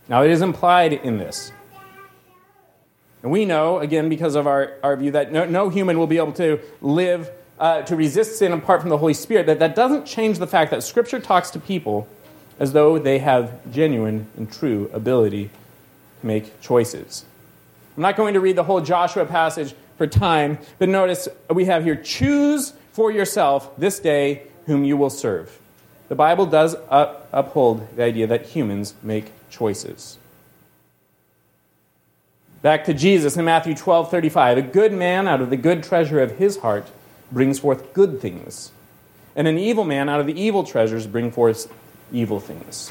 Now, 0.09 0.23
it 0.23 0.31
is 0.31 0.43
implied 0.43 0.93
in 0.93 1.19
this. 1.19 1.53
And 3.23 3.33
we 3.33 3.47
know, 3.47 3.79
again, 3.79 4.11
because 4.11 4.35
of 4.35 4.47
our, 4.47 4.75
our 4.83 4.97
view, 4.97 5.11
that 5.13 5.33
no, 5.33 5.47
no 5.47 5.71
human 5.71 5.99
will 5.99 6.07
be 6.07 6.19
able 6.19 6.33
to 6.35 6.61
live, 6.83 7.31
uh, 7.59 7.81
to 7.83 7.97
resist 7.97 8.39
sin 8.39 8.53
apart 8.53 8.83
from 8.83 8.91
the 8.91 8.99
Holy 8.99 9.15
Spirit, 9.15 9.47
that 9.47 9.61
that 9.61 9.75
doesn't 9.75 10.05
change 10.05 10.39
the 10.39 10.47
fact 10.47 10.71
that 10.73 10.83
Scripture 10.83 11.21
talks 11.21 11.51
to 11.53 11.59
people 11.59 12.07
as 12.59 12.75
though 12.75 12.99
they 12.99 13.19
have 13.21 13.73
genuine 13.73 14.27
and 14.37 14.53
true 14.53 14.91
ability 14.93 15.51
to 16.21 16.27
make 16.27 16.61
choices. 16.61 17.25
I'm 17.97 18.03
not 18.03 18.17
going 18.17 18.35
to 18.35 18.41
read 18.41 18.57
the 18.57 18.65
whole 18.65 18.81
Joshua 18.81 19.25
passage 19.25 19.75
for 19.97 20.07
time, 20.07 20.59
but 20.79 20.89
notice 20.89 21.29
we 21.49 21.65
have 21.65 21.85
here 21.85 21.97
choose 21.97 22.75
for 22.93 23.11
yourself 23.11 23.75
this 23.79 24.01
day 24.01 24.43
whom 24.67 24.85
you 24.85 24.97
will 24.97 25.11
serve. 25.11 25.59
The 26.09 26.15
Bible 26.15 26.47
does 26.47 26.77
up, 26.91 27.29
uphold 27.33 27.97
the 27.97 28.05
idea 28.05 28.27
that 28.27 28.47
humans 28.47 28.95
make 29.03 29.33
choices. 29.55 30.19
Back 32.63 32.85
to 32.87 32.95
Jesus 32.95 33.37
in 33.37 33.45
Matthew 33.45 33.75
12 33.75 34.11
35. 34.11 34.59
A 34.59 34.63
good 34.63 34.93
man 34.93 35.29
out 35.29 35.41
of 35.41 35.51
the 35.51 35.57
good 35.57 35.83
treasure 35.83 36.21
of 36.21 36.39
his 36.39 36.59
heart 36.59 36.91
brings 37.31 37.59
forth 37.59 37.93
good 37.93 38.21
things, 38.21 38.73
and 39.37 39.47
an 39.47 39.59
evil 39.59 39.85
man 39.85 40.09
out 40.09 40.21
of 40.21 40.27
the 40.27 40.41
evil 40.41 40.65
treasures 40.65 41.07
bring 41.07 41.31
forth 41.31 41.71
evil 42.11 42.41
things. 42.41 42.91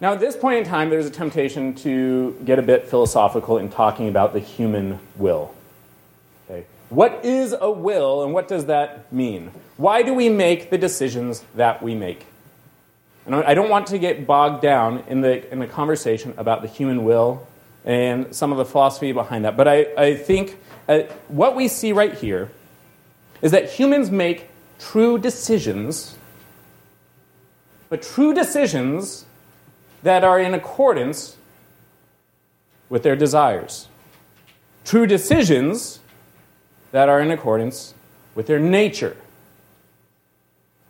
Now, 0.00 0.12
at 0.12 0.20
this 0.20 0.36
point 0.36 0.58
in 0.58 0.64
time, 0.64 0.90
there's 0.90 1.06
a 1.06 1.10
temptation 1.10 1.74
to 1.76 2.36
get 2.44 2.58
a 2.58 2.62
bit 2.62 2.86
philosophical 2.86 3.58
in 3.58 3.68
talking 3.68 4.08
about 4.08 4.32
the 4.32 4.38
human 4.38 5.00
will. 5.16 5.54
Okay. 6.48 6.66
What 6.88 7.24
is 7.24 7.54
a 7.58 7.70
will, 7.70 8.22
and 8.22 8.32
what 8.32 8.46
does 8.46 8.66
that 8.66 9.12
mean? 9.12 9.50
Why 9.76 10.02
do 10.02 10.14
we 10.14 10.28
make 10.28 10.70
the 10.70 10.78
decisions 10.78 11.44
that 11.56 11.82
we 11.82 11.94
make? 11.94 12.26
And 13.28 13.36
I 13.36 13.52
don't 13.52 13.68
want 13.68 13.88
to 13.88 13.98
get 13.98 14.26
bogged 14.26 14.62
down 14.62 15.04
in 15.06 15.20
the, 15.20 15.52
in 15.52 15.58
the 15.58 15.66
conversation 15.66 16.32
about 16.38 16.62
the 16.62 16.68
human 16.68 17.04
will 17.04 17.46
and 17.84 18.34
some 18.34 18.52
of 18.52 18.56
the 18.56 18.64
philosophy 18.64 19.12
behind 19.12 19.44
that. 19.44 19.54
But 19.54 19.68
I, 19.68 19.86
I 19.98 20.14
think 20.14 20.56
uh, 20.88 21.00
what 21.28 21.54
we 21.54 21.68
see 21.68 21.92
right 21.92 22.14
here 22.14 22.50
is 23.42 23.52
that 23.52 23.68
humans 23.68 24.10
make 24.10 24.48
true 24.78 25.18
decisions, 25.18 26.16
but 27.90 28.00
true 28.00 28.32
decisions 28.32 29.26
that 30.02 30.24
are 30.24 30.40
in 30.40 30.54
accordance 30.54 31.36
with 32.88 33.02
their 33.02 33.14
desires. 33.14 33.88
True 34.86 35.06
decisions 35.06 36.00
that 36.92 37.10
are 37.10 37.20
in 37.20 37.30
accordance 37.30 37.92
with 38.34 38.46
their 38.46 38.58
nature. 38.58 39.18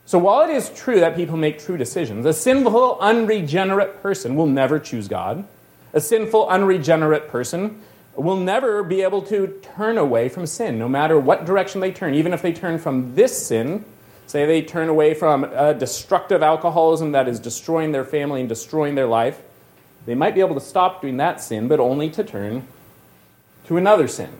So 0.08 0.18
while 0.18 0.48
it 0.48 0.54
is 0.54 0.70
true 0.70 1.00
that 1.00 1.16
people 1.16 1.36
make 1.36 1.58
true 1.58 1.76
decisions, 1.76 2.24
a 2.24 2.32
sinful, 2.32 2.96
unregenerate 2.98 4.00
person 4.00 4.36
will 4.36 4.46
never 4.46 4.78
choose 4.78 5.06
God. 5.06 5.44
A 5.92 6.00
sinful, 6.00 6.48
unregenerate 6.48 7.28
person 7.28 7.82
will 8.14 8.38
never 8.38 8.82
be 8.82 9.02
able 9.02 9.20
to 9.20 9.60
turn 9.76 9.98
away 9.98 10.30
from 10.30 10.46
sin, 10.46 10.78
no 10.78 10.88
matter 10.88 11.20
what 11.20 11.44
direction 11.44 11.82
they 11.82 11.92
turn. 11.92 12.14
Even 12.14 12.32
if 12.32 12.40
they 12.40 12.54
turn 12.54 12.78
from 12.78 13.16
this 13.16 13.46
sin, 13.46 13.84
say 14.26 14.46
they 14.46 14.62
turn 14.62 14.88
away 14.88 15.12
from 15.12 15.44
a 15.44 15.74
destructive 15.74 16.42
alcoholism 16.42 17.12
that 17.12 17.28
is 17.28 17.38
destroying 17.38 17.92
their 17.92 18.02
family 18.02 18.40
and 18.40 18.48
destroying 18.48 18.94
their 18.94 19.06
life, 19.06 19.42
they 20.06 20.14
might 20.14 20.34
be 20.34 20.40
able 20.40 20.54
to 20.54 20.60
stop 20.62 21.02
doing 21.02 21.18
that 21.18 21.42
sin, 21.42 21.68
but 21.68 21.80
only 21.80 22.08
to 22.08 22.24
turn 22.24 22.66
to 23.66 23.76
another 23.76 24.08
sin. 24.08 24.30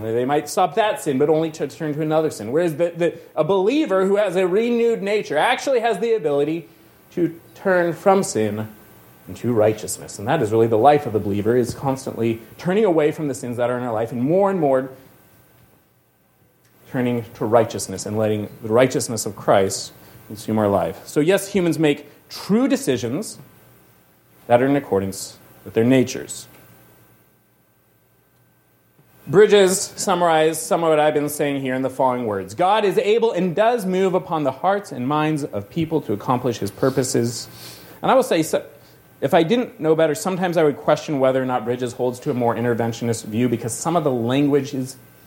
They 0.00 0.24
might 0.24 0.48
stop 0.48 0.74
that 0.76 1.00
sin, 1.00 1.18
but 1.18 1.28
only 1.28 1.50
to 1.52 1.66
turn 1.66 1.92
to 1.94 2.02
another 2.02 2.30
sin. 2.30 2.52
Whereas 2.52 2.76
the, 2.76 2.92
the, 2.96 3.18
a 3.34 3.44
believer 3.44 4.06
who 4.06 4.16
has 4.16 4.36
a 4.36 4.46
renewed 4.46 5.02
nature 5.02 5.36
actually 5.36 5.80
has 5.80 5.98
the 5.98 6.12
ability 6.12 6.68
to 7.12 7.38
turn 7.54 7.92
from 7.92 8.22
sin 8.22 8.68
into 9.28 9.52
righteousness. 9.52 10.18
And 10.18 10.26
that 10.28 10.40
is 10.40 10.52
really 10.52 10.66
the 10.66 10.78
life 10.78 11.06
of 11.06 11.12
the 11.12 11.18
believer, 11.18 11.56
is 11.56 11.74
constantly 11.74 12.40
turning 12.56 12.84
away 12.84 13.12
from 13.12 13.28
the 13.28 13.34
sins 13.34 13.56
that 13.56 13.70
are 13.70 13.76
in 13.76 13.84
our 13.84 13.92
life 13.92 14.12
and 14.12 14.22
more 14.22 14.50
and 14.50 14.58
more 14.58 14.90
turning 16.90 17.24
to 17.34 17.44
righteousness 17.44 18.06
and 18.06 18.16
letting 18.16 18.48
the 18.62 18.68
righteousness 18.68 19.26
of 19.26 19.36
Christ 19.36 19.92
consume 20.26 20.58
our 20.58 20.68
life. 20.68 21.06
So, 21.06 21.20
yes, 21.20 21.48
humans 21.48 21.78
make 21.78 22.06
true 22.30 22.68
decisions 22.68 23.38
that 24.46 24.62
are 24.62 24.66
in 24.66 24.76
accordance 24.76 25.38
with 25.64 25.74
their 25.74 25.84
natures. 25.84 26.48
Bridges 29.28 29.78
summarize 29.78 30.60
some 30.60 30.82
of 30.82 30.88
what 30.88 30.98
I've 30.98 31.12
been 31.12 31.28
saying 31.28 31.60
here 31.60 31.74
in 31.74 31.82
the 31.82 31.90
following 31.90 32.24
words 32.24 32.54
God 32.54 32.86
is 32.86 32.96
able 32.96 33.32
and 33.32 33.54
does 33.54 33.84
move 33.84 34.14
upon 34.14 34.44
the 34.44 34.50
hearts 34.50 34.90
and 34.90 35.06
minds 35.06 35.44
of 35.44 35.68
people 35.68 36.00
to 36.02 36.14
accomplish 36.14 36.56
his 36.56 36.70
purposes. 36.70 37.46
And 38.00 38.10
I 38.10 38.14
will 38.14 38.22
say, 38.22 38.42
if 39.20 39.34
I 39.34 39.42
didn't 39.42 39.80
know 39.80 39.94
better, 39.94 40.14
sometimes 40.14 40.56
I 40.56 40.64
would 40.64 40.78
question 40.78 41.20
whether 41.20 41.42
or 41.42 41.44
not 41.44 41.66
Bridges 41.66 41.92
holds 41.92 42.18
to 42.20 42.30
a 42.30 42.34
more 42.34 42.54
interventionist 42.54 43.26
view 43.26 43.50
because 43.50 43.74
some 43.74 43.96
of 43.96 44.04
the 44.04 44.10
language, 44.10 44.74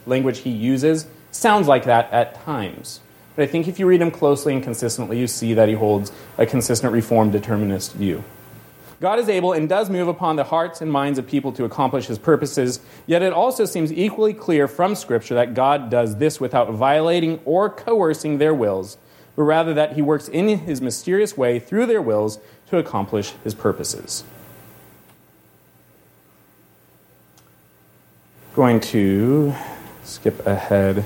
language 0.08 0.40
he 0.40 0.50
uses 0.50 1.06
sounds 1.30 1.68
like 1.68 1.84
that 1.84 2.12
at 2.12 2.44
times. 2.44 3.02
But 3.36 3.44
I 3.44 3.46
think 3.46 3.68
if 3.68 3.78
you 3.78 3.86
read 3.86 4.02
him 4.02 4.10
closely 4.10 4.56
and 4.56 4.64
consistently, 4.64 5.20
you 5.20 5.28
see 5.28 5.54
that 5.54 5.70
he 5.70 5.76
holds 5.76 6.12
a 6.40 6.48
consistent 6.48 6.92
reform 6.92 7.30
determinist 7.30 7.94
view. 7.94 8.24
God 9.02 9.18
is 9.18 9.30
able 9.30 9.52
and 9.52 9.68
does 9.68 9.90
move 9.90 10.08
upon 10.08 10.36
the 10.36 10.44
hearts 10.44 10.80
and 10.80 10.92
minds 10.92 11.18
of 11.18 11.26
people 11.26 11.52
to 11.54 11.66
accomplish 11.66 12.06
his 12.06 12.20
purposes, 12.20 12.82
yet 13.08 13.24
it 13.24 13.34
also 13.34 13.66
seems 13.66 13.92
equally 13.92 14.32
clear 14.32 14.68
from 14.68 14.94
Scripture 14.94 15.34
that 15.34 15.56
God 15.56 15.90
does 15.90 16.18
this 16.18 16.40
without 16.40 16.72
violating 16.72 17.40
or 17.44 17.68
coercing 17.68 18.38
their 18.38 18.54
wills, 18.54 19.00
but 19.36 19.42
rather 19.42 19.74
that 19.74 19.94
he 19.94 20.04
works 20.04 20.28
in 20.28 20.60
his 20.60 20.82
mysterious 20.82 21.36
way 21.36 21.58
through 21.58 21.88
their 21.88 22.02
wills 22.02 22.40
to 22.70 22.78
accomplish 22.78 23.34
his 23.44 23.56
purposes. 23.56 24.24
Going 28.54 28.80
to 28.82 29.56
skip 30.04 30.46
ahead. 30.46 31.04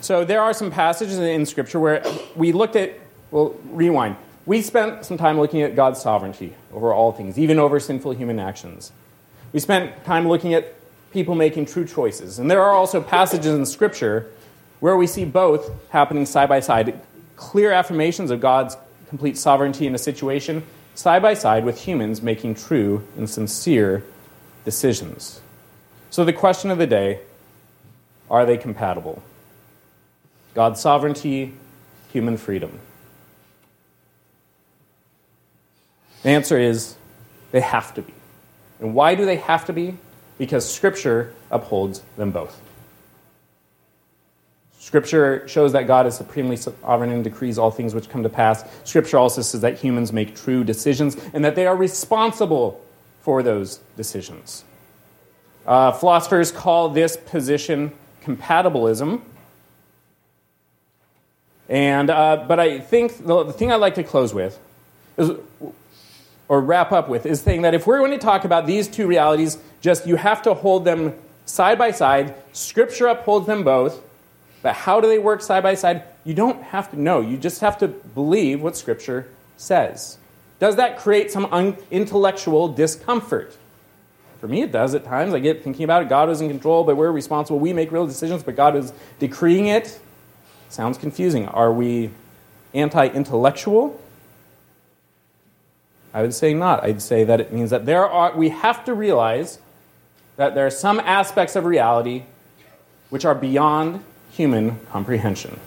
So 0.00 0.24
there 0.24 0.40
are 0.40 0.52
some 0.52 0.70
passages 0.70 1.18
in 1.18 1.46
Scripture 1.46 1.80
where 1.80 2.04
we 2.36 2.52
looked 2.52 2.76
at, 2.76 2.96
well, 3.32 3.56
rewind 3.64 4.14
we 4.44 4.60
spent 4.62 5.04
some 5.04 5.16
time 5.16 5.38
looking 5.38 5.62
at 5.62 5.76
God's 5.76 6.00
sovereignty 6.00 6.54
over 6.72 6.92
all 6.92 7.12
things, 7.12 7.38
even 7.38 7.58
over 7.58 7.78
sinful 7.78 8.12
human 8.12 8.38
actions. 8.38 8.92
We 9.52 9.60
spent 9.60 10.04
time 10.04 10.28
looking 10.28 10.54
at 10.54 10.74
people 11.12 11.34
making 11.34 11.66
true 11.66 11.84
choices. 11.84 12.38
And 12.38 12.50
there 12.50 12.62
are 12.62 12.72
also 12.72 13.00
passages 13.00 13.54
in 13.54 13.66
Scripture 13.66 14.30
where 14.80 14.96
we 14.96 15.06
see 15.06 15.24
both 15.24 15.70
happening 15.90 16.26
side 16.26 16.48
by 16.48 16.60
side 16.60 17.00
clear 17.36 17.72
affirmations 17.72 18.30
of 18.30 18.40
God's 18.40 18.76
complete 19.08 19.36
sovereignty 19.36 19.86
in 19.86 19.94
a 19.94 19.98
situation 19.98 20.64
side 20.94 21.22
by 21.22 21.34
side 21.34 21.64
with 21.64 21.80
humans 21.80 22.22
making 22.22 22.54
true 22.54 23.06
and 23.16 23.28
sincere 23.28 24.04
decisions. 24.64 25.40
So, 26.10 26.24
the 26.24 26.32
question 26.32 26.70
of 26.70 26.78
the 26.78 26.86
day 26.86 27.20
are 28.30 28.46
they 28.46 28.56
compatible? 28.56 29.22
God's 30.54 30.80
sovereignty, 30.80 31.54
human 32.12 32.36
freedom. 32.36 32.78
The 36.22 36.30
answer 36.30 36.58
is 36.58 36.96
they 37.50 37.60
have 37.60 37.94
to 37.94 38.02
be. 38.02 38.14
And 38.80 38.94
why 38.94 39.14
do 39.14 39.24
they 39.24 39.36
have 39.36 39.64
to 39.66 39.72
be? 39.72 39.96
Because 40.38 40.68
Scripture 40.72 41.32
upholds 41.50 42.02
them 42.16 42.30
both. 42.30 42.60
Scripture 44.78 45.46
shows 45.46 45.72
that 45.72 45.86
God 45.86 46.06
is 46.08 46.16
supremely 46.16 46.56
sovereign 46.56 47.12
and 47.12 47.22
decrees 47.22 47.56
all 47.56 47.70
things 47.70 47.94
which 47.94 48.08
come 48.08 48.24
to 48.24 48.28
pass. 48.28 48.64
Scripture 48.82 49.16
also 49.16 49.40
says 49.40 49.60
that 49.60 49.78
humans 49.78 50.12
make 50.12 50.34
true 50.34 50.64
decisions 50.64 51.16
and 51.32 51.44
that 51.44 51.54
they 51.54 51.66
are 51.68 51.76
responsible 51.76 52.84
for 53.20 53.44
those 53.44 53.78
decisions. 53.96 54.64
Uh, 55.64 55.92
philosophers 55.92 56.50
call 56.50 56.88
this 56.88 57.16
position 57.16 57.92
compatibilism. 58.24 59.20
And, 61.68 62.10
uh, 62.10 62.44
but 62.48 62.58
I 62.58 62.80
think 62.80 63.24
the, 63.24 63.44
the 63.44 63.52
thing 63.52 63.70
I'd 63.70 63.76
like 63.76 63.94
to 63.94 64.02
close 64.02 64.34
with 64.34 64.58
is 65.16 65.30
or 66.52 66.60
wrap 66.60 66.92
up 66.92 67.08
with 67.08 67.24
is 67.24 67.40
saying 67.40 67.62
that 67.62 67.72
if 67.72 67.86
we're 67.86 67.96
going 67.96 68.10
to 68.10 68.18
talk 68.18 68.44
about 68.44 68.66
these 68.66 68.86
two 68.86 69.06
realities, 69.06 69.56
just 69.80 70.06
you 70.06 70.16
have 70.16 70.42
to 70.42 70.52
hold 70.52 70.84
them 70.84 71.14
side 71.46 71.78
by 71.78 71.90
side. 71.90 72.34
Scripture 72.52 73.06
upholds 73.06 73.46
them 73.46 73.64
both. 73.64 74.02
But 74.60 74.74
how 74.74 75.00
do 75.00 75.08
they 75.08 75.18
work 75.18 75.40
side 75.40 75.62
by 75.62 75.76
side? 75.76 76.02
You 76.24 76.34
don't 76.34 76.62
have 76.64 76.90
to 76.90 77.00
know. 77.00 77.22
You 77.22 77.38
just 77.38 77.62
have 77.62 77.78
to 77.78 77.88
believe 77.88 78.60
what 78.60 78.76
Scripture 78.76 79.28
says. 79.56 80.18
Does 80.58 80.76
that 80.76 80.98
create 80.98 81.30
some 81.30 81.46
un- 81.46 81.78
intellectual 81.90 82.68
discomfort? 82.68 83.56
For 84.38 84.46
me, 84.46 84.60
it 84.60 84.72
does 84.72 84.94
at 84.94 85.06
times. 85.06 85.32
I 85.32 85.38
get 85.38 85.64
thinking 85.64 85.84
about 85.84 86.02
it. 86.02 86.10
God 86.10 86.28
is 86.28 86.42
in 86.42 86.50
control, 86.50 86.84
but 86.84 86.98
we're 86.98 87.12
responsible. 87.12 87.60
We 87.60 87.72
make 87.72 87.90
real 87.90 88.06
decisions, 88.06 88.42
but 88.42 88.56
God 88.56 88.76
is 88.76 88.92
decreeing 89.18 89.68
it. 89.68 89.98
Sounds 90.68 90.98
confusing. 90.98 91.48
Are 91.48 91.72
we 91.72 92.10
anti 92.74 93.06
intellectual? 93.06 93.98
I 96.14 96.22
would 96.22 96.34
say 96.34 96.52
not. 96.52 96.84
I'd 96.84 97.00
say 97.00 97.24
that 97.24 97.40
it 97.40 97.52
means 97.52 97.70
that 97.70 97.86
there 97.86 98.06
are, 98.06 98.36
we 98.36 98.50
have 98.50 98.84
to 98.84 98.94
realize 98.94 99.58
that 100.36 100.54
there 100.54 100.66
are 100.66 100.70
some 100.70 101.00
aspects 101.00 101.56
of 101.56 101.64
reality 101.64 102.24
which 103.10 103.24
are 103.24 103.34
beyond 103.34 104.04
human 104.30 104.78
comprehension. 104.90 105.58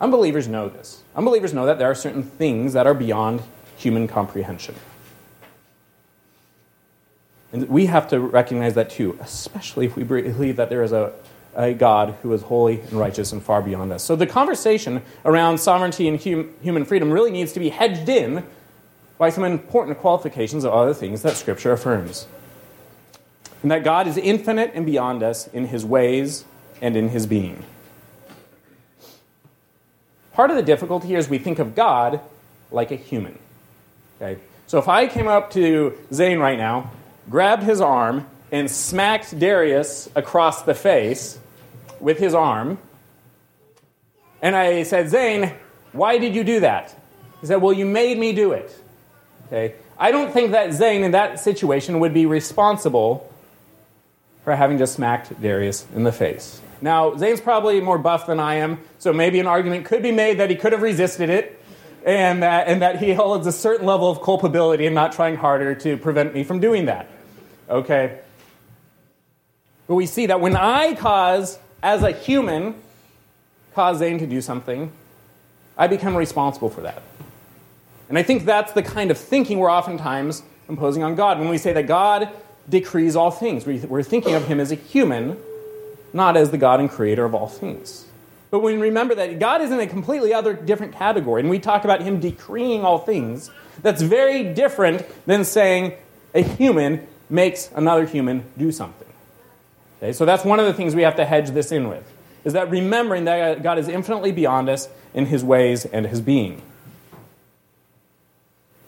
Unbelievers 0.00 0.48
know 0.48 0.68
this. 0.68 1.02
Unbelievers 1.14 1.54
know 1.54 1.66
that 1.66 1.78
there 1.78 1.90
are 1.90 1.94
certain 1.94 2.24
things 2.24 2.72
that 2.72 2.86
are 2.86 2.94
beyond 2.94 3.40
human 3.76 4.08
comprehension. 4.08 4.74
And 7.52 7.68
we 7.68 7.86
have 7.86 8.08
to 8.08 8.18
recognize 8.18 8.74
that 8.74 8.90
too, 8.90 9.16
especially 9.20 9.86
if 9.86 9.94
we 9.94 10.02
believe 10.02 10.56
that 10.56 10.70
there 10.70 10.82
is 10.82 10.92
a 10.92 11.12
a 11.54 11.74
God 11.74 12.16
who 12.22 12.32
is 12.32 12.42
holy 12.42 12.80
and 12.80 12.92
righteous 12.92 13.32
and 13.32 13.42
far 13.42 13.62
beyond 13.62 13.92
us. 13.92 14.02
So 14.02 14.16
the 14.16 14.26
conversation 14.26 15.02
around 15.24 15.58
sovereignty 15.58 16.08
and 16.08 16.22
hum- 16.22 16.54
human 16.62 16.84
freedom 16.84 17.10
really 17.10 17.30
needs 17.30 17.52
to 17.52 17.60
be 17.60 17.68
hedged 17.68 18.08
in 18.08 18.44
by 19.18 19.30
some 19.30 19.44
important 19.44 19.98
qualifications 19.98 20.64
of 20.64 20.72
other 20.72 20.94
things 20.94 21.22
that 21.22 21.36
Scripture 21.36 21.72
affirms. 21.72 22.26
And 23.62 23.70
that 23.70 23.84
God 23.84 24.06
is 24.08 24.16
infinite 24.16 24.72
and 24.74 24.84
beyond 24.84 25.22
us 25.22 25.46
in 25.48 25.66
his 25.66 25.84
ways 25.84 26.44
and 26.80 26.96
in 26.96 27.10
his 27.10 27.26
being. 27.26 27.62
Part 30.32 30.50
of 30.50 30.56
the 30.56 30.62
difficulty 30.62 31.08
here 31.08 31.18
is 31.18 31.28
we 31.28 31.38
think 31.38 31.58
of 31.58 31.74
God 31.74 32.20
like 32.70 32.90
a 32.90 32.96
human. 32.96 33.38
Okay? 34.20 34.40
So 34.66 34.78
if 34.78 34.88
I 34.88 35.06
came 35.06 35.28
up 35.28 35.50
to 35.52 35.96
Zane 36.12 36.38
right 36.38 36.58
now, 36.58 36.90
grabbed 37.28 37.62
his 37.62 37.80
arm, 37.80 38.26
and 38.52 38.70
smacked 38.70 39.36
Darius 39.36 40.08
across 40.14 40.62
the 40.62 40.74
face, 40.74 41.40
with 42.02 42.18
his 42.18 42.34
arm. 42.34 42.78
And 44.42 44.54
I 44.54 44.82
said, 44.82 45.08
Zane, 45.08 45.54
why 45.92 46.18
did 46.18 46.34
you 46.34 46.44
do 46.44 46.60
that? 46.60 46.94
He 47.40 47.46
said, 47.46 47.62
Well, 47.62 47.72
you 47.72 47.86
made 47.86 48.18
me 48.18 48.32
do 48.32 48.52
it. 48.52 48.76
Okay? 49.46 49.74
I 49.98 50.10
don't 50.10 50.32
think 50.32 50.50
that 50.50 50.72
Zane 50.72 51.04
in 51.04 51.12
that 51.12 51.38
situation 51.38 52.00
would 52.00 52.12
be 52.12 52.26
responsible 52.26 53.32
for 54.44 54.56
having 54.56 54.78
just 54.78 54.94
smacked 54.94 55.40
Darius 55.40 55.86
in 55.94 56.02
the 56.02 56.12
face. 56.12 56.60
Now, 56.80 57.16
Zane's 57.16 57.40
probably 57.40 57.80
more 57.80 57.98
buff 57.98 58.26
than 58.26 58.40
I 58.40 58.56
am, 58.56 58.80
so 58.98 59.12
maybe 59.12 59.38
an 59.38 59.46
argument 59.46 59.84
could 59.84 60.02
be 60.02 60.10
made 60.10 60.38
that 60.38 60.50
he 60.50 60.56
could 60.56 60.72
have 60.72 60.82
resisted 60.82 61.30
it 61.30 61.62
and 62.04 62.42
that, 62.42 62.66
and 62.66 62.82
that 62.82 62.98
he 62.98 63.12
holds 63.12 63.46
a 63.46 63.52
certain 63.52 63.86
level 63.86 64.10
of 64.10 64.20
culpability 64.20 64.86
in 64.86 64.94
not 64.94 65.12
trying 65.12 65.36
harder 65.36 65.76
to 65.76 65.96
prevent 65.96 66.34
me 66.34 66.42
from 66.42 66.58
doing 66.58 66.86
that. 66.86 67.08
Okay? 67.70 68.18
But 69.86 69.94
we 69.94 70.06
see 70.06 70.26
that 70.26 70.40
when 70.40 70.56
I 70.56 70.94
cause 70.94 71.58
as 71.82 72.02
a 72.02 72.12
human, 72.12 72.74
cause 73.74 73.98
Zane 73.98 74.18
to 74.18 74.26
do 74.26 74.40
something, 74.40 74.92
I 75.76 75.86
become 75.86 76.16
responsible 76.16 76.70
for 76.70 76.82
that. 76.82 77.02
And 78.08 78.18
I 78.18 78.22
think 78.22 78.44
that's 78.44 78.72
the 78.72 78.82
kind 78.82 79.10
of 79.10 79.18
thinking 79.18 79.58
we're 79.58 79.70
oftentimes 79.70 80.42
imposing 80.68 81.02
on 81.02 81.14
God. 81.14 81.38
When 81.38 81.48
we 81.48 81.58
say 81.58 81.72
that 81.72 81.86
God 81.86 82.28
decrees 82.68 83.16
all 83.16 83.30
things, 83.30 83.66
we're 83.66 84.02
thinking 84.02 84.34
of 84.34 84.46
him 84.46 84.60
as 84.60 84.70
a 84.70 84.76
human, 84.76 85.36
not 86.12 86.36
as 86.36 86.50
the 86.50 86.58
God 86.58 86.78
and 86.78 86.90
creator 86.90 87.24
of 87.24 87.34
all 87.34 87.48
things. 87.48 88.06
But 88.50 88.60
when 88.60 88.78
we 88.78 88.82
remember 88.88 89.14
that 89.14 89.38
God 89.38 89.62
is 89.62 89.70
in 89.70 89.80
a 89.80 89.86
completely 89.86 90.34
other 90.34 90.52
different 90.52 90.92
category, 90.92 91.40
and 91.40 91.48
we 91.48 91.58
talk 91.58 91.84
about 91.84 92.02
him 92.02 92.20
decreeing 92.20 92.84
all 92.84 92.98
things, 92.98 93.50
that's 93.80 94.02
very 94.02 94.52
different 94.52 95.06
than 95.26 95.44
saying 95.44 95.94
a 96.34 96.42
human 96.42 97.06
makes 97.30 97.70
another 97.74 98.04
human 98.04 98.44
do 98.58 98.70
something. 98.70 99.01
Okay, 100.02 100.12
so 100.12 100.24
that's 100.24 100.44
one 100.44 100.58
of 100.58 100.66
the 100.66 100.74
things 100.74 100.96
we 100.96 101.02
have 101.02 101.14
to 101.14 101.24
hedge 101.24 101.50
this 101.50 101.70
in 101.70 101.88
with, 101.88 102.10
is 102.44 102.54
that 102.54 102.68
remembering 102.70 103.24
that 103.26 103.62
God 103.62 103.78
is 103.78 103.86
infinitely 103.86 104.32
beyond 104.32 104.68
us 104.68 104.88
in 105.14 105.26
his 105.26 105.44
ways 105.44 105.84
and 105.84 106.06
his 106.06 106.20
being. 106.20 106.60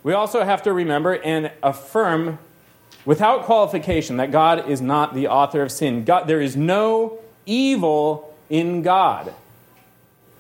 We 0.02 0.12
also 0.12 0.42
have 0.42 0.62
to 0.64 0.72
remember 0.72 1.14
and 1.22 1.52
affirm 1.62 2.40
without 3.04 3.44
qualification 3.44 4.16
that 4.16 4.32
God 4.32 4.68
is 4.68 4.80
not 4.80 5.14
the 5.14 5.28
author 5.28 5.62
of 5.62 5.70
sin. 5.70 6.04
God, 6.04 6.26
there 6.26 6.40
is 6.40 6.56
no 6.56 7.20
evil 7.46 8.34
in 8.50 8.82
God. 8.82 9.32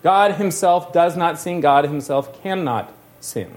God 0.02 0.32
himself 0.32 0.92
does 0.92 1.16
not 1.16 1.38
sin, 1.38 1.60
God 1.60 1.84
himself 1.84 2.42
cannot 2.42 2.92
sin. 3.20 3.54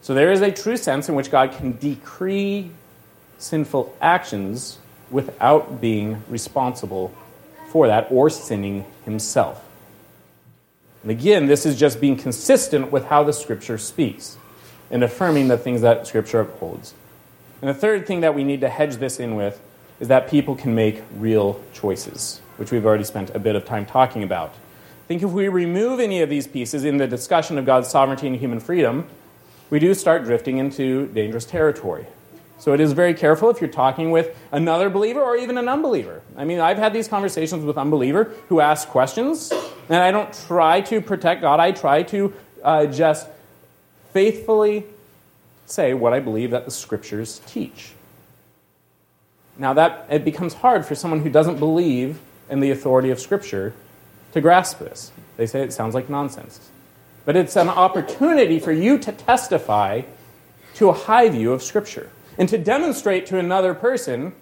So 0.00 0.14
there 0.14 0.30
is 0.30 0.42
a 0.42 0.52
true 0.52 0.76
sense 0.76 1.08
in 1.08 1.16
which 1.16 1.30
God 1.30 1.52
can 1.52 1.76
decree 1.76 2.70
sinful 3.38 3.94
actions 4.00 4.78
without 5.10 5.80
being 5.80 6.22
responsible 6.28 7.14
for 7.70 7.86
that 7.86 8.08
or 8.10 8.30
sinning 8.30 8.84
himself. 9.04 9.64
And 11.02 11.10
again, 11.10 11.46
this 11.46 11.64
is 11.64 11.78
just 11.78 12.00
being 12.00 12.16
consistent 12.16 12.90
with 12.90 13.06
how 13.06 13.22
the 13.22 13.32
Scripture 13.32 13.78
speaks 13.78 14.36
and 14.90 15.04
affirming 15.04 15.48
the 15.48 15.58
things 15.58 15.82
that 15.82 16.06
Scripture 16.06 16.40
upholds. 16.40 16.94
And 17.60 17.68
the 17.68 17.74
third 17.74 18.06
thing 18.06 18.20
that 18.20 18.34
we 18.34 18.44
need 18.44 18.60
to 18.62 18.68
hedge 18.68 18.96
this 18.96 19.20
in 19.20 19.34
with 19.34 19.60
is 20.00 20.08
that 20.08 20.28
people 20.28 20.54
can 20.54 20.74
make 20.74 21.02
real 21.16 21.60
choices, 21.72 22.40
which 22.56 22.70
we've 22.70 22.86
already 22.86 23.04
spent 23.04 23.30
a 23.34 23.38
bit 23.38 23.56
of 23.56 23.64
time 23.64 23.84
talking 23.84 24.22
about. 24.22 24.50
I 24.50 25.06
think 25.08 25.22
if 25.22 25.30
we 25.30 25.48
remove 25.48 26.00
any 26.00 26.20
of 26.20 26.28
these 26.28 26.46
pieces 26.46 26.84
in 26.84 26.98
the 26.98 27.06
discussion 27.06 27.58
of 27.58 27.66
God's 27.66 27.88
sovereignty 27.88 28.26
and 28.26 28.36
human 28.36 28.60
freedom, 28.60 29.08
we 29.70 29.78
do 29.78 29.94
start 29.94 30.24
drifting 30.24 30.58
into 30.58 31.06
dangerous 31.08 31.44
territory. 31.44 32.06
So 32.58 32.72
it 32.74 32.80
is 32.80 32.92
very 32.92 33.14
careful 33.14 33.50
if 33.50 33.60
you're 33.60 33.70
talking 33.70 34.10
with 34.10 34.36
another 34.50 34.90
believer 34.90 35.20
or 35.20 35.36
even 35.36 35.58
an 35.58 35.68
unbeliever. 35.68 36.22
I 36.36 36.44
mean, 36.44 36.58
I've 36.58 36.78
had 36.78 36.92
these 36.92 37.06
conversations 37.06 37.64
with 37.64 37.78
unbeliever 37.78 38.32
who 38.48 38.60
ask 38.60 38.88
questions, 38.88 39.52
and 39.88 39.98
I 39.98 40.10
don't 40.10 40.32
try 40.46 40.80
to 40.82 41.00
protect 41.00 41.40
God. 41.40 41.60
I 41.60 41.70
try 41.70 42.02
to 42.04 42.34
uh, 42.64 42.86
just 42.86 43.28
faithfully 44.12 44.84
say 45.66 45.94
what 45.94 46.12
I 46.12 46.18
believe 46.18 46.50
that 46.50 46.64
the 46.64 46.70
scriptures 46.70 47.40
teach. 47.46 47.92
Now 49.56 49.74
that 49.74 50.06
it 50.10 50.24
becomes 50.24 50.54
hard 50.54 50.84
for 50.84 50.94
someone 50.94 51.20
who 51.20 51.30
doesn't 51.30 51.58
believe 51.58 52.18
in 52.50 52.60
the 52.60 52.70
authority 52.70 53.10
of 53.10 53.20
scripture 53.20 53.74
to 54.32 54.40
grasp 54.40 54.80
this. 54.80 55.12
They 55.36 55.46
say 55.46 55.62
it 55.62 55.72
sounds 55.72 55.94
like 55.94 56.10
nonsense. 56.10 56.70
But 57.24 57.36
it's 57.36 57.56
an 57.56 57.68
opportunity 57.68 58.58
for 58.58 58.72
you 58.72 58.98
to 58.98 59.12
testify 59.12 60.02
to 60.74 60.88
a 60.88 60.92
high 60.92 61.28
view 61.28 61.52
of 61.52 61.62
scripture 61.62 62.10
and 62.38 62.48
to 62.48 62.56
demonstrate 62.56 63.26
to 63.26 63.38
another 63.38 63.74
person 63.74 64.32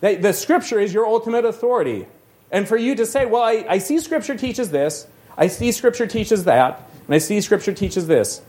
that 0.00 0.22
the 0.22 0.32
scripture 0.32 0.78
is 0.78 0.92
your 0.92 1.06
ultimate 1.06 1.44
authority. 1.44 2.06
And 2.52 2.68
for 2.68 2.76
you 2.76 2.94
to 2.94 3.06
say, 3.06 3.26
well, 3.26 3.42
I, 3.42 3.64
I 3.68 3.78
see 3.78 3.98
scripture 3.98 4.36
teaches 4.36 4.70
this, 4.70 5.06
I 5.36 5.48
see 5.48 5.72
scripture 5.72 6.06
teaches 6.06 6.44
that, 6.44 6.82
and 7.06 7.14
I 7.14 7.18
see 7.18 7.40
scripture 7.40 7.72
teaches 7.72 8.06
this. 8.06 8.42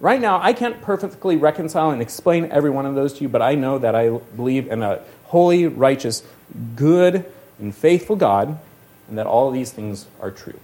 Right 0.00 0.20
now, 0.20 0.40
I 0.42 0.52
can't 0.52 0.80
perfectly 0.82 1.36
reconcile 1.36 1.90
and 1.90 2.02
explain 2.02 2.46
every 2.50 2.70
one 2.70 2.86
of 2.86 2.94
those 2.94 3.14
to 3.14 3.22
you, 3.22 3.28
but 3.28 3.42
I 3.42 3.54
know 3.54 3.78
that 3.78 3.94
I 3.94 4.08
believe 4.08 4.70
in 4.70 4.82
a 4.82 5.02
holy, 5.24 5.66
righteous, 5.66 6.22
good, 6.74 7.30
and 7.58 7.74
faithful 7.74 8.16
God, 8.16 8.58
and 9.08 9.18
that 9.18 9.26
all 9.26 9.50
these 9.50 9.70
things 9.70 10.06
are 10.20 10.30
true. 10.30 10.58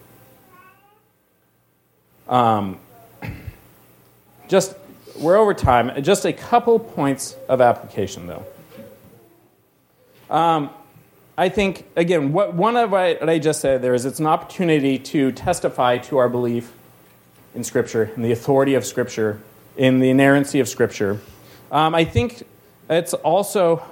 Um, 2.28 2.80
just, 4.48 4.74
we're 5.18 5.36
over 5.36 5.54
time. 5.54 6.02
Just 6.02 6.24
a 6.24 6.32
couple 6.32 6.78
points 6.78 7.36
of 7.48 7.60
application, 7.60 8.26
though. 8.26 8.46
Um, 10.28 10.70
I 11.38 11.48
think, 11.48 11.84
again, 11.96 12.32
what, 12.32 12.54
one 12.54 12.76
of 12.76 12.92
what 12.92 13.28
I 13.28 13.38
just 13.38 13.60
said 13.60 13.82
there 13.82 13.94
is 13.94 14.04
it's 14.04 14.20
an 14.20 14.26
opportunity 14.26 14.98
to 14.98 15.32
testify 15.32 15.98
to 15.98 16.18
our 16.18 16.28
belief 16.28 16.72
in 17.54 17.62
Scripture, 17.62 18.10
in 18.16 18.22
the 18.22 18.32
authority 18.32 18.74
of 18.74 18.84
Scripture, 18.84 19.40
in 19.76 20.00
the 20.00 20.10
inerrancy 20.10 20.60
of 20.60 20.68
Scripture. 20.68 21.20
Um, 21.70 21.94
I 21.94 22.04
think 22.04 22.46
it's 22.88 23.14
also 23.14 23.82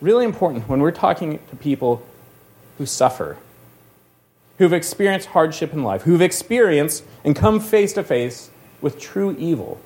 really 0.00 0.24
important 0.24 0.68
when 0.68 0.80
we're 0.80 0.90
talking 0.92 1.38
to 1.50 1.56
people 1.56 2.02
who 2.78 2.86
suffer, 2.86 3.36
who've 4.58 4.72
experienced 4.72 5.28
hardship 5.28 5.72
in 5.72 5.82
life, 5.82 6.02
who've 6.02 6.22
experienced 6.22 7.04
and 7.24 7.36
come 7.36 7.60
face 7.60 7.92
to 7.94 8.02
face 8.02 8.50
with 8.80 8.98
true 8.98 9.36
evil, 9.38 9.78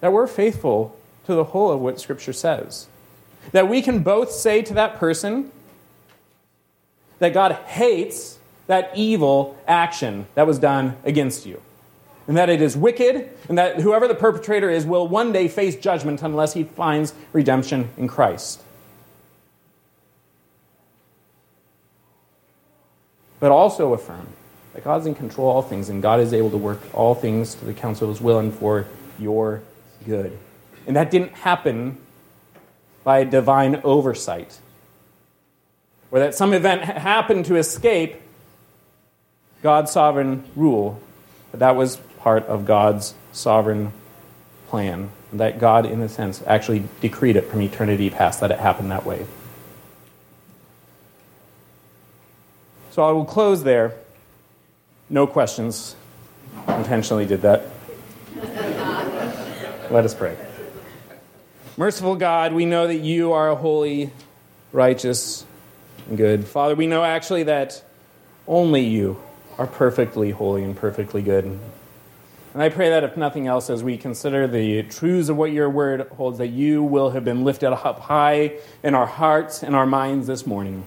that 0.00 0.12
we're 0.12 0.26
faithful 0.26 0.96
to 1.26 1.34
the 1.34 1.44
whole 1.44 1.70
of 1.70 1.80
what 1.80 2.00
Scripture 2.00 2.32
says. 2.32 2.86
That 3.52 3.68
we 3.68 3.82
can 3.82 4.02
both 4.02 4.30
say 4.30 4.62
to 4.62 4.74
that 4.74 4.96
person 4.96 5.50
that 7.18 7.34
God 7.34 7.52
hates 7.52 8.38
that 8.66 8.92
evil 8.94 9.58
action 9.66 10.26
that 10.34 10.46
was 10.46 10.58
done 10.58 10.96
against 11.04 11.46
you. 11.46 11.60
And 12.26 12.36
that 12.36 12.50
it 12.50 12.60
is 12.60 12.76
wicked, 12.76 13.30
and 13.48 13.56
that 13.56 13.80
whoever 13.80 14.06
the 14.06 14.14
perpetrator 14.14 14.68
is 14.68 14.84
will 14.84 15.08
one 15.08 15.32
day 15.32 15.48
face 15.48 15.74
judgment 15.76 16.22
unless 16.22 16.52
he 16.52 16.64
finds 16.64 17.14
redemption 17.32 17.88
in 17.96 18.06
Christ. 18.06 18.62
But 23.40 23.50
also 23.50 23.94
affirm 23.94 24.26
that 24.74 24.84
God 24.84 25.00
is 25.00 25.06
in 25.06 25.14
control 25.14 25.48
of 25.48 25.56
all 25.56 25.62
things, 25.62 25.88
and 25.88 26.02
God 26.02 26.20
is 26.20 26.34
able 26.34 26.50
to 26.50 26.58
work 26.58 26.80
all 26.92 27.14
things 27.14 27.54
to 27.54 27.64
the 27.64 27.72
counsel 27.72 28.10
of 28.10 28.16
his 28.16 28.22
will 28.22 28.38
and 28.38 28.52
for 28.52 28.86
your 29.18 29.62
good. 30.08 30.36
And 30.86 30.96
that 30.96 31.10
didn't 31.10 31.34
happen 31.34 31.98
by 33.04 33.24
divine 33.24 33.80
oversight, 33.84 34.58
or 36.10 36.18
that 36.18 36.34
some 36.34 36.52
event 36.52 36.82
happened 36.82 37.44
to 37.46 37.56
escape 37.56 38.20
God's 39.62 39.92
sovereign 39.92 40.44
rule, 40.56 41.00
but 41.50 41.60
that 41.60 41.76
was 41.76 41.96
part 42.20 42.44
of 42.46 42.64
God's 42.64 43.14
sovereign 43.32 43.92
plan. 44.68 45.10
That 45.32 45.58
God, 45.58 45.84
in 45.84 46.00
a 46.00 46.08
sense, 46.08 46.42
actually 46.46 46.84
decreed 47.00 47.36
it 47.36 47.50
from 47.50 47.60
eternity 47.60 48.08
past, 48.08 48.40
that 48.40 48.50
it 48.50 48.58
happened 48.58 48.90
that 48.90 49.04
way. 49.04 49.26
So 52.92 53.04
I 53.04 53.12
will 53.12 53.26
close 53.26 53.62
there. 53.62 53.94
No 55.10 55.26
questions. 55.26 55.94
Intentionally 56.66 57.26
did 57.26 57.42
that. 57.42 57.66
Let 59.90 60.04
us 60.04 60.14
pray. 60.14 60.36
Merciful 61.78 62.16
God, 62.16 62.52
we 62.52 62.66
know 62.66 62.86
that 62.86 62.98
you 62.98 63.32
are 63.32 63.48
a 63.48 63.54
holy, 63.54 64.10
righteous, 64.70 65.46
and 66.08 66.18
good. 66.18 66.46
Father, 66.46 66.74
we 66.74 66.86
know 66.86 67.02
actually 67.02 67.44
that 67.44 67.82
only 68.46 68.82
you 68.84 69.18
are 69.56 69.66
perfectly 69.66 70.30
holy 70.30 70.62
and 70.62 70.76
perfectly 70.76 71.22
good. 71.22 71.44
And 71.44 72.62
I 72.62 72.68
pray 72.68 72.90
that 72.90 73.02
if 73.02 73.16
nothing 73.16 73.46
else, 73.46 73.70
as 73.70 73.82
we 73.82 73.96
consider 73.96 74.46
the 74.46 74.82
truths 74.82 75.30
of 75.30 75.38
what 75.38 75.52
your 75.52 75.70
word 75.70 76.06
holds, 76.08 76.36
that 76.36 76.48
you 76.48 76.82
will 76.82 77.10
have 77.10 77.24
been 77.24 77.44
lifted 77.44 77.72
up 77.72 77.98
high 78.00 78.58
in 78.82 78.94
our 78.94 79.06
hearts 79.06 79.62
and 79.62 79.74
our 79.74 79.86
minds 79.86 80.26
this 80.26 80.46
morning. 80.46 80.84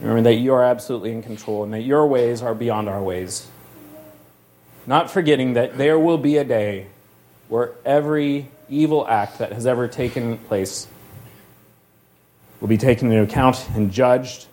Remember 0.00 0.22
that 0.22 0.34
you 0.34 0.54
are 0.54 0.64
absolutely 0.64 1.12
in 1.12 1.22
control 1.22 1.62
and 1.62 1.72
that 1.72 1.82
your 1.82 2.04
ways 2.04 2.42
are 2.42 2.54
beyond 2.54 2.88
our 2.88 3.02
ways. 3.02 3.46
Not 4.88 5.08
forgetting 5.08 5.52
that 5.52 5.78
there 5.78 6.00
will 6.00 6.18
be 6.18 6.36
a 6.36 6.44
day 6.44 6.88
where 7.48 7.72
every 7.84 8.48
evil 8.68 9.06
act 9.08 9.38
that 9.38 9.52
has 9.52 9.66
ever 9.66 9.88
taken 9.88 10.38
place 10.38 10.86
will 12.60 12.68
be 12.68 12.76
taken 12.76 13.10
into 13.10 13.22
account 13.22 13.68
and 13.74 13.92
judged, 13.92 14.46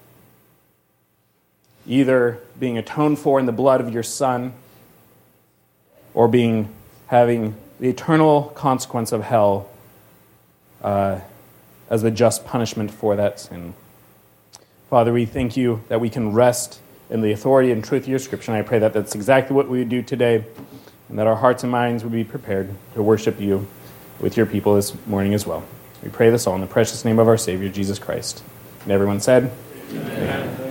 either 1.88 2.40
being 2.60 2.78
atoned 2.78 3.20
for 3.20 3.40
in 3.40 3.46
the 3.46 3.52
blood 3.52 3.82
of 3.82 3.94
your 3.94 4.04
Son 4.04 4.54
or 6.14 6.28
being 6.28 6.70
having 7.08 7.56
the 7.80 7.90
eternal 7.90 8.44
consequence 8.56 9.12
of 9.12 9.24
hell 9.24 9.70
uh, 10.82 11.20
as 11.90 12.02
the 12.02 12.12
just 12.12 12.46
punishment 12.46 12.90
for 12.92 13.16
that 13.16 13.40
sin. 13.40 13.74
Father, 14.90 15.12
we 15.12 15.26
thank 15.26 15.58
you 15.58 15.84
that 15.90 16.00
we 16.00 16.10
can 16.10 16.32
rest 16.32 16.80
in 17.10 17.22
the 17.22 17.32
authority 17.32 17.72
and 17.72 17.84
truth 17.84 18.04
of 18.04 18.10
your 18.10 18.20
scripture. 18.20 18.52
And 18.52 18.60
I 18.60 18.68
pray 18.68 18.80
that 18.80 18.94
that's 18.94 19.14
exactly 19.14 19.56
what 19.56 19.68
we 19.68 19.80
would 19.80 19.90
do 19.90 20.02
today, 20.02 20.46
and 21.10 21.20
that 21.20 21.28
our 21.28 21.36
hearts 21.36 21.64
and 21.64 21.72
minds 21.72 22.04
would 22.04 22.14
be 22.14 22.24
prepared 22.24 22.70
to 22.94 23.04
worship 23.04 23.40
you 23.40 23.68
with 24.20 24.38
your 24.38 24.46
people 24.46 24.76
this 24.76 24.94
morning 25.06 25.34
as 25.34 25.46
well. 25.46 25.64
We 26.04 26.10
pray 26.10 26.30
this 26.30 26.48
all 26.48 26.56
in 26.56 26.62
the 26.62 26.68
precious 26.68 27.06
name 27.06 27.20
of 27.20 27.28
our 27.28 27.38
Savior, 27.38 27.70
Jesus 27.70 28.00
Christ. 28.00 28.44
And 28.84 28.92
everyone 28.92 29.20
said, 29.20 29.52
Amen. 29.92 30.12
Amen. 30.12 30.65